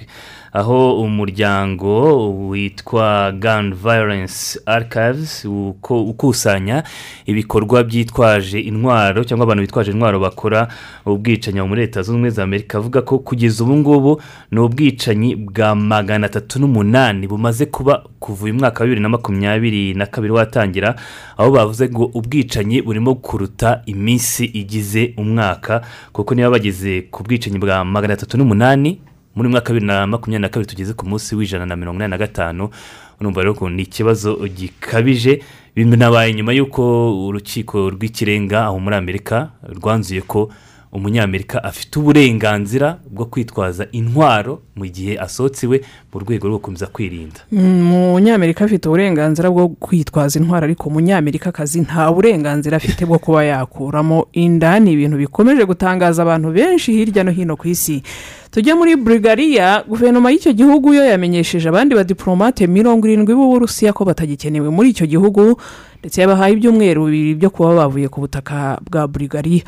Aho 0.57 1.01
umuryango 1.01 2.29
witwa 2.49 3.31
gun 3.31 3.73
violence 3.75 4.59
archives 4.65 5.45
ukusanya 5.89 6.83
ibikorwa 7.25 7.83
byitwaje 7.83 8.59
intwaro 8.59 9.23
cyangwa 9.23 9.43
abantu 9.45 9.61
bitwaje 9.61 9.91
intwaro 9.91 10.19
bakora 10.19 10.67
ubwicanyi 11.05 11.61
muri 11.61 11.81
leta 11.81 12.01
zunze 12.01 12.11
ubumwe 12.11 12.29
za 12.29 12.43
amerika 12.43 12.77
avuga 12.77 13.01
ko 13.01 13.19
kugeza 13.19 13.63
ubu 13.63 13.77
ngubu 13.77 14.21
ni 14.51 14.59
ubwicanyi 14.59 15.35
bwa 15.35 15.75
magana 15.75 16.25
atatu 16.25 16.59
n'umunani 16.59 17.27
bumaze 17.27 17.65
kuba 17.65 18.03
kuva 18.19 18.45
uyu 18.45 18.53
mwaka 18.53 18.79
wa 18.79 18.85
bibiri 18.85 19.01
na 19.01 19.09
makumyabiri 19.09 19.93
na 19.93 20.05
kabiri 20.05 20.33
watangira 20.33 20.95
aho 21.37 21.51
bavuze 21.51 21.89
ngo 21.89 22.05
ubwicanyi 22.13 22.81
burimo 22.81 23.15
kuruta 23.15 23.81
iminsi 23.85 24.45
igize 24.45 25.13
umwaka 25.17 25.81
kuko 26.11 26.35
niba 26.35 26.49
bageze 26.49 27.01
ku 27.01 27.23
bwicanyi 27.23 27.59
bwa 27.59 27.85
magana 27.85 28.13
atatu 28.13 28.37
n'umunani 28.37 28.99
muri 29.37 29.49
mwaka 29.49 29.69
wa 29.69 29.73
bibiri 29.73 29.85
na 29.87 30.07
makumyabiri 30.07 30.41
na 30.41 30.49
kabiri 30.49 30.69
tugeze 30.69 30.93
ku 30.97 31.05
munsi 31.05 31.35
w'ijana 31.35 31.65
na 31.65 31.75
mirongo 31.75 31.97
inani 32.01 32.11
na 32.11 32.17
gatanu 32.17 32.69
urumva 33.21 33.41
rero 33.41 33.53
ko 33.53 33.69
ni 33.69 33.83
ikibazo 33.83 34.33
gikabije. 34.49 35.41
Binabaye 35.75 36.33
nyuma 36.33 36.53
y'uko 36.57 36.81
urukiko 37.27 37.89
rw'ikirenga 37.93 38.65
aho 38.65 38.79
muri 38.79 38.95
amerika 38.95 39.49
rwanzuye 39.69 40.21
ko 40.25 40.49
umunyamerika 40.91 41.63
afite 41.63 41.99
uburenganzira 41.99 42.97
bwo 43.11 43.25
kwitwaza 43.25 43.87
intwaro 43.91 44.61
mu 44.75 44.85
gihe 44.85 45.17
asohotse 45.19 45.65
iwe 45.65 45.81
mu 46.13 46.19
rwego 46.19 46.47
rwo 46.47 46.57
gukomeza 46.57 46.87
kwirinda. 46.87 47.39
Umunyamerika 47.51 48.65
afite 48.65 48.87
uburenganzira 48.87 49.49
bwo 49.51 49.67
kwitwaza 49.67 50.39
intwaro 50.39 50.63
ariko 50.65 50.89
umunyamerikakazi 50.89 51.81
nta 51.81 52.11
burenganzira 52.11 52.77
afite 52.77 53.05
bwo 53.05 53.19
kuba 53.19 53.43
yakuramo 53.43 54.27
inda. 54.33 54.79
Ni 54.79 54.91
ibintu 54.91 55.17
bikomeje 55.17 55.65
gutangaza 55.65 56.21
abantu 56.23 56.51
benshi 56.51 56.91
hirya 56.93 57.23
no 57.23 57.31
hino 57.31 57.55
ku 57.57 57.67
isi. 57.67 58.01
Tujye 58.51 58.73
muri 58.73 58.95
burigariya 58.95 59.83
guverinoma 59.87 60.31
y'icyo 60.31 60.53
gihugu 60.53 60.93
yo 60.93 61.03
yamenyesheje 61.05 61.69
abandi 61.69 61.95
badiporomate 61.95 62.67
mirongo 62.67 63.07
irindwi 63.07 63.35
b'uburusiya 63.35 63.93
ko 63.93 64.05
batagikenewe 64.05 64.69
muri 64.71 64.89
icyo 64.95 65.05
gihugu 65.05 65.59
ndetse 65.99 66.21
yabahaye 66.21 66.53
ibyumweru 66.55 67.05
bibiri 67.05 67.35
byo 67.35 67.49
kuba 67.49 67.75
bavuye 67.75 68.07
ku 68.07 68.21
butaka 68.23 68.79
bwa 68.89 69.07
burigariya 69.07 69.63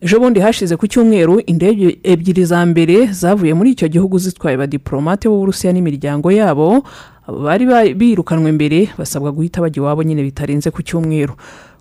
ejo 0.00 0.20
bundi 0.20 0.40
hashize 0.40 0.76
ku 0.76 0.86
cyumweru 0.86 1.40
indege 1.46 1.98
ebyiri 2.04 2.44
za 2.44 2.66
mbere 2.66 3.06
zavuye 3.12 3.54
muri 3.54 3.70
icyo 3.72 3.88
gihugu 3.88 4.18
zitwaye 4.18 4.54
abadiporomate 4.54 5.28
b'uburusiya 5.28 5.72
n'imiryango 5.72 6.28
yabo 6.30 6.84
abo 7.26 7.38
bari 7.42 7.66
ba- 7.66 7.94
birukanwe 7.94 8.52
mbere 8.52 8.88
basabwa 8.98 9.32
guhita 9.32 9.60
bajya 9.60 9.80
iwabo 9.82 10.02
nyine 10.02 10.22
bitarenze 10.22 10.70
ku 10.70 10.82
cyumweru. 10.82 11.34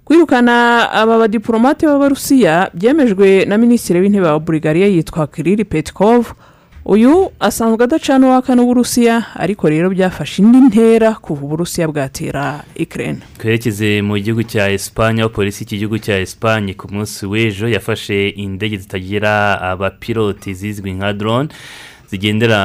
Kwirukana 0.06 0.86
aba 0.92 1.18
badiporomate 1.18 1.86
b'abarusiya 1.86 2.70
byemejwe 2.74 3.46
na 3.46 3.58
minisitiri 3.58 4.00
w'intebe 4.00 4.28
wa 4.28 4.40
burigariya 4.40 4.88
yitwa 4.88 5.28
kiriri 5.28 5.66
petikov 5.66 6.34
uyu 6.86 7.32
asanzwe 7.40 7.84
adacana 7.84 8.28
uwaka 8.28 8.56
n'uburusiya 8.56 9.26
ariko 9.36 9.70
rero 9.70 9.90
byafashe 9.90 10.42
indi 10.42 10.58
ntera 10.58 11.14
kuva 11.14 11.42
uburusiya 11.46 11.88
bwatera 11.88 12.64
ikirere 12.76 13.18
twerekeze 13.38 14.02
mu 14.02 14.18
gihugu 14.20 14.44
cya 14.44 14.70
esipanye 14.70 15.22
aho 15.22 15.30
polisi 15.30 15.64
y'iki 15.64 15.78
gihugu 15.78 15.98
cya 16.00 16.18
esipanye 16.22 16.74
ku 16.74 16.86
munsi 16.94 17.26
w'ejo 17.26 17.68
yafashe 17.68 18.30
indege 18.30 18.78
zitagira 18.78 19.62
abapiloti 19.62 20.54
zizwi 20.54 20.94
nka 20.94 21.14
drone 21.14 21.50
zigendera 22.10 22.62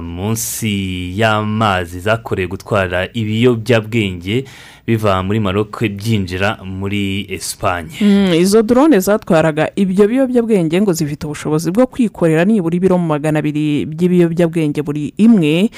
munsi 0.00 0.70
y'amazi 1.18 2.00
zakorewe 2.00 2.48
gutwara 2.48 3.08
ibiyobyabwenge. 3.12 4.44
Biva 4.86 5.22
muri 5.22 5.40
maroc 5.40 5.80
byinjira 5.84 6.58
muri 6.64 7.26
esipanye 7.30 7.96
Mm, 8.00 8.34
izo 8.34 8.62
drone 8.62 9.00
zatwaraga 9.00 9.70
ibyo 9.76 10.08
biyobyabwenge 10.08 10.80
ngo 10.80 10.92
zifite 10.92 11.24
ubushobozi 11.26 11.70
bwo 11.70 11.86
kwikorera 11.86 12.44
nibura 12.44 12.76
ibiro 12.76 12.98
mu 12.98 13.06
magana 13.06 13.38
abiri 13.38 13.86
by'ibiyobyabwenge 13.86 14.82
buri 14.82 15.12
imwe 15.16 15.70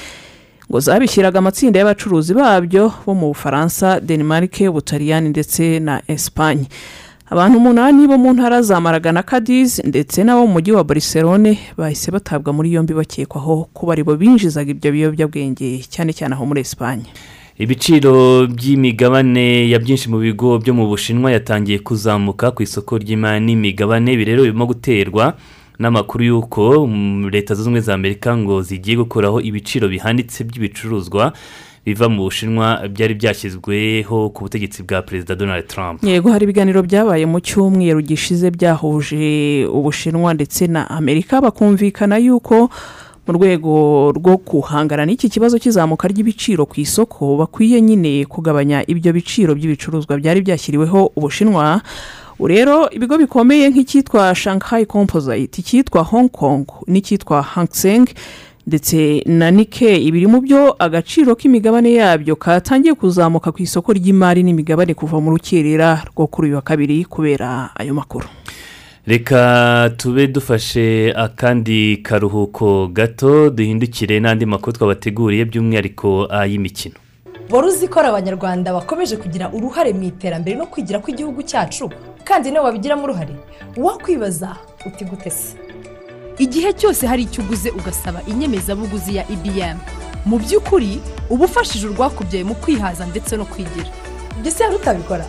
ngo 0.69 0.79
zabishyiraga 0.79 1.39
amatsinda 1.39 1.79
y'abacuruzi 1.79 2.33
babyo 2.35 2.91
bo 3.05 3.13
mu 3.15 3.27
bufaransa 3.31 3.99
denmark 4.03 4.59
ubutaliyani 4.67 5.29
ndetse 5.31 5.79
na 5.79 6.01
esipanye 6.07 6.67
abantu 7.31 7.57
umunani 7.63 8.07
bo 8.07 8.17
mu 8.19 8.33
ntara 8.35 8.59
za 8.61 8.75
maraga 8.83 9.11
na 9.11 9.23
kadizi 9.23 9.83
ndetse 9.87 10.23
n'abo 10.23 10.43
mu 10.47 10.53
mujyi 10.59 10.71
wa 10.75 10.83
barcelone 10.83 11.55
bahise 11.79 12.11
batabwa 12.11 12.51
muri 12.53 12.73
yombi 12.75 12.91
bakekwaho 12.93 13.67
kuba 13.73 13.93
ari 13.95 14.03
bo 14.03 14.15
binjizaga 14.19 14.71
ibyo 14.75 14.91
biyobyabwenge 14.91 15.87
cyane 15.87 16.11
cyane 16.11 16.35
aho 16.35 16.43
muri 16.45 16.61
esipanye 16.67 17.07
ibiciro 17.59 18.47
by'imigabane 18.47 19.69
ya 19.69 19.79
byinshi 19.79 20.09
mu 20.09 20.19
bigo 20.19 20.59
byo 20.59 20.73
mu 20.73 20.87
bushinwa 20.87 21.31
yatangiye 21.31 21.79
kuzamuka 21.79 22.51
ku 22.51 22.63
isoko 22.63 22.97
ry'imari 22.97 23.41
n'imigabane 23.45 24.13
ibi 24.13 24.25
rero 24.25 24.41
birimo 24.45 24.65
guterwa 24.65 25.33
n'amakuru 25.79 26.23
y'uko 26.23 26.89
leta 27.31 27.53
zunze 27.55 27.67
ubumwe 27.69 27.81
za 27.81 27.93
amerika 27.93 28.37
ngo 28.37 28.61
zigiye 28.61 28.97
gukuraho 28.97 29.41
ibiciro 29.41 29.87
bihanitse 29.89 30.43
by'ibicuruzwa 30.43 31.33
biva 31.85 32.09
mu 32.09 32.23
bushinwa 32.29 32.83
byari 32.93 33.13
byashyizweho 33.15 34.29
ku 34.29 34.39
butegetsi 34.43 34.83
bwa 34.83 35.01
perezida 35.01 35.35
donald 35.35 35.67
trump. 35.67 36.03
Yego 36.03 36.29
hari 36.31 36.43
ibiganiro 36.43 36.83
byabaye 36.83 37.25
mu 37.25 37.39
cyumweru 37.39 38.01
gishize 38.01 38.51
byahuje 38.51 39.65
ubushinwa 39.71 40.33
ndetse 40.33 40.67
na 40.67 40.89
amerika 40.89 41.41
bakumvikana 41.41 42.17
yuko 42.17 42.69
mu 43.27 43.33
rwego 43.33 44.11
rwo 44.15 44.37
guhangana 44.39 45.05
n'iki 45.05 45.29
kibazo 45.29 45.59
cy'izamuka 45.59 46.07
ry'ibiciro 46.07 46.65
ku 46.65 46.79
isoko 46.79 47.35
bakwiye 47.37 47.81
nyine 47.81 48.25
kugabanya 48.25 48.83
ibyo 48.87 49.11
biciro 49.13 49.51
by'ibicuruzwa 49.55 50.15
byari 50.17 50.41
byashyiriweho 50.41 51.11
ubushinwa. 51.15 51.81
Ubu 52.39 52.47
rero 52.47 52.87
ibigo 52.89 53.17
bikomeye 53.17 53.67
nk'icyitwa 53.69 54.35
shanghai 54.35 54.85
composite 54.85 55.59
icyitwa 55.59 56.03
hong 56.03 56.29
kong 56.31 56.65
n'icyitwa 56.87 57.41
hangseng 57.41 58.07
ndetse 58.67 59.23
na 59.25 59.51
nike 59.51 59.97
ibiri 60.07 60.27
mu 60.27 60.39
byo 60.45 60.75
agaciro 60.79 61.35
k'imigabane 61.35 61.93
yabyo 61.99 62.35
katangiye 62.35 62.93
kuzamuka 62.93 63.51
ku 63.51 63.59
isoko 63.63 63.89
ry'imari 63.91 64.43
n'imigabane 64.43 64.93
kuva 64.93 65.19
mu 65.19 65.31
rukerera 65.35 66.03
rwo 66.13 66.27
kuri 66.31 66.47
uyu 66.47 66.55
wa 66.55 66.61
kabiri 66.61 67.03
kubera 67.09 67.75
ayo 67.75 67.91
makuru. 67.95 68.27
Reka 69.07 69.91
tube 69.97 70.27
dufashe 70.27 71.13
akandi 71.15 71.97
karuhuko 71.97 72.87
gato 72.87 73.49
duhindukire 73.49 74.19
n'andi 74.19 74.45
makuru 74.45 74.73
twabateguriye 74.77 75.45
by'umwihariko 75.45 76.27
ay'imikino. 76.31 76.95
Wari 77.49 77.67
uzi 77.67 77.87
ko 77.87 77.99
ari 77.99 78.07
abanyarwanda 78.09 78.73
bakomeje 78.73 79.15
kugira 79.17 79.49
uruhare 79.51 79.93
mu 79.93 80.03
iterambere 80.03 80.55
no 80.57 80.65
kwigira 80.67 80.99
kw'igihugu 80.99 81.43
cyacu? 81.43 81.89
Kandi 82.23 82.51
nawe 82.51 82.65
wabigiramo 82.65 83.03
uruhare? 83.03 83.35
Wakwibaza 83.77 84.55
uti 84.85 85.05
gute 85.05 85.29
se? 85.29 85.55
Igihe 86.37 86.73
cyose 86.73 87.07
hari 87.07 87.23
icyo 87.23 87.43
uguze 87.43 87.69
ugasaba 87.71 88.19
inyemezabuguzi 88.27 89.15
ya 89.15 89.23
ibm 89.31 89.77
mu 90.25 90.37
by'ukuri 90.39 90.99
uba 91.29 91.45
ufashije 91.45 91.87
urwakubyaye 91.87 92.43
mu 92.43 92.55
kwihaza 92.55 93.05
ndetse 93.07 93.37
no 93.37 93.45
kwigira. 93.45 93.87
Ibyo 94.39 94.51
se 94.51 94.63
yari 94.63 94.75
utabikora? 94.75 95.25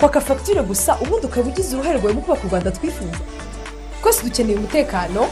Kwaka 0.00 0.20
fagitire 0.20 0.62
gusa 0.62 0.96
ubundi 1.02 1.26
ukaba 1.26 1.48
ugize 1.48 1.76
uruhare 1.76 1.98
rwawe 1.98 2.14
mu 2.14 2.22
kubaka 2.22 2.42
u 2.44 2.48
rwanda 2.50 2.70
twifuza. 2.70 3.20
Twese 4.02 4.22
dukeneye 4.24 4.56
umutekano 4.58 5.26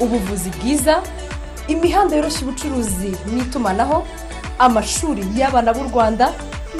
ubuvuzi 0.00 0.50
bwiza 0.50 1.02
imihanda 1.68 2.16
yoroshya 2.16 2.42
ubucuruzi 2.42 3.10
n'itumanaho 3.34 4.06
amashuri 4.58 5.22
y'abana 5.36 5.72
b'u 5.76 5.84
rwanda 5.92 6.32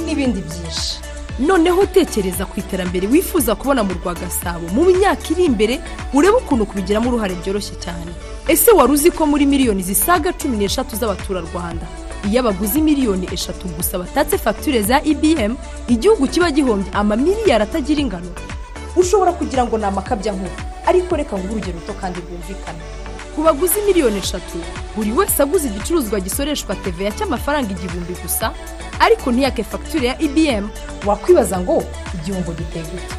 n'ibindi 0.05 0.41
byinshi. 0.41 0.99
Noneho 1.39 1.87
tekereza 1.87 2.45
ku 2.47 2.61
iterambere 2.61 3.07
wifuza 3.09 3.55
kubona 3.55 3.81
mu 3.85 3.93
rwa 4.01 4.15
gasabo 4.15 4.69
mu 4.75 4.85
myaka 4.89 5.25
iri 5.33 5.45
imbere 5.45 5.81
urebe 6.13 6.37
ukuntu 6.41 6.67
kubigiramo 6.67 7.09
uruhare 7.09 7.35
byoroshye 7.41 7.75
cyane. 7.85 8.13
Ese 8.49 8.71
wari 8.73 8.93
uzi 8.93 9.11
ko 9.13 9.27
muri 9.27 9.47
miliyoni 9.47 9.83
zisaga 9.83 10.33
cumi 10.33 10.57
n'eshatu 10.57 10.97
z'abaturarwanda? 10.97 11.87
Iyo 12.29 12.41
abaguzi 12.41 12.81
miliyoni 12.83 13.29
eshatu 13.33 13.69
gusa 13.69 13.99
batatse 13.99 14.39
fagitire 14.39 14.83
za 14.83 15.03
ibm 15.03 15.57
igihugu 15.89 16.27
kiba 16.29 16.51
gihombye 16.51 16.91
amamiliyari 16.93 17.63
atagira 17.65 18.01
ingano. 18.01 18.31
Ushobora 18.97 19.33
kugira 19.33 19.65
ngo 19.65 19.79
ni 19.79 19.85
amakabya 19.85 20.33
nkuru 20.33 20.51
ariko 20.87 21.17
reka 21.17 21.37
nguhe 21.39 21.53
urugero 21.53 21.79
ruto 21.81 21.93
kandi 22.01 22.21
rwumvikana 22.21 22.83
ku 23.35 23.43
baguzi 23.43 23.79
miliyoni 23.87 24.19
eshatu 24.19 24.59
buri 24.97 25.13
wese 25.13 25.43
aguze 25.43 25.69
igicuruzwa 25.69 26.21
gisoreshwa 26.21 26.75
teveya 26.83 27.13
cy'amafaranga 27.15 27.71
igihumbi 27.71 28.15
gusa 28.23 28.51
ariko 29.01 29.31
ntiyake 29.33 29.63
fagitire 29.65 30.07
ya 30.09 30.17
ibm 30.21 30.69
wakwibaza 31.07 31.61
ngo 31.61 31.85
igihombo 32.15 32.51
giteye 32.53 32.85
gute? 32.85 33.15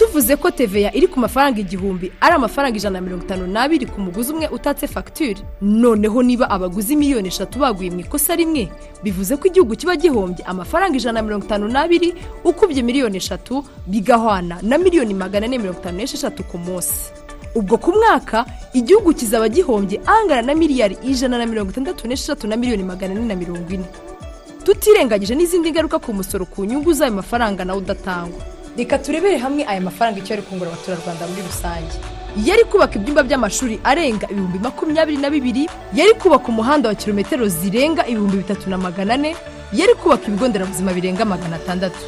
Tuvuze 0.00 0.36
ko 0.36 0.48
teveya 0.50 0.94
iri 0.96 1.06
ku 1.12 1.20
mafaranga 1.20 1.60
igihumbi 1.60 2.08
ari 2.24 2.34
amafaranga 2.34 2.76
ijana 2.76 3.00
na 3.00 3.04
mirongo 3.04 3.24
itanu 3.28 3.44
n'abiri 3.46 3.84
ku 3.86 4.00
muguzi 4.00 4.32
umwe 4.32 4.48
utatse 4.48 4.86
fagitire 4.88 5.40
noneho 5.60 6.22
niba 6.24 6.48
abaguzi 6.50 6.96
miliyoni 6.96 7.28
eshatu 7.28 7.58
baguye 7.60 7.90
mu 7.92 8.00
ikosa 8.00 8.32
rimwe 8.36 8.72
bivuze 9.04 9.36
ko 9.36 9.44
igihugu 9.52 9.76
kiba 9.76 9.96
gihombye 10.00 10.40
amafaranga 10.48 10.96
ijana 10.96 11.20
na 11.20 11.26
mirongo 11.28 11.44
itanu 11.44 11.68
n'abiri 11.68 12.14
ukubye 12.44 12.80
miliyoni 12.82 13.16
eshatu 13.20 13.60
bigahwana 13.86 14.56
na 14.64 14.78
miliyoni 14.80 15.12
magana 15.14 15.44
ane 15.46 15.58
mirongo 15.60 15.80
itanu 15.84 15.98
n'esheshatu 16.00 16.42
ku 16.48 16.56
munsi. 16.58 17.12
Ubwo 17.54 17.76
ku 17.78 17.92
mwaka 17.92 18.46
igihugu 18.72 19.12
kizaba 19.12 19.48
gihombye 19.52 20.00
angana 20.08 20.42
na 20.42 20.54
miliyari 20.56 20.96
ijana 21.04 21.36
na 21.38 21.44
mirongo 21.46 21.70
itandatu 21.76 22.08
n'esheshatu 22.08 22.48
na 22.48 22.56
miliyoni 22.56 22.82
magana 22.88 23.12
ane 23.20 23.28
na 23.28 23.34
mirongo 23.36 23.68
ine. 23.68 23.84
Tutirengagije 24.64 25.34
n'izindi 25.36 25.70
ngaruka 25.70 25.98
ku 26.00 26.12
musoro 26.16 26.46
ku 26.48 26.64
nyungu 26.64 26.88
z'ayo 26.92 27.12
mafaranga 27.12 27.64
nawe 27.68 27.78
udatangwa. 27.78 28.40
Reka 28.78 28.98
turebere 28.98 29.38
hamwe 29.38 29.64
aya 29.66 29.80
mafaranga 29.80 30.18
icyo 30.20 30.32
ari 30.34 30.42
kungura 30.42 30.70
abaturarwanda 30.70 31.26
muri 31.26 31.42
rusange. 31.42 31.94
Yari 32.44 32.64
kubaka 32.64 32.94
ibyumba 32.98 33.22
by'amashuri 33.22 33.80
arenga 33.84 34.26
ibihumbi 34.30 34.58
makumyabiri 34.58 35.18
na 35.18 35.30
bibiri 35.30 35.64
yari 35.94 36.14
kubaka 36.14 36.46
umuhanda 36.48 36.88
wa 36.88 36.94
kilometero 36.94 37.48
zirenga 37.48 38.06
ibihumbi 38.06 38.36
bitatu 38.36 38.70
na 38.70 38.78
magana 38.78 39.14
ane 39.14 39.36
yari 39.72 39.94
kubaka 39.94 40.26
ibigo 40.28 40.48
nderabuzima 40.48 40.92
birenga 40.92 41.24
magana 41.24 41.56
atandatu. 41.56 41.98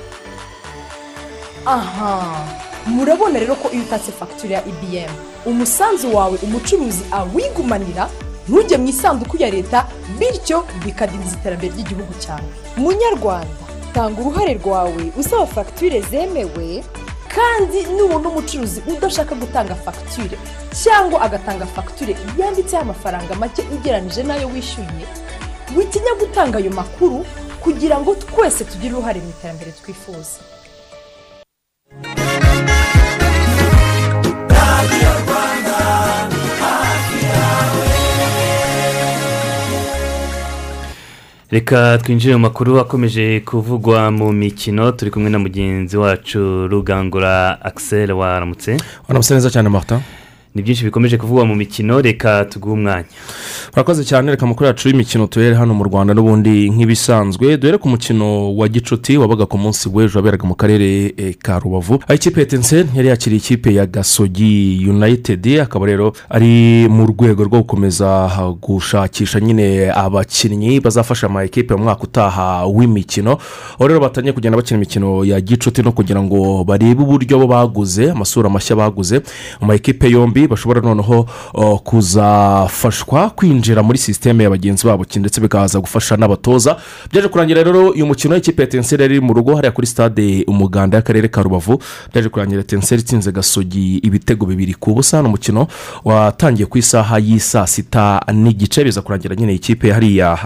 Aha 1.67 2.47
murabona 2.87 3.39
rero 3.39 3.55
ko 3.55 3.71
iyo 3.71 3.83
utatse 3.83 4.11
fagitire 4.13 4.55
ya 4.55 4.63
ibm 4.67 5.11
umusanzu 5.47 6.15
wawe 6.17 6.39
umucuruzi 6.43 7.03
awigumanira 7.11 8.09
ntujye 8.49 8.77
mu 8.79 8.89
isanduku 8.91 9.37
ya 9.43 9.51
leta 9.51 9.87
bityo 10.19 10.67
bikadindiza 10.85 11.37
iterambere 11.39 11.73
ry'igihugu 11.75 12.15
cyawe. 12.23 12.49
Munyarwanda. 12.77 13.62
Tanga 13.95 14.21
uruhare 14.21 14.55
rwawe 14.55 15.13
usaba 15.17 15.47
fagitire 15.47 16.01
zemewe 16.01 16.85
kandi 17.35 17.79
nubona 17.97 18.29
umucuruzi 18.29 18.81
udashaka 18.93 19.35
gutanga 19.35 19.75
fagitire 19.75 20.37
cyangwa 20.83 21.21
agatanga 21.23 21.67
fagitire 21.67 22.17
yanditseho 22.39 22.83
amafaranga 22.83 23.35
make 23.35 23.63
ugereranyije 23.75 24.23
n'ayo 24.23 24.47
wishyuye 24.49 25.05
witinya 25.77 26.13
gutanga 26.21 26.59
ayo 26.59 26.71
makuru 26.71 27.25
kugira 27.63 28.01
ngo 28.01 28.15
twese 28.15 28.65
tugire 28.65 28.95
uruhare 28.95 29.21
mu 29.21 29.31
iterambere 29.31 29.73
twifuza. 29.73 30.39
Reka 41.53 41.99
twinjire 42.03 42.35
mu 42.37 42.41
makuru 42.49 42.81
akomeje 42.81 43.41
kuvugwa 43.41 44.11
mu 44.11 44.33
mikino 44.33 44.93
turi 44.93 45.11
kumwe 45.11 45.31
na 45.31 45.39
mugenzi 45.39 45.97
wacu 45.97 46.69
rugangura 46.69 47.61
akiseri 47.65 48.13
waramutse? 48.13 48.77
Waramutse 49.09 49.35
neza 49.35 49.51
cyane 49.51 49.69
marita 49.69 50.01
ni 50.55 50.63
byinshi 50.63 50.85
bikomeje 50.85 51.17
kuvugwa 51.17 51.45
mu 51.47 51.55
mikino 51.55 52.01
reka 52.01 52.45
tuguhe 52.45 52.75
umwanya. 52.75 53.05
Murakoze 53.73 54.05
cyane 54.05 54.31
reka 54.31 54.47
amakuru 54.47 54.67
yacu 54.67 54.89
y'imikino 54.89 55.27
tuhere 55.27 55.55
hano 55.57 55.75
mu 55.75 55.85
rwanda 55.85 56.15
n'ubundi 56.15 56.71
nk'ibisanzwe. 56.71 57.57
Duhere 57.57 57.79
ku 57.79 57.89
mukino 57.89 58.57
wa 58.57 58.69
gicuti 58.69 59.17
wabaga 59.17 59.47
ku 59.47 59.59
munsi 59.59 59.89
w'ejo 59.89 60.19
waberaga 60.19 60.45
mu 60.45 60.55
karere 60.55 61.15
ka 61.43 61.59
rubavu. 61.59 61.95
Aho 62.05 62.15
ikipe 62.15 62.41
ya 62.41 62.47
tensen 62.47 62.87
yari 62.95 63.09
yakiriye 63.09 63.39
ikipe 63.39 63.75
ya 63.75 63.87
gasogi 63.87 64.85
united 64.89 65.59
akaba 65.61 65.87
rero 65.87 66.13
ari 66.29 66.87
mu 66.89 67.07
rwego 67.07 67.45
rwo 67.45 67.59
gukomeza 67.65 68.29
gushakisha 68.61 69.41
nyine 69.41 69.91
abakinnyi 69.93 70.81
bazafasha 70.81 71.27
ama 71.27 71.45
ekipe 71.45 71.75
mu 71.77 71.85
mwaka 71.85 72.03
utaha 72.05 72.67
w'imikino. 72.67 73.39
Aho 73.81 73.89
rero 73.89 74.01
batangiye 74.01 74.33
kugenda 74.33 74.57
bakina 74.57 74.77
imikino 74.77 75.25
ya 75.25 75.41
gicuti 75.41 75.83
no 75.83 75.93
kugira 75.93 76.23
ngo 76.23 76.65
barebe 76.65 77.03
uburyo 77.03 77.39
bo 77.39 77.47
baguze 77.47 78.11
amasura 78.11 78.51
mashya 78.53 78.77
baguze 78.77 79.23
mu 79.61 79.67
ma 79.67 79.75
ekipe 79.75 80.11
yombi. 80.11 80.42
Bashobora 80.49 80.81
noneho 80.81 81.27
kuzafashwa 81.85 83.31
kwinjira 83.31 83.83
muri 83.83 83.99
sisiteme 83.99 84.45
ya 84.45 84.51
bagenzi 84.51 84.87
babo 84.87 85.05
ndetse 85.17 85.41
bikaza 85.41 85.81
gufasha 85.81 86.17
n'abatoza. 86.17 86.77
Byaje 87.13 87.29
kurangira 87.29 87.63
rero 87.63 87.89
uyu 87.91 88.07
mukino 88.07 88.35
w'ikipe 88.35 88.63
ya 88.63 88.69
tenseri 88.69 89.03
yari 89.03 89.21
mu 89.21 89.33
rugo 89.35 89.55
hariya 89.55 89.73
kuri 89.73 89.87
stade 89.87 90.45
umuganda 90.49 90.97
y'akarere 90.97 91.29
ka 91.29 91.43
rubavu. 91.43 91.83
Byaje 92.13 92.29
kurangira 92.29 92.63
tenseri 92.63 93.01
itsinze 93.03 93.33
gasogi 93.33 93.97
ibitego 93.99 94.47
bibiri 94.47 94.75
ku 94.75 94.95
busa. 94.95 95.23
Ni 95.23 95.29
umukino 95.29 95.67
watangiye 96.05 96.67
ku 96.67 96.79
isaha 96.79 97.19
y'isaa 97.19 97.67
sita 97.67 98.21
n'igice 98.33 98.85
biza 98.85 99.03
kurangira 99.03 99.35
nyine 99.37 99.55
ikipe 99.55 99.93
hariya 99.93 100.39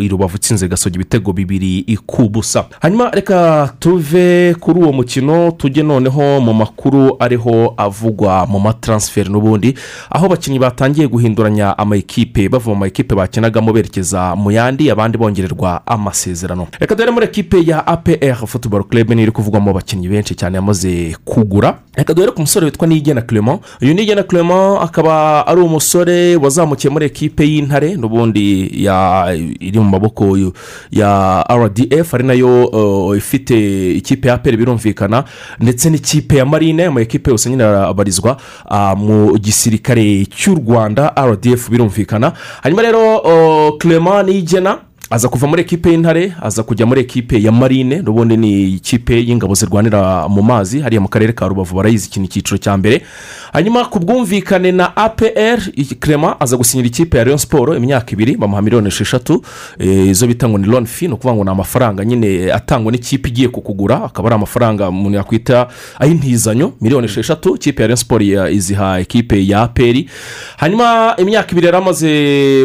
i 0.00 0.08
rubavu 0.08 0.36
itsinze 0.36 0.68
gasogi 0.68 0.94
ibitego 0.96 1.32
bibiri 1.32 1.98
ku 2.06 2.28
busa. 2.28 2.64
Hanyuma 2.80 3.10
reka 3.10 3.72
tuve 3.78 4.54
kuri 4.60 4.80
uwo 4.80 4.92
mukino 4.92 5.50
tujye 5.50 5.82
noneho 5.82 6.40
mu 6.40 6.54
makuru 6.54 7.16
ariho 7.18 7.74
avugwa 7.76 8.46
mu 8.46 8.60
mataransiferi 8.60 9.30
n'ubundi 9.32 9.74
aho 10.10 10.26
abakinnyi 10.26 10.58
batangiye 10.58 11.08
guhinduranya 11.08 11.78
amakipe 11.78 12.48
bava 12.48 12.70
mu 12.70 12.76
makipe 12.76 13.14
bakinagamo 13.14 13.72
berekeza 13.72 14.36
mu 14.36 14.50
yandi 14.50 14.90
abandi 14.90 15.18
bongererwa 15.18 15.80
amasezerano. 15.86 16.66
Reka 16.80 16.94
dore 16.94 17.10
muri 17.10 17.26
ekipe 17.26 17.56
ya 17.66 17.86
apr 17.86 18.46
futuboro 18.46 18.84
club 18.84 19.08
niyo 19.10 19.22
iri 19.22 19.32
kuvugwamo 19.32 19.70
abakinnyi 19.70 20.08
benshi 20.08 20.34
cyane 20.34 20.56
yamaze 20.56 21.16
kugura. 21.24 21.78
Reka 21.94 22.14
dore 22.14 22.32
ku 22.32 22.40
musore 22.40 22.66
witwa 22.66 22.86
nigena 22.88 23.22
clement. 23.22 23.60
Uyu 23.82 23.94
nigena 23.94 24.22
clement 24.22 24.82
akaba 24.82 25.46
ari 25.46 25.60
umusore 25.60 26.36
wazamukiye 26.36 26.90
muri 26.92 27.06
ekipe 27.06 27.44
y'intare 27.44 27.96
n'ubundi 27.96 28.66
iri 29.60 29.78
mu 29.78 29.84
maboko 29.90 30.36
ya 30.90 31.44
rdf 31.50 32.14
ari 32.14 32.24
na 32.24 32.32
yo 32.34 33.14
ifite 33.16 33.54
ikipe 33.96 34.28
ya 34.28 34.34
apr 34.34 34.56
birumvikana 34.56 35.24
ndetse 35.60 35.90
n'ikipe 35.90 36.36
ya 36.36 36.46
marine 36.46 36.84
ama 36.86 37.00
ekipe 37.00 37.30
yose 37.30 37.50
nyine 37.50 37.64
arabarizwa 37.64 38.36
mu 38.96 39.21
gisirikare 39.38 40.26
cy'u 40.26 40.54
rwanda 40.54 41.12
rdf 41.16 41.70
birumvikana. 41.70 42.32
Hanyuma 42.62 42.82
rero 42.82 43.02
clement 43.78 44.26
nigena 44.28 44.78
aza 45.10 45.28
kuva 45.28 45.46
muri 45.46 45.62
ekipe 45.62 45.90
y'intare 45.90 46.32
aza 46.42 46.62
kujya 46.62 46.86
muri 46.86 47.00
ekipe 47.00 47.42
ya 47.42 47.52
marine. 47.52 48.02
N'ubundi 48.02 48.36
ni 48.36 48.62
ikipe 48.74 49.14
y'ingabo 49.20 49.54
zirwanira 49.54 50.28
mu 50.28 50.42
mazi 50.42 50.80
hariya 50.80 51.00
mu 51.00 51.08
karere 51.08 51.32
ka 51.32 51.48
rubavu 51.48 51.76
barayizi 51.76 52.08
ikintu 52.08 52.26
icyiciro 52.28 52.58
cya 52.58 52.76
mbere. 52.76 53.02
Hanyuma 53.52 53.84
ku 53.84 53.98
bwumvikane 53.98 54.72
na 54.72 54.96
apr 54.96 55.58
clement 56.00 56.36
aza 56.40 56.56
gusinyira 56.56 56.86
ikipe 56.88 57.18
ya 57.18 57.24
leon 57.24 57.38
siporo 57.38 57.76
imyaka 57.76 58.12
ibiri 58.12 58.36
bamuha 58.36 58.62
miliyoni 58.62 58.88
esheshatu. 58.88 59.42
Izo 59.78 60.26
bita 60.26 60.48
ngo 60.48 60.58
ni 60.58 60.66
loni 60.66 60.86
fi 60.86 61.08
ni 61.08 61.14
ukuvuga 61.14 61.34
ngo 61.34 61.44
ni 61.44 61.50
amafaranga. 61.50 62.04
Nyine 62.04 62.52
atangwa 62.52 62.92
n'ikipe 62.92 63.28
igiye 63.28 63.48
kukugura 63.48 64.04
akaba 64.04 64.28
ari 64.28 64.34
amafaranga 64.34 64.88
umuntu 64.88 65.16
yakwita 65.18 65.68
ay'intizanyo 65.98 66.72
miliyoni 66.80 67.04
esheshatu. 67.06 67.54
Ikipe 67.54 67.82
ya 67.82 67.88
leon 67.88 67.96
siporo 67.96 68.24
iziha 68.48 69.00
ekipe 69.00 69.46
ya 69.46 69.62
apr 69.62 70.04
hanyuma 70.56 71.14
imyaka 71.18 71.52
ibiri 71.52 71.66
yari 71.66 71.76
amaze 71.78 72.08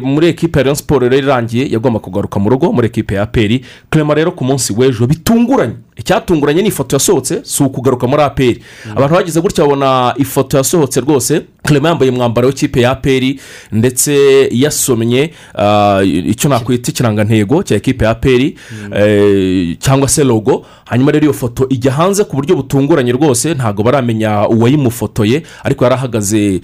muri 0.04 0.28
ekipe 0.28 0.60
ya 0.60 0.64
leon 0.64 0.76
siporo 0.76 1.10
rero 1.10 1.24
irangiye 1.28 1.72
yagomba 1.72 2.00
kugaruka 2.00 2.40
mu 2.40 2.50
rugo 2.50 2.72
muri 2.72 2.88
ekipe 2.88 3.16
ya 3.16 3.22
aperi 3.22 3.66
clement 3.90 4.18
rero 4.18 4.32
ku 4.32 4.44
munsi 4.46 4.74
w'ejo 4.74 5.08
bitunguranye. 5.08 5.74
Icyatunguranye 6.00 6.62
ni 6.62 6.68
ifoto 6.68 6.96
yasohotse 6.96 7.42
si 7.44 7.64
ukugaruka 7.64 8.08
muri 8.08 8.24
aperi 8.24 8.62
abantu 8.96 9.16
bagize 9.16 9.42
gutya 9.42 9.64
babona 9.64 10.14
ifoto 10.18 10.58
yasohotse 10.58 11.00
rwose 11.02 11.42
clement 11.68 11.90
yambaye 11.92 12.12
umwambaro 12.12 12.48
w'ikipe 12.48 12.82
ya 12.82 12.92
aperi 12.92 13.40
ndetse 13.72 14.14
yasomye 14.52 15.32
icyo 16.26 16.50
nakwita 16.50 16.92
ikirangantego 16.92 17.64
cya 17.64 17.76
ekipe 17.76 18.06
ya 18.06 18.12
aperi 18.12 18.56
cyangwa 19.80 20.08
se 20.10 20.24
logo. 20.24 20.66
Hanyuma 20.86 21.12
rero 21.12 21.24
iyo 21.24 21.34
foto 21.34 21.68
ijya 21.70 21.92
hanze 21.92 22.24
ku 22.24 22.36
buryo 22.36 22.56
butunguranye 22.56 23.12
rwose 23.12 23.54
ntabwo 23.54 23.84
baramenya 23.84 24.48
uwayimufotoye 24.48 25.44
ariko 25.64 25.84
yari 25.84 25.96
ahagaze 25.96 26.62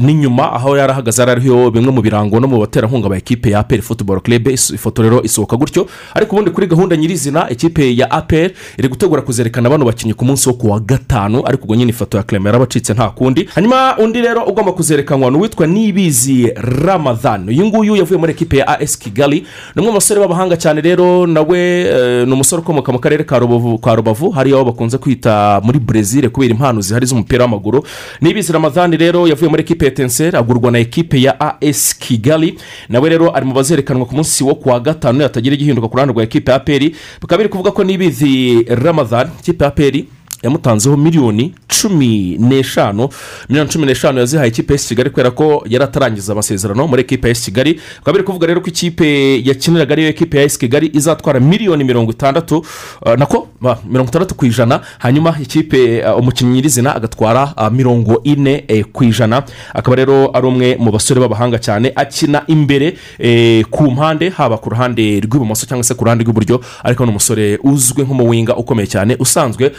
n'inyuma 0.00 0.52
aho 0.52 0.76
yari 0.76 0.92
ahagaze 0.92 1.22
hariho 1.24 1.70
bimwe 1.70 1.92
mu 1.92 2.02
birango 2.02 2.40
no 2.40 2.48
mu 2.48 2.58
baterankunga 2.60 3.08
ba 3.08 3.16
ekipe 3.16 3.50
ya 3.50 3.58
aperi 3.58 3.82
futuboro 3.82 4.20
club. 4.20 4.48
Ifoto 4.48 5.02
rero 5.02 5.22
isohoka 5.22 5.56
gutyo. 5.56 5.86
Ariko 6.14 6.36
ubundi 6.36 6.50
kuri 6.50 6.66
gahunda 6.66 6.96
nyirizina 6.96 7.50
ekipe 7.50 7.96
ya 7.96 8.10
aperi 8.10 8.54
iri 8.78 8.88
gutegura 8.88 9.22
kuzerekana 9.22 9.70
bano 9.70 9.84
bakinnyi 9.84 10.14
ku 10.14 10.24
munsi 10.24 10.48
wo 10.48 10.54
ku 10.54 10.70
wa 10.70 10.80
gatanu 10.80 11.42
ariko 11.46 11.64
ubwo 11.64 11.76
nyine 11.76 11.90
ifoto 11.90 12.16
ya 12.16 12.22
clement 12.22 12.46
yarabacitse 12.46 12.92
nta 12.94 13.08
kundi. 13.10 13.48
Hanyuma 13.54 13.96
undi 14.00 14.20
rero 14.22 14.44
ugomba 14.44 14.72
kuzerekanwa 14.72 15.30
ni 15.30 15.36
uwitwa 15.36 15.66
nibizi 15.66 16.52
ramadhan. 16.56 17.48
Uyu 17.48 17.66
nguyu 17.66 17.96
yavuye 17.96 18.18
muri 18.20 18.32
ekipe 18.32 18.56
ya 18.56 18.68
as 18.80 18.98
kigali. 18.98 19.40
Ni 19.74 19.80
umwe 19.80 19.92
mu 19.92 19.92
basore 19.98 20.20
b'abahanga 20.20 20.56
cyane 20.56 20.80
rero 20.80 21.26
nawe 21.26 22.24
ni 22.26 22.32
umusore 22.32 22.62
ukomoka 22.62 22.92
mu 22.92 22.98
karere 22.98 23.24
ka 23.24 23.38
rubavu 23.38 24.30
hariya 24.30 24.56
aho 24.56 24.64
bakunze 24.64 24.98
kwita 24.98 25.60
muri 25.64 25.78
brezil 25.78 26.30
kubera 26.30 26.52
impano 26.54 26.80
zihari 26.80 27.06
z'umupira 27.06 27.44
w'amaguru. 27.44 27.84
Nibizi 28.20 28.52
ramadhan 28.52 28.96
rero 28.96 29.28
yavuye 29.28 29.50
muri 29.50 29.62
ekipe 29.62 29.84
ya 29.84 29.90
tenseri 29.90 30.36
agurwa 30.36 30.70
na 30.70 30.78
ekipe 30.78 31.20
ya 31.22 31.40
as 31.60 31.98
kigali. 31.98 32.58
Nawe 32.88 33.08
rero 33.08 33.36
ari 33.36 33.46
mu 33.46 33.52
bazerekanwa 33.54 34.06
ku 34.06 34.14
munsi 34.14 34.44
wo 34.44 34.54
ku 34.54 34.68
wa 34.68 34.80
gatanu 34.80 35.22
hatagira 35.22 35.54
igihinduka 35.54 35.88
ku 35.88 35.94
ruhande 35.96 36.14
rwa 36.14 36.22
ekipe 36.22 36.50
ya 36.50 36.56
aperi. 36.56 36.94
Bikaba 37.20 37.36
biri 37.38 37.48
kuvuga 37.48 37.70
ko 37.70 37.84
nibizi 37.84 38.64
ramadhan 38.68 39.28
ikipe 39.40 39.64
ya 39.64 39.68
aperi 39.68 40.08
yamutanzeho 40.42 40.96
miliyoni 40.96 41.54
cumi 41.80 42.36
n'eshanu. 42.38 43.08
Miliyoni 43.48 43.70
cumi 43.70 43.86
n'eshanu 43.86 44.18
yazihaye 44.18 44.48
ikipe 44.48 44.72
y'esi 44.74 44.88
kigali 44.88 45.10
kubera 45.10 45.30
ko 45.30 45.64
yari 45.68 45.84
atarangiza 45.84 46.32
amasezerano 46.32 46.86
muri 46.86 47.00
ekipe 47.02 47.28
y'esi 47.28 47.44
kigali. 47.44 47.72
Bikaba 47.98 48.12
biri 48.12 48.24
kuvuga 48.24 48.46
rero 48.46 48.60
ko 48.60 48.66
ikipe 48.68 49.40
yakiniraga 49.44 49.92
ariyo 49.92 50.08
ekipe 50.08 50.38
ya 50.38 50.44
esi 50.44 50.58
kigali 50.58 50.90
izatwara 50.94 51.40
miliyoni 51.40 51.84
mirongo 51.84 52.12
itandatu 52.12 52.58
uh, 53.06 53.14
nako 53.14 53.48
mirongo 53.84 54.08
itandatu 54.08 54.34
ku 54.34 54.46
ijana. 54.46 54.80
Hanyuma 54.98 55.36
ikipe 55.42 56.04
uh, 56.04 56.18
umukinnyi 56.18 56.52
nyirizina 56.52 56.94
agatwara 56.96 57.54
uh, 57.56 57.68
mirongo 57.72 58.20
ine 58.24 58.64
eh, 58.68 58.84
ku 58.92 59.04
ijana. 59.04 59.42
Akaba 59.74 59.96
rero 59.96 60.30
ari 60.36 60.46
umwe 60.46 60.76
mu 60.76 60.90
basore 60.92 61.20
b'abahanga 61.20 61.58
cyane 61.58 61.92
akina 61.96 62.42
imbere 62.46 62.96
eh, 63.18 63.64
ku 63.70 63.90
mpande 63.90 64.28
haba 64.30 64.58
ku 64.58 64.70
ruhande 64.70 65.20
rw'ibumoso 65.20 65.66
cyangwa 65.66 65.84
se 65.84 65.94
ku 65.94 66.04
ruhande 66.04 66.24
rw'iburyo. 66.24 66.60
Ariko 66.84 67.04
ni 67.04 67.10
umusore 67.10 67.58
uzwi 67.62 68.02
nk'umuwinga 68.02 68.56
ukomeye 68.56 68.86
cyane 68.86 69.16
usanzwe 69.18 69.72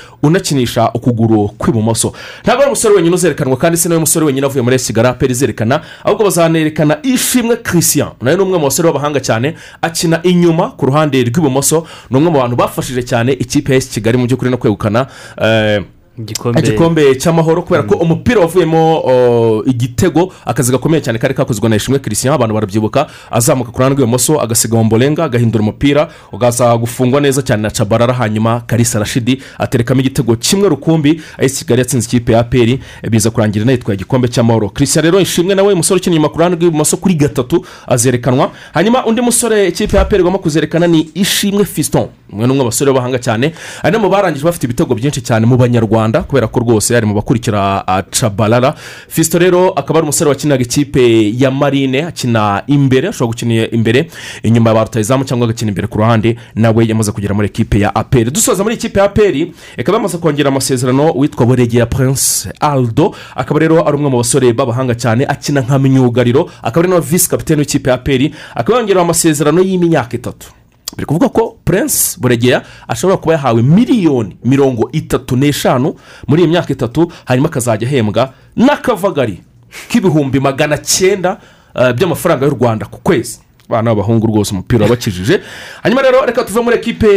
unakinisha 0.52 0.92
ukuguru 0.94 1.48
kw'ibumoso. 1.58 2.14
Ntabwo 2.44 2.62
ari 2.62 2.68
umusore 2.72 2.96
wenyine 2.96 3.16
uzerekanwa 3.16 3.58
kandi 3.58 3.78
si 3.78 3.90
nawe 3.90 4.00
musore 4.00 4.26
wenyine 4.26 4.46
avuye 4.46 4.62
muri 4.62 4.76
esigara 4.76 5.14
peri 5.14 5.32
izerekana 5.32 5.82
ahubwo 6.04 6.24
bazanerekana 6.24 6.98
ishimwe 7.04 7.56
christian. 7.58 8.10
Nawe 8.22 8.38
ni 8.38 8.44
umwe 8.44 8.58
mu 8.58 8.64
basore 8.66 8.88
b'abahanga 8.90 9.20
cyane 9.20 9.56
akina 9.82 10.20
inyuma 10.24 10.72
ku 10.78 10.86
ruhande 10.86 11.24
rw'ibumoso. 11.24 11.88
Ni 12.10 12.18
umwe 12.18 12.32
mu 12.32 12.40
bantu 12.40 12.56
bafashije 12.56 13.04
cyane 13.04 13.32
ikipe 13.34 13.74
ya 13.74 13.80
kigali 13.80 14.18
mu 14.18 14.26
by'ukuri 14.28 14.52
no 14.52 14.58
kwegukana 14.58 15.08
eh, 15.42 15.84
igikombe 16.60 17.16
cy'amahoro 17.16 17.62
kubera 17.62 17.84
ko 17.84 17.96
umupira 17.96 18.40
wavuyemo 18.42 19.04
igitego 19.66 20.34
akazi 20.46 20.72
gakomeye 20.72 21.02
cyane 21.02 21.20
kari 21.20 21.34
kakozwe 21.34 21.70
na 21.70 21.76
ishimwe 21.76 22.00
christian 22.00 22.34
abantu 22.34 22.54
barabyibuka 22.56 23.08
azamuka 23.32 23.72
ku 23.72 23.78
ruhande 23.78 23.96
rw'ibumoso 23.96 24.42
agasiga 24.42 24.78
wamborenga 24.78 25.24
agahindura 25.24 25.62
umupira 25.64 26.10
ugaza 26.32 26.78
gufungwa 26.78 27.22
neza 27.22 27.42
cyane 27.42 27.62
na 27.62 27.70
cabarara 27.70 28.14
hanyuma 28.14 28.62
karisa 28.68 29.00
rashidi 29.00 29.42
aterekamo 29.58 30.02
igitego 30.02 30.36
kimwe 30.36 30.70
rukumbi 30.70 31.22
ayesi 31.38 31.58
kigali 31.66 31.80
yatsinze 31.82 32.08
ikipe 32.08 32.32
ya 32.34 32.44
peri 32.44 32.80
biza 33.10 33.30
kurangira 33.32 33.64
inayitwaye 33.64 33.96
igikombe 33.96 34.28
cy'amahoro. 34.28 34.70
Christian 34.70 35.04
rero 35.06 35.20
ishimwe 35.20 35.56
nawe 35.56 35.74
umusore 35.74 36.00
ukina 36.00 36.16
inyuma 36.16 36.30
ku 36.30 36.38
ruhande 36.38 36.58
rw'ibumoso 36.58 36.98
kuri 36.98 37.16
gatatu 37.16 37.66
azerekanwa 37.88 38.52
hanyuma 38.74 39.06
undi 39.06 39.22
musore 39.22 39.68
ikipe 39.68 39.98
ya 39.98 40.06
peri 40.06 40.22
igomba 40.22 40.40
kuzerekana 40.40 40.88
ni 40.88 41.10
ishimwe 41.14 41.66
fiston 41.66 42.08
umwe 42.34 42.48
n'umwe 42.48 42.64
basore 42.66 42.92
b'abahanga 42.92 43.20
cyane 43.20 43.52
ari 43.84 43.94
no 43.94 44.00
mu 44.00 44.10
barangije 44.10 44.46
bafite 44.46 44.64
ibitego 44.66 44.96
byinshi 44.96 45.22
cyane 45.22 45.46
mu 45.46 45.58
banyarwanda. 45.58 46.11
Kubera 46.20 46.48
ko 46.48 46.60
rwose 46.60 46.96
ari 46.98 47.06
mu 47.06 47.14
bakurikira 47.14 47.84
uh, 47.88 48.02
cabarara 48.12 48.76
fisito 49.08 49.40
rero 49.40 49.70
akaba 49.72 50.00
ari 50.00 50.04
umusore 50.04 50.30
wakiniraga 50.30 50.64
ikipe 50.64 51.32
ya 51.38 51.52
marine 51.52 52.04
akina 52.06 52.64
imbere 52.68 53.08
ashobora 53.08 53.32
gukina 53.32 53.68
imbere 53.72 54.10
inyuma 54.44 54.70
ya 54.70 54.76
ba 54.76 54.84
rutayizamu 54.84 55.24
cyangwa 55.24 55.48
agakina 55.48 55.70
imbere 55.72 55.88
ku 55.88 55.98
ruhande 55.98 56.36
nawe 56.56 56.86
yamaze 56.88 57.12
kugera 57.12 57.34
muri 57.34 57.48
ekipe 57.48 57.80
ya 57.80 57.96
aperi. 57.96 58.32
Dusoza 58.32 58.64
muri 58.64 58.76
ikipe 58.76 59.00
ya 59.00 59.06
aperi 59.06 59.54
ikaba 59.78 59.98
yamaze 59.98 60.18
kongera 60.18 60.50
amasezerano 60.50 61.12
witwa 61.16 61.46
buregera 61.46 61.86
prince 61.86 62.50
aldo. 62.60 63.16
Akaba 63.36 63.60
rero 63.60 63.88
ari 63.88 63.98
umwe 63.98 64.10
mu 64.10 64.18
basore 64.18 64.54
b'abahanga 64.54 64.96
cyane 64.96 65.26
akina 65.26 65.62
nka 65.62 65.80
myugariro 65.80 66.50
akaba 66.62 66.80
ari 66.84 66.90
nawe 66.90 67.02
visi 67.02 67.30
kapitene 67.30 67.60
w'ikipe 67.62 67.90
ya 67.90 67.96
aperi. 67.96 68.34
Akaba 68.56 68.78
yongerewe 68.80 69.02
amasezerano 69.04 69.62
y'imyaka 69.62 70.16
itatu. 70.18 70.48
Biri 70.96 71.06
kuvuga 71.06 71.30
ko 71.30 71.58
prince 71.66 72.18
buregera 72.20 72.64
ashobora 72.88 73.18
kuba 73.18 73.34
yahawe 73.34 73.62
miliyoni 73.62 74.38
mirongo 74.44 74.90
itatu 74.92 75.36
n'eshanu 75.36 75.96
muri 76.28 76.42
iyi 76.44 76.52
myaka 76.52 76.74
itatu 76.74 77.12
hanyuma 77.26 77.50
akazajya 77.50 77.88
ahembwa 77.88 78.34
n'akavagari 78.56 79.42
k'ibihumbi 79.90 80.40
magana 80.40 80.78
cyenda 80.78 81.38
uh, 81.76 81.92
by'amafaranga 81.92 82.46
y'u 82.46 82.52
rwanda 82.60 82.86
ku 82.86 83.00
kwezi. 83.04 83.40
Abana 83.72 83.96
b'abahungu 83.96 84.28
rwose 84.28 84.52
umupira 84.52 84.84
wabakijije. 84.84 85.40
Hanyuma 85.84 86.02
rero 86.02 86.26
reka 86.26 86.44
tuve 86.44 86.62
muri 86.62 86.76
ekipe 86.76 87.08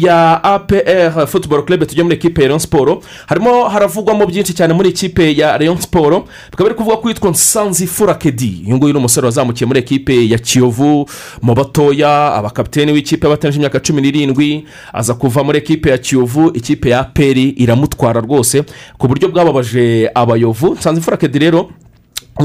ya 0.00 0.44
apr 0.44 1.26
futuboro 1.26 1.62
club 1.62 1.86
tujya 1.86 2.04
muri 2.04 2.16
ekipe 2.16 2.42
ya 2.42 2.48
leon 2.48 2.58
siporo 2.60 3.02
harimo 3.26 3.68
haravugwamo 3.68 4.26
byinshi 4.26 4.54
cyane 4.54 4.74
muri 4.74 4.88
ekipe 4.88 5.36
ya 5.36 5.58
leon 5.58 5.76
siporo 5.78 6.24
bikaba 6.50 6.68
biri 6.68 6.74
kuvuga 6.78 6.96
ko 6.96 7.08
yitwa 7.08 7.30
nsanzi 7.30 7.86
furakedi 7.86 8.62
uyu 8.66 8.76
nguyu 8.76 8.92
ni 8.92 8.98
umusore 8.98 9.24
wazamukiye 9.26 9.66
muri 9.66 9.78
ekipe 9.80 10.28
ya 10.28 10.38
kiyovu. 10.38 11.08
Mu 11.42 11.54
batoya 11.54 12.34
abakapiteni 12.34 12.92
w'ikipe 12.92 13.26
y'abatanije 13.26 13.56
imyaka 13.58 13.80
cumi 13.80 14.02
n'irindwi 14.02 14.64
aza 14.92 15.14
kuva 15.14 15.44
muri 15.44 15.58
ekipe 15.58 15.90
ya 15.90 15.98
kiyovu. 15.98 16.50
Ikipe 16.54 16.90
ya 16.90 17.00
apr 17.00 17.38
iramutwara 17.38 18.20
rwose 18.20 18.64
ku 18.98 19.08
buryo 19.08 19.28
bwababaje 19.28 20.10
abayovu. 20.14 20.74
Nsanzi 20.74 21.00
furakedi 21.00 21.38
rero 21.38 21.70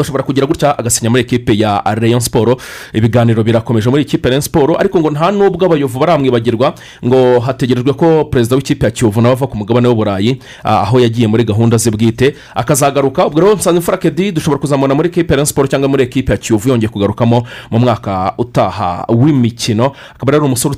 ushobora 0.01 0.23
kugira 0.23 0.47
gutya 0.47 0.77
agasinya 0.77 1.09
muri 1.09 1.21
ekipe 1.21 1.57
ya 1.57 1.83
leon 2.01 2.19
siporo 2.19 2.57
ibiganiro 2.93 3.43
birakomeje 3.43 3.89
muri 3.89 4.01
ekipe 4.01 4.29
leon 4.29 4.41
siporo 4.41 4.75
ariko 4.79 4.99
ngo 4.99 5.11
nta 5.11 5.31
n'ubwo 5.31 5.65
abayovu 5.65 5.99
baramwibagirwa 5.99 6.73
ngo 7.05 7.39
hategerejwe 7.39 7.93
ko 7.93 8.25
perezida 8.25 8.55
w'ikipe 8.55 8.85
ya 8.85 8.91
kiyovu 8.91 9.21
nawe 9.21 9.33
ava 9.33 9.47
ku 9.47 9.57
mugabane 9.57 9.87
w'uburayi 9.87 10.39
aho 10.63 10.99
yagiye 10.99 11.27
muri 11.27 11.43
gahunda 11.43 11.77
ze 11.77 11.91
bwite 11.91 12.35
akazagaruka. 12.55 13.25
Ubwo 13.27 13.39
rero 13.41 13.55
nsanze 13.55 13.81
furakedi 13.81 14.31
dushobora 14.31 14.59
kuzamubona 14.59 14.95
muri 14.95 15.09
ekipe 15.09 15.35
leon 15.35 15.45
siporo 15.45 15.67
cyangwa 15.67 15.89
muri 15.89 16.03
ekipe 16.03 16.31
ya 16.31 16.37
kiyovu 16.37 16.69
yongeye 16.69 16.89
kugarukamo 16.89 17.43
mu 17.71 17.79
mwaka 17.79 18.33
utaha 18.37 19.05
w'imikino. 19.09 19.91
Akaba 20.15 20.33
ari 20.33 20.45
umusore 20.45 20.75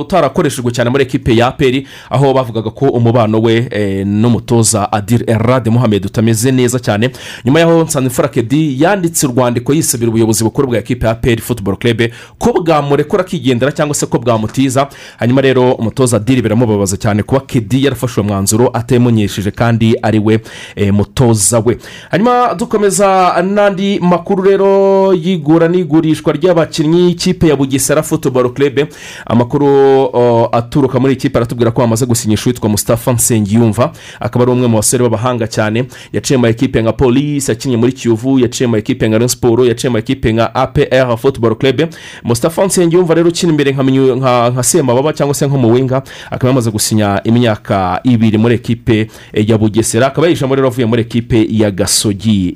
utarakoreshejwe 0.00 0.72
cyane 0.72 0.90
muri 0.90 1.02
ekipe 1.04 1.36
ya 1.36 1.46
aperi 1.46 1.86
aho 2.10 2.32
bavugaga 2.34 2.70
ko 2.70 2.84
umubano 2.88 3.40
we 3.40 3.68
n'umutoza 4.04 4.92
adire 4.92 5.24
erade 5.28 5.70
muhammed 5.70 6.06
utameze 6.06 6.52
neza 6.52 6.78
cyane. 6.78 7.10
Nyuma 7.44 7.60
y'aho 7.60 7.82
nsanze 7.84 8.10
furakedi 8.10 8.29
yanditse 8.78 9.26
urwandiko 9.26 9.72
yisabira 9.74 10.08
ubuyobozi 10.08 10.44
bukuru 10.44 10.68
bwa 10.68 10.78
ekipe 10.78 11.06
ya 11.06 11.14
peri 11.14 11.42
futuboro 11.42 11.76
kerebe 11.76 12.12
ko 12.38 12.52
bwamurekura 12.52 13.20
akigendera 13.22 13.72
cyangwa 13.72 13.94
se 13.94 14.06
ko 14.06 14.18
bwamutiza. 14.18 14.88
Hanyuma 15.18 15.40
rero 15.40 15.72
umutoza 15.72 16.18
diri 16.18 16.42
biramubabaza 16.42 16.96
cyane 16.96 17.22
kuba 17.22 17.40
kedi 17.40 17.84
yarafashe 17.84 18.20
uwo 18.20 18.28
mwanzuro 18.28 18.70
atayimunyesheje 18.72 19.50
kandi 19.50 19.96
ari 20.02 20.18
we 20.18 20.40
e, 20.76 20.90
mutoza 20.90 21.58
we. 21.64 21.78
Hanyuma 22.10 22.54
dukomeza 22.54 23.34
n'andi 23.42 23.98
makuru 24.00 24.42
rero 24.42 25.12
y'igura 25.14 25.68
n'igurishwa 25.68 26.32
ry'abakinnyi 26.32 27.00
y'ikipe 27.08 27.48
ya 27.48 27.56
bugesera 27.56 28.02
futuboro 28.02 28.50
kerebe 28.50 28.86
amakuru 29.26 29.66
o, 30.12 30.48
aturuka 30.52 31.00
muri 31.00 31.12
ikipe 31.12 31.38
aratubwira 31.38 31.70
ko 31.70 31.80
bamaze 31.80 32.06
gusinyisha 32.06 32.44
uwitwa 32.50 32.68
mustafa 32.68 33.12
nsengiyumva. 33.12 33.92
Akaba 34.20 34.42
ari 34.44 34.52
umwe 34.52 34.66
mu 34.68 34.76
basore 34.76 35.02
b'abahanga 35.04 35.46
cyane. 35.46 35.84
Yaciye 36.12 36.38
mu 36.38 36.46
ekipe 36.46 36.82
nka 36.82 36.92
polisi 36.92 37.50
yakinnye 37.50 37.76
muri 37.76 37.92
kiyovu 37.92 38.19
yaciye 38.38 38.66
mu 38.66 38.76
ekipe 38.76 39.08
nka 39.08 39.28
siporo 39.28 39.64
yaciye 39.64 39.90
mu 39.90 39.98
ekipe 39.98 40.32
nka 40.32 40.54
apr 40.54 41.16
futuboro 41.16 41.54
kerebe 41.54 41.88
mustafa 42.24 42.64
nsengiyumva 42.66 43.14
rero 43.14 43.28
ukina 43.28 43.50
imbere 43.52 43.72
nka 43.72 44.62
semababa 44.62 45.12
cyangwa 45.12 45.34
se 45.34 45.46
nk'umuwinga 45.46 46.02
akaba 46.30 46.48
yamaze 46.48 46.70
gusinya 46.70 47.20
imyaka 47.24 48.00
ibiri 48.04 48.38
muri 48.38 48.54
ekipe 48.54 49.06
ya 49.34 49.58
bugesera 49.58 50.06
akaba 50.06 50.28
yijemo 50.28 50.54
rero 50.54 50.68
avuye 50.68 50.86
muri 50.86 51.02
ekipe 51.02 51.46
ya 51.50 51.70
gasogi 51.70 52.54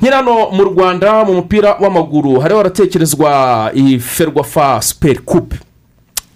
nkiri 0.00 0.14
hano 0.14 0.50
mu 0.50 0.64
rwanda 0.64 1.24
mu 1.24 1.34
mupira 1.34 1.76
w'amaguru 1.80 2.40
hariho 2.40 2.58
haratekerezwa 2.58 3.70
iferwafa 3.74 4.82
superi 4.82 5.18
kupe 5.18 5.56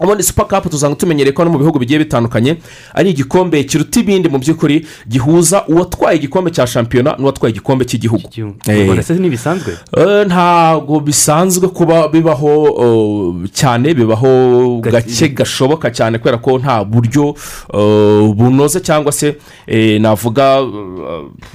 ubundi 0.05 0.23
supa 0.23 0.45
kapu 0.45 0.69
tuzanga 0.69 0.97
tumenyereye 0.97 1.33
ko 1.33 1.45
no 1.45 1.51
mu 1.51 1.59
bihugu 1.59 1.79
bigiye 1.79 1.99
bitandukanye 1.99 2.57
ari 2.95 3.11
igikombe 3.11 3.65
kiruta 3.65 4.01
ibindi 4.01 4.29
mu 4.29 4.39
by'ukuri 4.39 4.87
gihuza 5.09 5.65
uwatwaye 5.69 6.17
igikombe 6.19 6.51
cya 6.51 6.67
shampiyona 6.67 7.17
n'uwatwaye 7.19 7.51
igikombe 7.53 7.85
cy'igihugu. 7.85 8.29
Ntibisanzwe? 9.21 9.73
Ntabwo 10.27 11.01
bisanzwe 11.01 11.69
kuba 11.69 12.09
bibaho 12.09 12.53
cyane 13.53 13.95
bibaho 13.95 14.81
gake 14.81 15.29
gashoboka 15.29 15.91
cyane 15.91 16.19
kubera 16.19 16.39
ko 16.39 16.59
nta 16.59 16.85
buryo 16.85 17.35
bunoze 18.35 18.81
cyangwa 18.81 19.13
se 19.13 19.37
navuga 20.01 20.61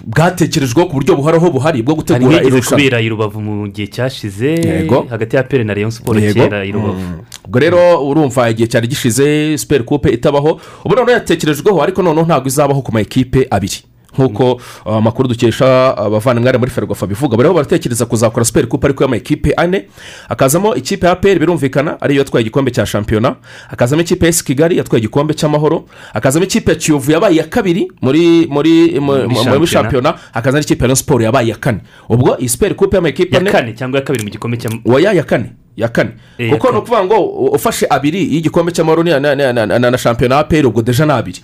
bwatekerejweho 0.05 0.87
ku 0.87 0.93
buryo 0.93 1.15
buhoraho 1.15 1.51
buhari 1.51 1.81
bwo 1.83 1.95
gutegura 1.95 2.43
irushanwa. 2.43 2.99
i 3.01 3.09
rubavu 3.09 3.41
mu 3.41 3.67
gihe 3.67 3.87
cyashize 3.87 4.85
hagati 5.09 5.35
ya 5.35 5.43
pere 5.43 5.63
na 5.63 5.73
leon 5.73 5.91
siporo 5.91 6.19
kera 6.19 6.65
i 6.65 6.71
rubavu 6.71 7.23
ubwo 7.45 7.59
rero 7.59 7.79
urumva 8.07 8.38
igihe 8.49 8.67
cyari 8.67 8.87
gishize 8.87 9.57
superi 9.57 9.83
kupe 9.83 10.09
itabaho. 10.09 10.59
Ubu 10.85 10.95
noneho 10.95 11.11
yatekerejweho 11.11 11.83
ariko 11.83 12.01
noneho 12.03 12.25
ntabwo 12.25 12.47
izabaho 12.47 12.81
ku 12.81 12.91
ma 12.93 13.01
ekipe 13.01 13.47
abiri. 13.51 13.83
Nk'uko 14.09 14.59
amakuru 14.85 15.29
dukesha 15.29 15.97
abavandimwe 15.97 16.57
muri 16.57 16.71
ferwafa 16.71 17.07
bivuga. 17.07 17.37
Bariho 17.37 17.53
baratekereza 17.53 18.05
kuzakora 18.05 18.45
superi 18.45 18.67
kupe 18.67 18.87
ariko 18.87 19.03
y'amakipe 19.03 19.53
ane. 19.53 19.85
Hakazamo 20.29 20.75
ikipe 20.75 21.07
ya 21.07 21.15
peri 21.15 21.39
birumvikana 21.39 22.01
ariyo 22.01 22.19
yatwaye 22.19 22.41
igikombe 22.41 22.71
cya 22.71 22.85
shampiyona. 22.85 23.35
Hakazamo 23.69 24.01
ikipe 24.01 24.25
ya 24.25 24.31
kigali 24.31 24.77
yatwaye 24.77 24.99
igikombe 25.03 25.33
cy'amahoro. 25.33 25.85
Hakazamo 26.13 26.45
ikipe 26.45 26.71
ya 26.71 26.77
kiyovu 26.77 27.11
yabaye 27.11 27.35
iya 27.35 27.43
kabiri 27.43 27.91
muri 28.01 28.47
muri 28.49 28.99
muri 28.99 29.67
shampiyona. 29.67 30.13
Hakazamo 30.33 30.63
ikipe 30.63 30.87
ya 30.89 30.95
siporo 30.95 31.23
yabaye 31.23 31.47
iya 31.47 31.55
kane. 31.55 31.79
Ubwo 32.09 32.37
iyi 32.39 32.49
superi 32.49 32.75
kupe 32.75 32.95
y'amakipe 32.97 33.37
ane 33.37 33.45
ya 33.45 33.51
kane 33.51 33.73
cyangwa 33.73 33.99
iya 33.99 34.05
kabiri 34.05 34.23
mu 34.25 34.29
gikombe 34.31 34.57
cy'amahoro 34.57 34.99
ya 34.99 35.23
kane. 35.23 35.53
Ya 35.81 35.87
kane 35.87 36.09
Eh, 36.37 36.51
kuko 36.51 36.71
ni 36.71 36.77
ukuvuga 36.77 37.03
ngo 37.03 37.19
ufashe 37.51 37.87
abiri 37.89 38.35
y'igikombe 38.35 38.71
cy'amahoro 38.71 39.03
na- 39.03 39.19
na- 39.19 39.35
na- 39.35 39.53
na- 39.53 39.79
na 39.79 39.91
na 39.91 39.97
shampiyona 39.97 40.35
ya 40.35 40.43
peri 40.43 40.67
ubwo 40.67 40.81
deja 40.81 41.05
ni 41.05 41.11
abiri 41.11 41.39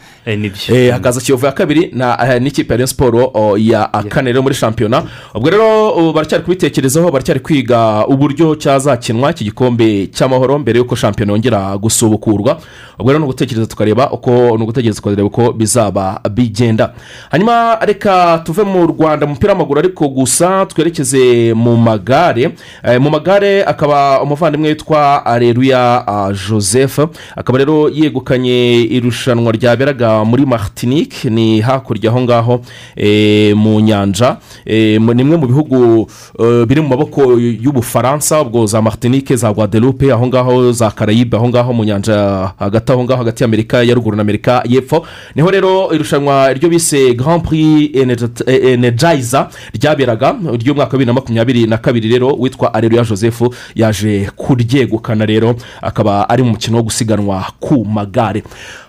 Eh, 0.75 0.91
hakaza 0.93 1.21
kiyovu 1.21 1.45
ya 1.45 1.51
kabiri 1.51 1.83
eh, 1.83 2.41
n'ikipe 2.41 2.73
ya 2.79 2.87
siporo 2.87 3.31
oh, 3.33 3.57
ya 3.57 3.87
kane 4.09 4.31
rero 4.31 4.41
muri 4.41 4.55
shampiyona. 4.55 5.03
Ubwo 5.35 5.49
rero 5.49 6.13
baracyari 6.13 6.43
kubitekerezaho 6.43 7.11
baracyari 7.11 7.39
kwiga 7.39 8.07
uburyo 8.07 8.55
cyazakinwa 8.55 9.31
iki 9.31 9.43
gikombe 9.43 10.07
cy'amahoro 10.07 10.59
mbere 10.59 10.79
y'uko 10.79 10.95
shampiyona 10.95 11.31
yongera 11.33 11.77
gusubukurwa. 11.77 12.57
Ubwo 12.99 13.11
rero 13.11 13.19
ni 13.19 13.25
ugutekereza 13.25 13.67
tukareba 13.67 14.11
uko 14.11 14.31
ni 14.57 14.63
ugutegereza 14.63 14.97
tukareba 15.01 15.23
uko 15.23 15.51
bizaba 15.53 16.21
bigenda. 16.31 16.93
Hanyuma 17.31 17.77
reka 17.81 18.41
tuve 18.45 18.63
mu 18.63 18.87
rwanda 18.87 19.25
mu 19.25 19.33
mupira 19.33 19.53
w'amaguru 19.53 19.79
ariko 19.79 20.07
gusa 20.09 20.65
twerekeze 20.65 21.53
mu 21.53 21.75
magare. 21.77 22.51
Mu 22.99 23.09
magare 23.09 23.63
akaba 23.65 24.24
umuvandimwe 24.25 24.69
witwa 24.69 25.25
areruya 25.25 26.03
ah, 26.07 26.33
joseph. 26.33 26.99
Akaba 27.35 27.57
rero 27.59 27.89
yegukanye 27.89 28.81
irushanwa 28.81 29.51
ryaberaga 29.51 30.25
muri 30.25 30.45
martinique. 30.45 31.29
Ni 31.29 31.61
hakurya 31.61 32.09
aho 32.11 32.21
ngaho 32.21 32.61
eh, 32.95 33.55
mu 33.55 33.79
nyanja. 33.79 34.37
Eh, 34.65 34.99
ni 35.01 35.21
imwe 35.21 35.37
mu 35.37 35.47
bihugu 35.47 36.07
eh, 36.39 36.65
biri 36.65 36.81
mu 36.81 36.87
maboko 36.89 37.39
y'ubufaransa. 37.39 38.41
Ubwo 38.41 38.65
za 38.65 38.81
martinique 38.81 39.35
za 39.35 39.53
guadeloupe 39.53 40.11
aho 40.11 40.27
ngaho 40.27 40.71
za 40.71 40.91
carayibe 40.91 41.37
aho 41.37 41.49
ngaho 41.49 41.73
mu 41.73 41.83
nyanja 41.83 42.51
hagati 42.59 42.91
aho 42.91 43.03
ngaho 43.03 43.17
hagati 43.23 43.43
y'amerika 43.43 43.83
ya 43.83 43.93
ruguru 43.95 44.21
amerika 44.21 44.63
y'epfo. 44.65 45.05
Niho 45.35 45.51
rero 45.51 45.93
irushanwa 45.93 46.53
ryo 46.53 46.69
bise 46.69 47.13
grand 47.13 47.43
prix 47.43 47.89
Energi- 47.95 48.49
energizer 48.73 49.47
ryaberaga 49.73 50.35
ry'umwaka 50.53 50.91
wa 50.91 50.97
bibiri 50.97 51.05
na 51.05 51.13
makumyabiri 51.13 51.67
na 51.67 51.77
kabiri 51.77 52.09
rero 52.09 52.35
witwa 52.39 52.73
areruya 52.73 53.03
joseph 53.03 53.41
yaje 53.75 54.14
kuryegukana 54.35 55.25
rero 55.25 55.55
akaba 55.81 56.29
ari 56.29 56.43
mu 56.43 56.49
mukino 56.55 56.77
wo 56.77 56.83
gusiganwa 56.83 57.45
ku 57.59 57.85
magare. 57.85 58.43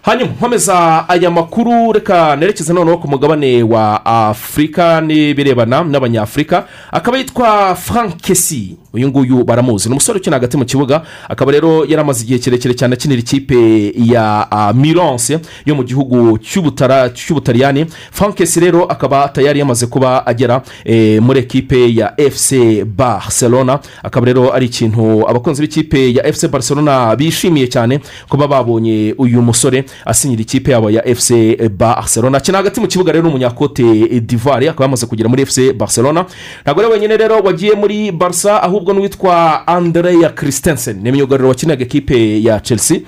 Hanyuma 0.06 0.30
nkomeza 0.32 1.08
aya 1.08 1.30
makuru 1.30 1.92
reka 1.92 2.36
nerekeze 2.36 2.72
noneho 2.72 2.98
ku 2.98 3.08
mugabane 3.08 3.62
wa 3.62 4.06
afurika 4.06 5.00
n'ibirebana 5.00 5.84
n'abanyafurika 5.84 6.64
akaba 6.92 7.18
yitwa 7.18 7.74
frank 7.74 8.16
kesi 8.16 8.76
uyu 8.94 9.08
nguyu 9.08 9.44
baramuzi. 9.44 9.88
Ni 9.88 9.92
umusore 9.92 10.18
ukina 10.18 10.36
hagati 10.36 10.56
mu 10.56 10.64
kibuga 10.64 11.02
akaba 11.28 11.52
rero 11.52 11.84
yari 11.84 11.96
amaze 12.00 12.24
igihe 12.24 12.38
kirekire 12.38 12.74
cyane 12.74 12.94
akinira 12.94 13.20
ikipe 13.20 13.92
ya 13.96 14.50
ah, 14.50 14.72
mironse 14.72 15.38
yo 15.66 15.74
mu 15.74 15.82
gihugu 15.84 16.38
cy'Ubutara- 16.38 17.10
cy'ubutaliyani. 17.12 17.86
Frank 18.10 18.34
kesi 18.34 18.60
rero 18.60 18.84
akaba 18.84 19.28
tayari 19.28 19.58
yamaze 19.58 19.86
kuba 19.86 20.26
agera 20.26 20.62
eh, 20.84 21.22
muri 21.22 21.40
ekipe 21.40 21.94
ya 21.94 22.14
fc 22.30 22.54
barcelona. 22.84 23.78
Akaba 24.02 24.26
rero 24.26 24.54
ari 24.54 24.66
ikintu 24.66 25.28
abakunzi 25.28 25.62
b'ikipe 25.62 26.14
ya 26.14 26.32
fc 26.32 26.48
barcelona 26.48 27.16
bishimiye 27.16 27.66
cyane 27.68 28.00
kuba 28.28 28.48
babonye 28.48 29.14
uyu 29.18 29.42
musore. 29.42 29.84
Asinyira 30.04 30.42
ikipe 30.42 30.70
yabo 30.72 30.90
ya 30.90 31.02
fc 31.14 31.32
barcelona. 31.70 32.38
Akina 32.38 32.58
hagati 32.58 32.80
mu 32.80 32.86
kibuga 32.86 33.12
rero 33.12 33.22
ni 33.24 33.28
umunyakote 33.28 33.82
d'ivoire 34.20 34.68
akaba 34.68 34.84
yamaze 34.84 35.06
kugera 35.06 35.28
muri 35.28 35.46
fc 35.46 35.72
barcelona. 35.72 36.26
Ntabwo 36.62 36.80
ari 36.82 36.92
wenyine 36.92 37.16
rero 37.16 37.38
wagiye 37.40 37.74
muri 37.74 38.12
barca 38.12 38.62
ahubwo 38.62 38.92
n'uwitwa 38.92 39.66
andrea 39.66 40.28
christensen. 40.30 40.96
Ni 41.02 41.08
imyugariro 41.08 41.48
wakinaga 41.48 41.82
ekipe 41.82 42.42
ya 42.42 42.60
chelsea. 42.60 43.00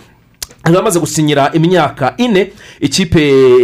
Akaba 0.68 0.80
amaze 0.80 1.00
gusinyira 1.00 1.50
imyaka 1.52 2.14
ine 2.16 2.52
ikipe 2.80 3.22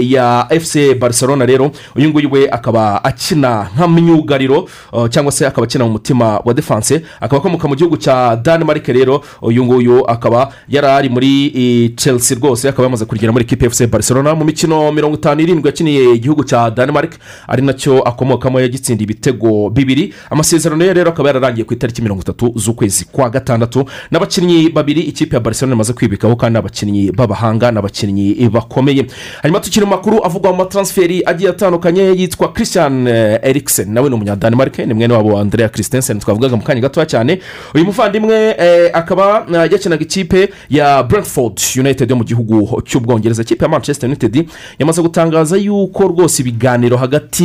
ya 0.08 0.46
fc 0.60 0.94
barcelona 0.98 1.46
rero 1.46 1.70
uyu 1.96 2.08
nguyu 2.08 2.32
we 2.32 2.48
akaba 2.50 3.04
akina 3.04 3.68
nka 3.76 3.88
myugariro 3.88 4.68
uh, 4.92 5.08
cyangwa 5.08 5.32
se 5.32 5.46
akaba 5.46 5.64
akina 5.64 5.84
mu 5.84 5.90
mutima 5.90 6.40
wa 6.44 6.54
defanse 6.54 7.02
akaba 7.20 7.38
akomoka 7.38 7.68
mu 7.68 7.74
gihugu 7.76 7.96
cya 7.96 8.36
denmark 8.36 8.86
rero 8.88 9.20
uyu 9.42 9.64
nguyu 9.64 10.06
akaba 10.10 10.52
yari 10.68 10.86
ari 10.86 11.08
muri 11.08 11.94
chelsea 11.96 12.36
rwose. 12.38 12.68
Akaba 12.68 12.84
yamaze 12.84 13.04
kugera 13.04 13.32
muri 13.32 13.46
ya 13.60 13.70
fc 13.70 13.86
barcelona 13.86 14.34
mu 14.34 14.44
mikino 14.44 14.92
mirongo 14.92 15.16
itanu 15.16 15.36
n'irindwi 15.36 15.68
yakiniye 15.68 16.14
igihugu 16.14 16.44
cya 16.44 16.70
denmark 16.70 17.18
ari 17.48 17.62
na 17.62 17.72
cyo 17.72 18.02
akomokamo 18.02 18.60
yagitsindiye 18.60 19.04
ibitego 19.04 19.70
bibiri. 19.70 20.14
Amasezerano 20.30 20.84
ye 20.84 20.92
rero 20.94 21.10
akaba 21.10 21.28
yararangiye 21.28 21.64
ku 21.64 21.74
itariki 21.74 22.02
mirongo 22.02 22.22
itatu 22.22 22.52
z'ukwezi 22.56 23.04
kwa 23.12 23.30
gatandatu. 23.30 23.84
N'abakinnyi 24.10 24.68
babiri 24.70 25.00
ikipe 25.00 25.36
ya 25.36 25.40
barcelona 25.40 25.74
imaze 25.74 25.92
kwibikaho 25.92 26.36
kandi 26.36 26.58
abakinnyi 26.58 26.93
b'abahanga 27.12 27.70
n'abakinnyi 27.72 28.48
bakomeye. 28.48 29.06
Hanyuma 29.42 29.60
tukiri 29.60 29.86
makuru 29.86 30.24
avugwa 30.26 30.50
mu 30.52 30.56
mataransiferi 30.58 31.22
agiye 31.26 31.50
atandukanye 31.50 32.02
yitwa 32.02 32.52
christian 32.52 33.06
eh, 33.06 33.38
eriksen. 33.42 33.92
Nawe 33.92 34.08
ni 34.08 34.14
umunyadanimarike 34.14 34.86
ni 34.86 34.94
mwene 34.94 35.14
wabo 35.14 35.28
wa 35.28 35.40
andrea 35.40 35.68
christensen. 35.68 36.18
Twavugaga 36.18 36.56
mu 36.56 36.62
kanya 36.62 36.80
gatoya 36.80 37.06
cyane. 37.06 37.38
Uyu 37.74 37.84
muvandimwe 37.84 38.56
eh, 38.58 38.90
akaba 38.92 39.46
eh, 39.54 39.72
yakinaga 39.72 40.02
ikipe 40.02 40.48
ya 40.70 41.02
brentford 41.02 41.60
united 41.78 42.10
yo 42.10 42.16
mu 42.16 42.24
gihugu 42.24 42.82
cy'ubwongereza. 42.86 43.42
Ikipe 43.42 43.64
ya 43.64 43.68
manchester 43.70 44.08
united 44.08 44.48
yamaze 44.78 45.02
gutangaza 45.02 45.56
yuko 45.56 46.02
rwose 46.08 46.42
ibiganiro 46.42 46.96
hagati 46.96 47.44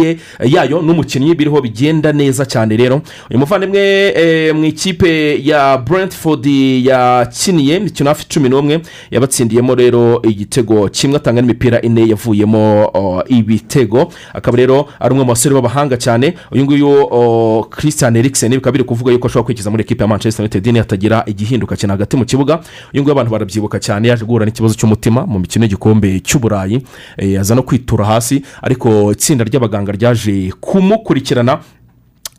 ye 0.00 0.16
yayo 0.44 0.82
n'umukinnyi 0.82 1.34
biriho 1.34 1.60
bigenda 1.60 2.12
neza 2.12 2.46
cyane 2.46 2.76
rero. 2.76 3.02
Uyu 3.30 3.38
muvandimwe 3.38 4.52
mu 4.52 4.64
ikipe 4.64 5.40
ya 5.44 5.78
brentford 5.78 6.46
yakiniye 6.46 7.76
imikino 7.76 8.08
hafi 8.10 8.26
cumi 8.28 8.48
n'umwe 8.48 8.69
yabatsindiyemo 9.10 9.74
rero 9.74 10.22
igitego 10.22 10.88
kimwe 10.88 11.16
atanga 11.16 11.40
n'imipira 11.42 11.80
ine 11.82 12.08
yavuyemo 12.08 12.92
ibitego. 13.28 14.12
Akaba 14.34 14.56
rero 14.56 14.86
ari 15.00 15.12
umwe 15.12 15.24
mu 15.24 15.28
basore 15.32 15.54
b'abahanga 15.54 15.96
cyane. 15.96 16.34
Uyu 16.52 16.64
nguyu 16.64 16.90
christian 17.70 18.16
eriksen 18.16 18.50
bikaba 18.54 18.72
biri 18.72 18.84
kuvuga 18.84 19.12
yuko 19.12 19.26
ashobora 19.26 19.44
kwikiza 19.46 19.70
muri 19.70 19.82
ekipa 19.82 20.04
ya 20.04 20.08
manchester 20.08 20.42
united. 20.44 20.66
Nihatagira 20.66 21.22
igihinduka 21.26 21.76
cyane 21.76 21.92
hagati 21.92 22.16
mu 22.16 22.24
kibuga. 22.24 22.60
Uyu 22.94 23.02
nguyu 23.02 23.12
abantu 23.12 23.30
barabyibuka 23.32 23.78
cyane 23.80 24.08
yaje 24.08 24.24
guhura 24.24 24.44
n'ikibazo 24.46 24.74
cy'umutima 24.74 25.26
mu 25.26 25.38
mikino 25.38 25.64
y'igikombe 25.64 26.20
cy'uburayi. 26.20 26.82
Eh, 27.18 27.40
aza 27.40 27.54
no 27.54 27.62
kwitura 27.62 28.04
hasi. 28.04 28.42
Ariko 28.62 29.12
itsinda 29.12 29.44
ry'abaganga 29.44 29.92
ryaje 29.92 30.52
kumukurikirana. 30.60 31.58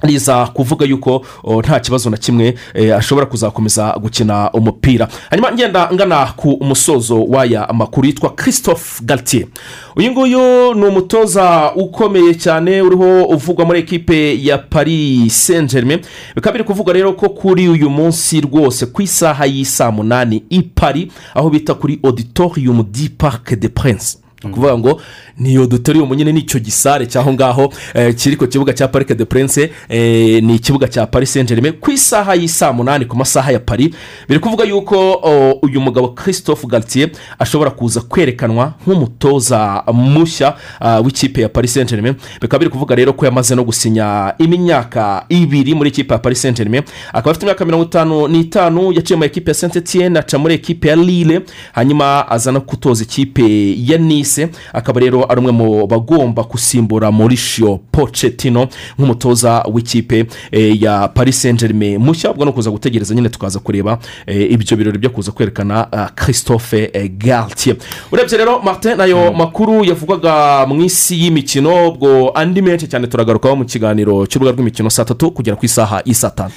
Riza 0.02 0.46
kuvuga 0.48 0.86
yuko 0.86 1.26
o, 1.44 1.62
nta 1.62 1.80
kibazo 1.80 2.10
na 2.10 2.18
kimwe 2.18 2.56
eh, 2.74 2.96
ashobora 2.98 3.26
kuzakomeza 3.26 3.96
gukina 4.02 4.52
umupira. 4.52 5.08
Hanyuma 5.30 5.52
ngenda 5.52 5.90
ngana 5.94 6.26
ku 6.26 6.58
musozo 6.62 7.24
w'aya 7.24 7.68
makuru 7.74 8.08
yitwa 8.08 8.30
christophe 8.36 9.04
galtier. 9.06 9.48
Uyu 9.96 10.12
nguyu 10.12 10.74
ni 10.74 10.86
umutoza 10.86 11.72
ukomeye 11.76 12.34
cyane 12.36 12.82
uriho 12.82 13.24
uvugwa 13.26 13.66
muri 13.66 13.80
ekipe 13.80 14.44
ya 14.44 14.58
paris 14.58 15.48
saint 15.48 15.72
germain 15.72 16.00
bikaba 16.36 16.52
biri 16.54 16.64
kuvuga 16.64 16.94
rero 16.94 17.14
ko 17.14 17.30
kuri 17.30 17.70
uyu 17.70 17.90
munsi 17.90 18.42
rwose 18.42 18.86
ku 18.86 19.02
isaha 19.02 19.46
y'isaa 19.46 19.92
munani 19.92 20.44
i 20.50 20.62
paris 20.62 21.08
aho 21.36 21.50
bita 21.50 21.74
kuri 21.74 22.00
auditorium 22.04 22.86
di 22.92 23.10
parc 23.10 23.54
de 23.56 23.68
prince 23.70 24.18
ni 24.44 24.50
ukuvuga 24.50 24.78
ngo 24.78 25.02
ni 25.38 25.56
auditorium 25.56 26.14
nyine 26.16 26.32
ni 26.32 26.42
cyo 26.46 26.60
gisare 26.60 27.06
cy'aho 27.08 27.34
ngaho 27.34 27.74
eh, 27.94 28.16
kiri 28.16 28.36
ku 28.36 28.48
kibuga 28.48 28.74
cya 28.74 28.88
parike 28.88 29.16
de 29.16 29.26
prince 29.26 29.72
eh, 29.90 30.44
ni 30.44 30.56
ikibuga 30.56 30.88
cya 30.88 31.06
paris 31.08 31.34
saint 31.34 31.48
germain 31.50 31.74
ku 31.74 31.92
isaha 31.92 32.36
y'isaa 32.36 32.74
munani 32.74 33.06
ku 33.06 33.16
masaha 33.18 33.52
ya 33.52 33.60
paris. 33.60 33.92
Biri 34.28 34.40
kuvuga 34.40 34.64
yuko 34.64 35.14
uyu 35.62 35.82
mugabo 35.82 36.08
christophe 36.10 36.68
galtier 36.68 37.10
ashobora 37.40 37.72
kuza 37.72 38.02
kwerekanwa 38.02 38.74
nk'umutoza 38.88 39.84
mushya 39.94 40.56
w'ikipe 41.04 41.42
ya 41.42 41.50
paris 41.50 41.74
saint 41.74 41.90
germain 41.90 42.16
bikaba 42.42 42.60
biri 42.60 42.72
kuvuga 42.72 42.96
rero 42.96 43.14
ko 43.14 43.26
yamaze 43.26 43.56
no 43.56 43.64
gusinya 43.64 44.34
imyaka 44.38 45.26
ibiri 45.30 45.74
muri 45.76 45.90
ikipe 45.90 46.14
ya 46.14 46.20
paris 46.20 46.42
saint 46.42 46.58
germain 46.58 46.84
akaba 47.14 47.32
afite 47.32 47.44
imyaka 47.46 47.66
mirongo 47.66 47.86
itanu 47.86 48.28
n'itanu 48.28 48.92
yaciye 48.92 49.18
mu 49.18 49.24
ekipe 49.26 49.52
ya 49.52 49.56
saint 49.56 49.76
etienne 49.76 50.20
aca 50.20 50.38
muri 50.38 50.54
ekipe 50.54 50.88
ya 50.88 50.96
lille 50.96 51.42
hanyuma 51.74 52.28
aza 52.32 52.52
no 52.52 52.60
gutoza 52.60 53.04
ikipe 53.04 53.76
ya 53.86 53.98
nice 54.32 54.50
akaba 54.74 55.00
rero 55.00 55.26
ari 55.32 55.40
umwe 55.40 55.52
mu 55.52 55.88
bagomba 55.88 56.44
gusimbura 56.44 57.12
mauricio 57.12 57.80
pochettino 57.92 58.68
nk'umutoza 58.98 59.64
w'ikipe 59.74 60.26
eh, 60.52 60.82
ya 60.82 61.08
paris 61.08 61.42
saint 61.42 61.60
germain 61.60 61.98
mushya 61.98 62.32
ubwo 62.32 62.46
no 62.46 62.52
kuza 62.54 62.72
gutegereza 62.72 63.16
nyine 63.16 63.30
tukaza 63.30 63.60
kureba 63.60 64.00
eh, 64.28 64.52
ibyo 64.52 64.78
birori 64.78 64.98
byo 64.98 65.10
kuza 65.10 65.32
kwerekana 65.32 65.92
ah, 65.92 66.10
christophe 66.10 66.90
eh, 66.94 67.12
galtier. 67.18 67.76
Urebye 68.12 68.38
rero 68.38 68.60
martin 68.60 68.98
na 68.98 69.06
yo 69.06 69.34
makuru 69.34 69.86
yavugwaga 69.86 70.66
mu 70.68 70.84
isi 70.84 71.24
y'imikino 71.24 71.88
ubwo 71.90 72.32
andi 72.36 72.62
menshi 72.62 72.88
cyane 72.88 73.08
turagarukaho 73.08 73.56
mu 73.56 73.66
kiganiro 73.66 74.26
cy'urubuga 74.26 74.52
rw'imikino 74.52 74.90
saa 74.90 75.06
tatu 75.06 75.32
kugera 75.32 75.56
ku 75.56 75.66
isaha 75.66 76.02
y'i 76.06 76.14
saa 76.14 76.30
tanu. 76.30 76.52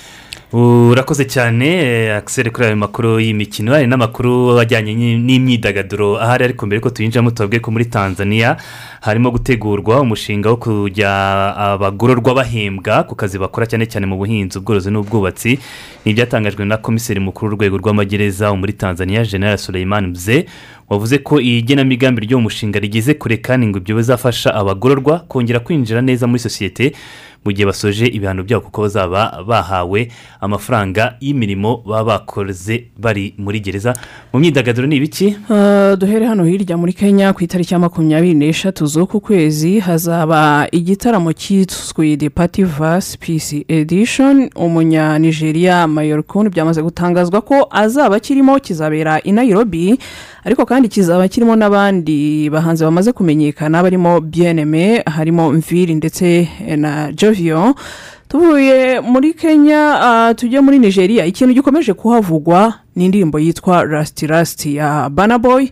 Urakoze 0.58 1.24
cyane 1.24 1.68
akiseri 2.14 2.50
kuri 2.50 2.66
ayo 2.66 2.76
makuru 2.76 3.20
y'imikino 3.20 3.72
hari 3.74 3.86
n'amakuru 3.86 4.58
ajyanye 4.60 4.94
n'i- 4.94 5.18
n'imyidagaduro. 5.18 6.14
Ahari 6.22 6.44
ariko 6.44 6.66
mbere 6.66 6.80
ko 6.80 6.90
tuyinjiramo 6.90 7.30
tubabwe 7.30 7.58
ko 7.58 7.70
muri 7.74 7.84
tanzania 7.90 8.56
harimo 9.02 9.30
gutegurwa 9.34 10.00
umushinga 10.00 10.50
wo 10.50 10.56
kujya 10.56 11.10
abagororwa 11.58 12.34
bahembwa 12.34 13.02
ku 13.02 13.14
kazi 13.18 13.38
bakora 13.38 13.66
cyane 13.66 13.86
cyane 13.90 14.06
mu 14.06 14.14
buhinzi 14.16 14.58
ubworozi 14.62 14.90
n'ubwubatsi. 14.94 15.58
Ni 16.06 16.12
ibyatangajwe 16.14 16.62
na 16.64 16.76
komiseri 16.78 17.18
mukuru 17.20 17.50
w'urwego 17.58 17.78
rw'amagereza 17.82 18.54
muri 18.54 18.72
tanzania 18.78 19.24
general 19.26 19.58
Suleiman 19.58 20.06
mze 20.14 20.46
wavuze 20.88 21.18
ko 21.18 21.40
iyi 21.40 21.62
genamigambi 21.66 22.20
ry'uwo 22.30 22.42
mushinga 22.46 22.78
rigeze 22.78 23.14
kure 23.18 23.36
kandi 23.42 23.66
ngo 23.66 23.78
ibyo 23.82 23.96
bizafasha 23.96 24.54
abagororwa 24.54 25.18
kongera 25.26 25.58
kwinjira 25.60 25.98
neza 26.02 26.26
muri 26.30 26.38
sosiyete 26.38 26.92
mu 27.44 27.52
gihe 27.52 27.66
basoje 27.66 28.06
ibihano 28.06 28.42
byabo 28.42 28.64
kuko 28.64 28.82
bazaba 28.82 29.44
bahawe 29.46 30.08
amafaranga 30.40 31.14
y'imirimo 31.20 31.82
baba 31.86 32.04
bakoze 32.18 32.84
bari 32.98 33.34
muri 33.38 33.60
gereza. 33.60 33.94
Mu 34.32 34.40
myidagaduro 34.40 34.86
ni 34.86 34.96
ibiki? 34.96 35.36
Uh, 35.50 35.94
duhere 35.98 36.26
hano 36.26 36.44
hirya 36.44 36.76
muri 36.76 36.92
kenya 36.92 37.32
ku 37.32 37.44
itariki 37.44 37.74
ya 37.74 37.78
makumyabiri 37.80 38.34
n'eshatu 38.34 38.86
z'uku 38.86 39.20
kwezi 39.20 39.80
hazaba 39.80 40.68
igitaramo 40.72 41.32
cyiswe 41.32 42.16
the 42.16 42.30
party 42.30 42.64
vs 42.64 43.16
peace 43.18 43.64
edition. 43.68 44.50
Umunyanigeriya 44.56 45.88
mayorikuni 45.88 46.48
byamaze 46.50 46.82
gutangazwa 46.82 47.40
ko 47.40 47.68
azaba 47.70 48.20
kirimo 48.20 48.58
kizabera 48.60 49.20
i 49.24 49.32
nairobi. 49.32 49.98
Ariko 50.44 50.66
kandi 50.66 50.88
kizaba 50.88 51.28
kirimo 51.28 51.56
n'abandi 51.56 52.50
bahanzi 52.50 52.84
bamaze 52.84 53.12
kumenyekana 53.12 53.82
barimo 53.82 54.20
bnm 54.20 55.00
harimo 55.06 55.52
mviri 55.52 55.94
ndetse 55.94 56.48
na 56.76 57.12
jovio 57.12 57.74
tuvuye 58.28 59.00
muri 59.00 59.34
kenya 59.34 59.80
uh, 60.30 60.36
tujye 60.36 60.60
muri 60.60 60.78
nigeria. 60.78 61.24
Ikintu 61.26 61.54
gikomeje 61.54 61.92
kuhavugwa 61.94 62.74
ni 62.96 63.04
indirimbo 63.04 63.38
yitwa 63.38 63.84
rasiti 63.84 64.26
rasiti 64.26 64.76
ya 64.76 65.08
banaboyi 65.10 65.70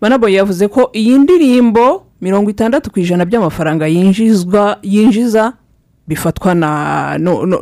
banaboyi 0.00 0.34
yavuze 0.34 0.68
ko 0.68 0.90
iyi 0.92 1.18
ndirimbo 1.18 2.06
mirongo 2.20 2.50
itandatu 2.50 2.90
ku 2.90 3.00
ijana 3.00 3.24
by'amafaranga 3.24 3.86
yinjiza 4.82 5.52
bifatwa 6.08 6.54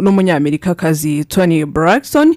n'umunyamerikakazi 0.00 1.24
tony 1.24 1.64
Braxton. 1.64 2.34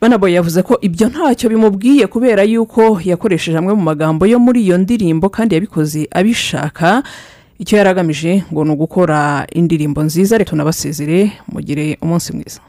banaboye 0.00 0.34
yavuze 0.34 0.60
ko 0.62 0.74
ibyo 0.86 1.06
ntacyo 1.08 1.46
bimubwiye 1.52 2.04
kubera 2.06 2.42
yuko 2.42 3.00
yakoresheje 3.04 3.56
amwe 3.58 3.72
mu 3.78 3.82
magambo 3.90 4.22
yo 4.26 4.38
muri 4.44 4.58
iyo 4.66 4.76
ndirimbo 4.78 5.26
kandi 5.28 5.54
yabikoze 5.54 6.00
abishaka. 6.18 7.02
Icyo 7.62 7.74
yari 7.78 7.88
agamije 7.90 8.32
ngo 8.52 8.60
ni 8.64 8.70
ugukora 8.74 9.46
indirimbo 9.54 10.02
nziza 10.02 10.38
reka 10.38 10.50
tunabasezere 10.50 11.32
mugire 11.52 11.86
umunsi 12.04 12.28
mwiza. 12.36 12.60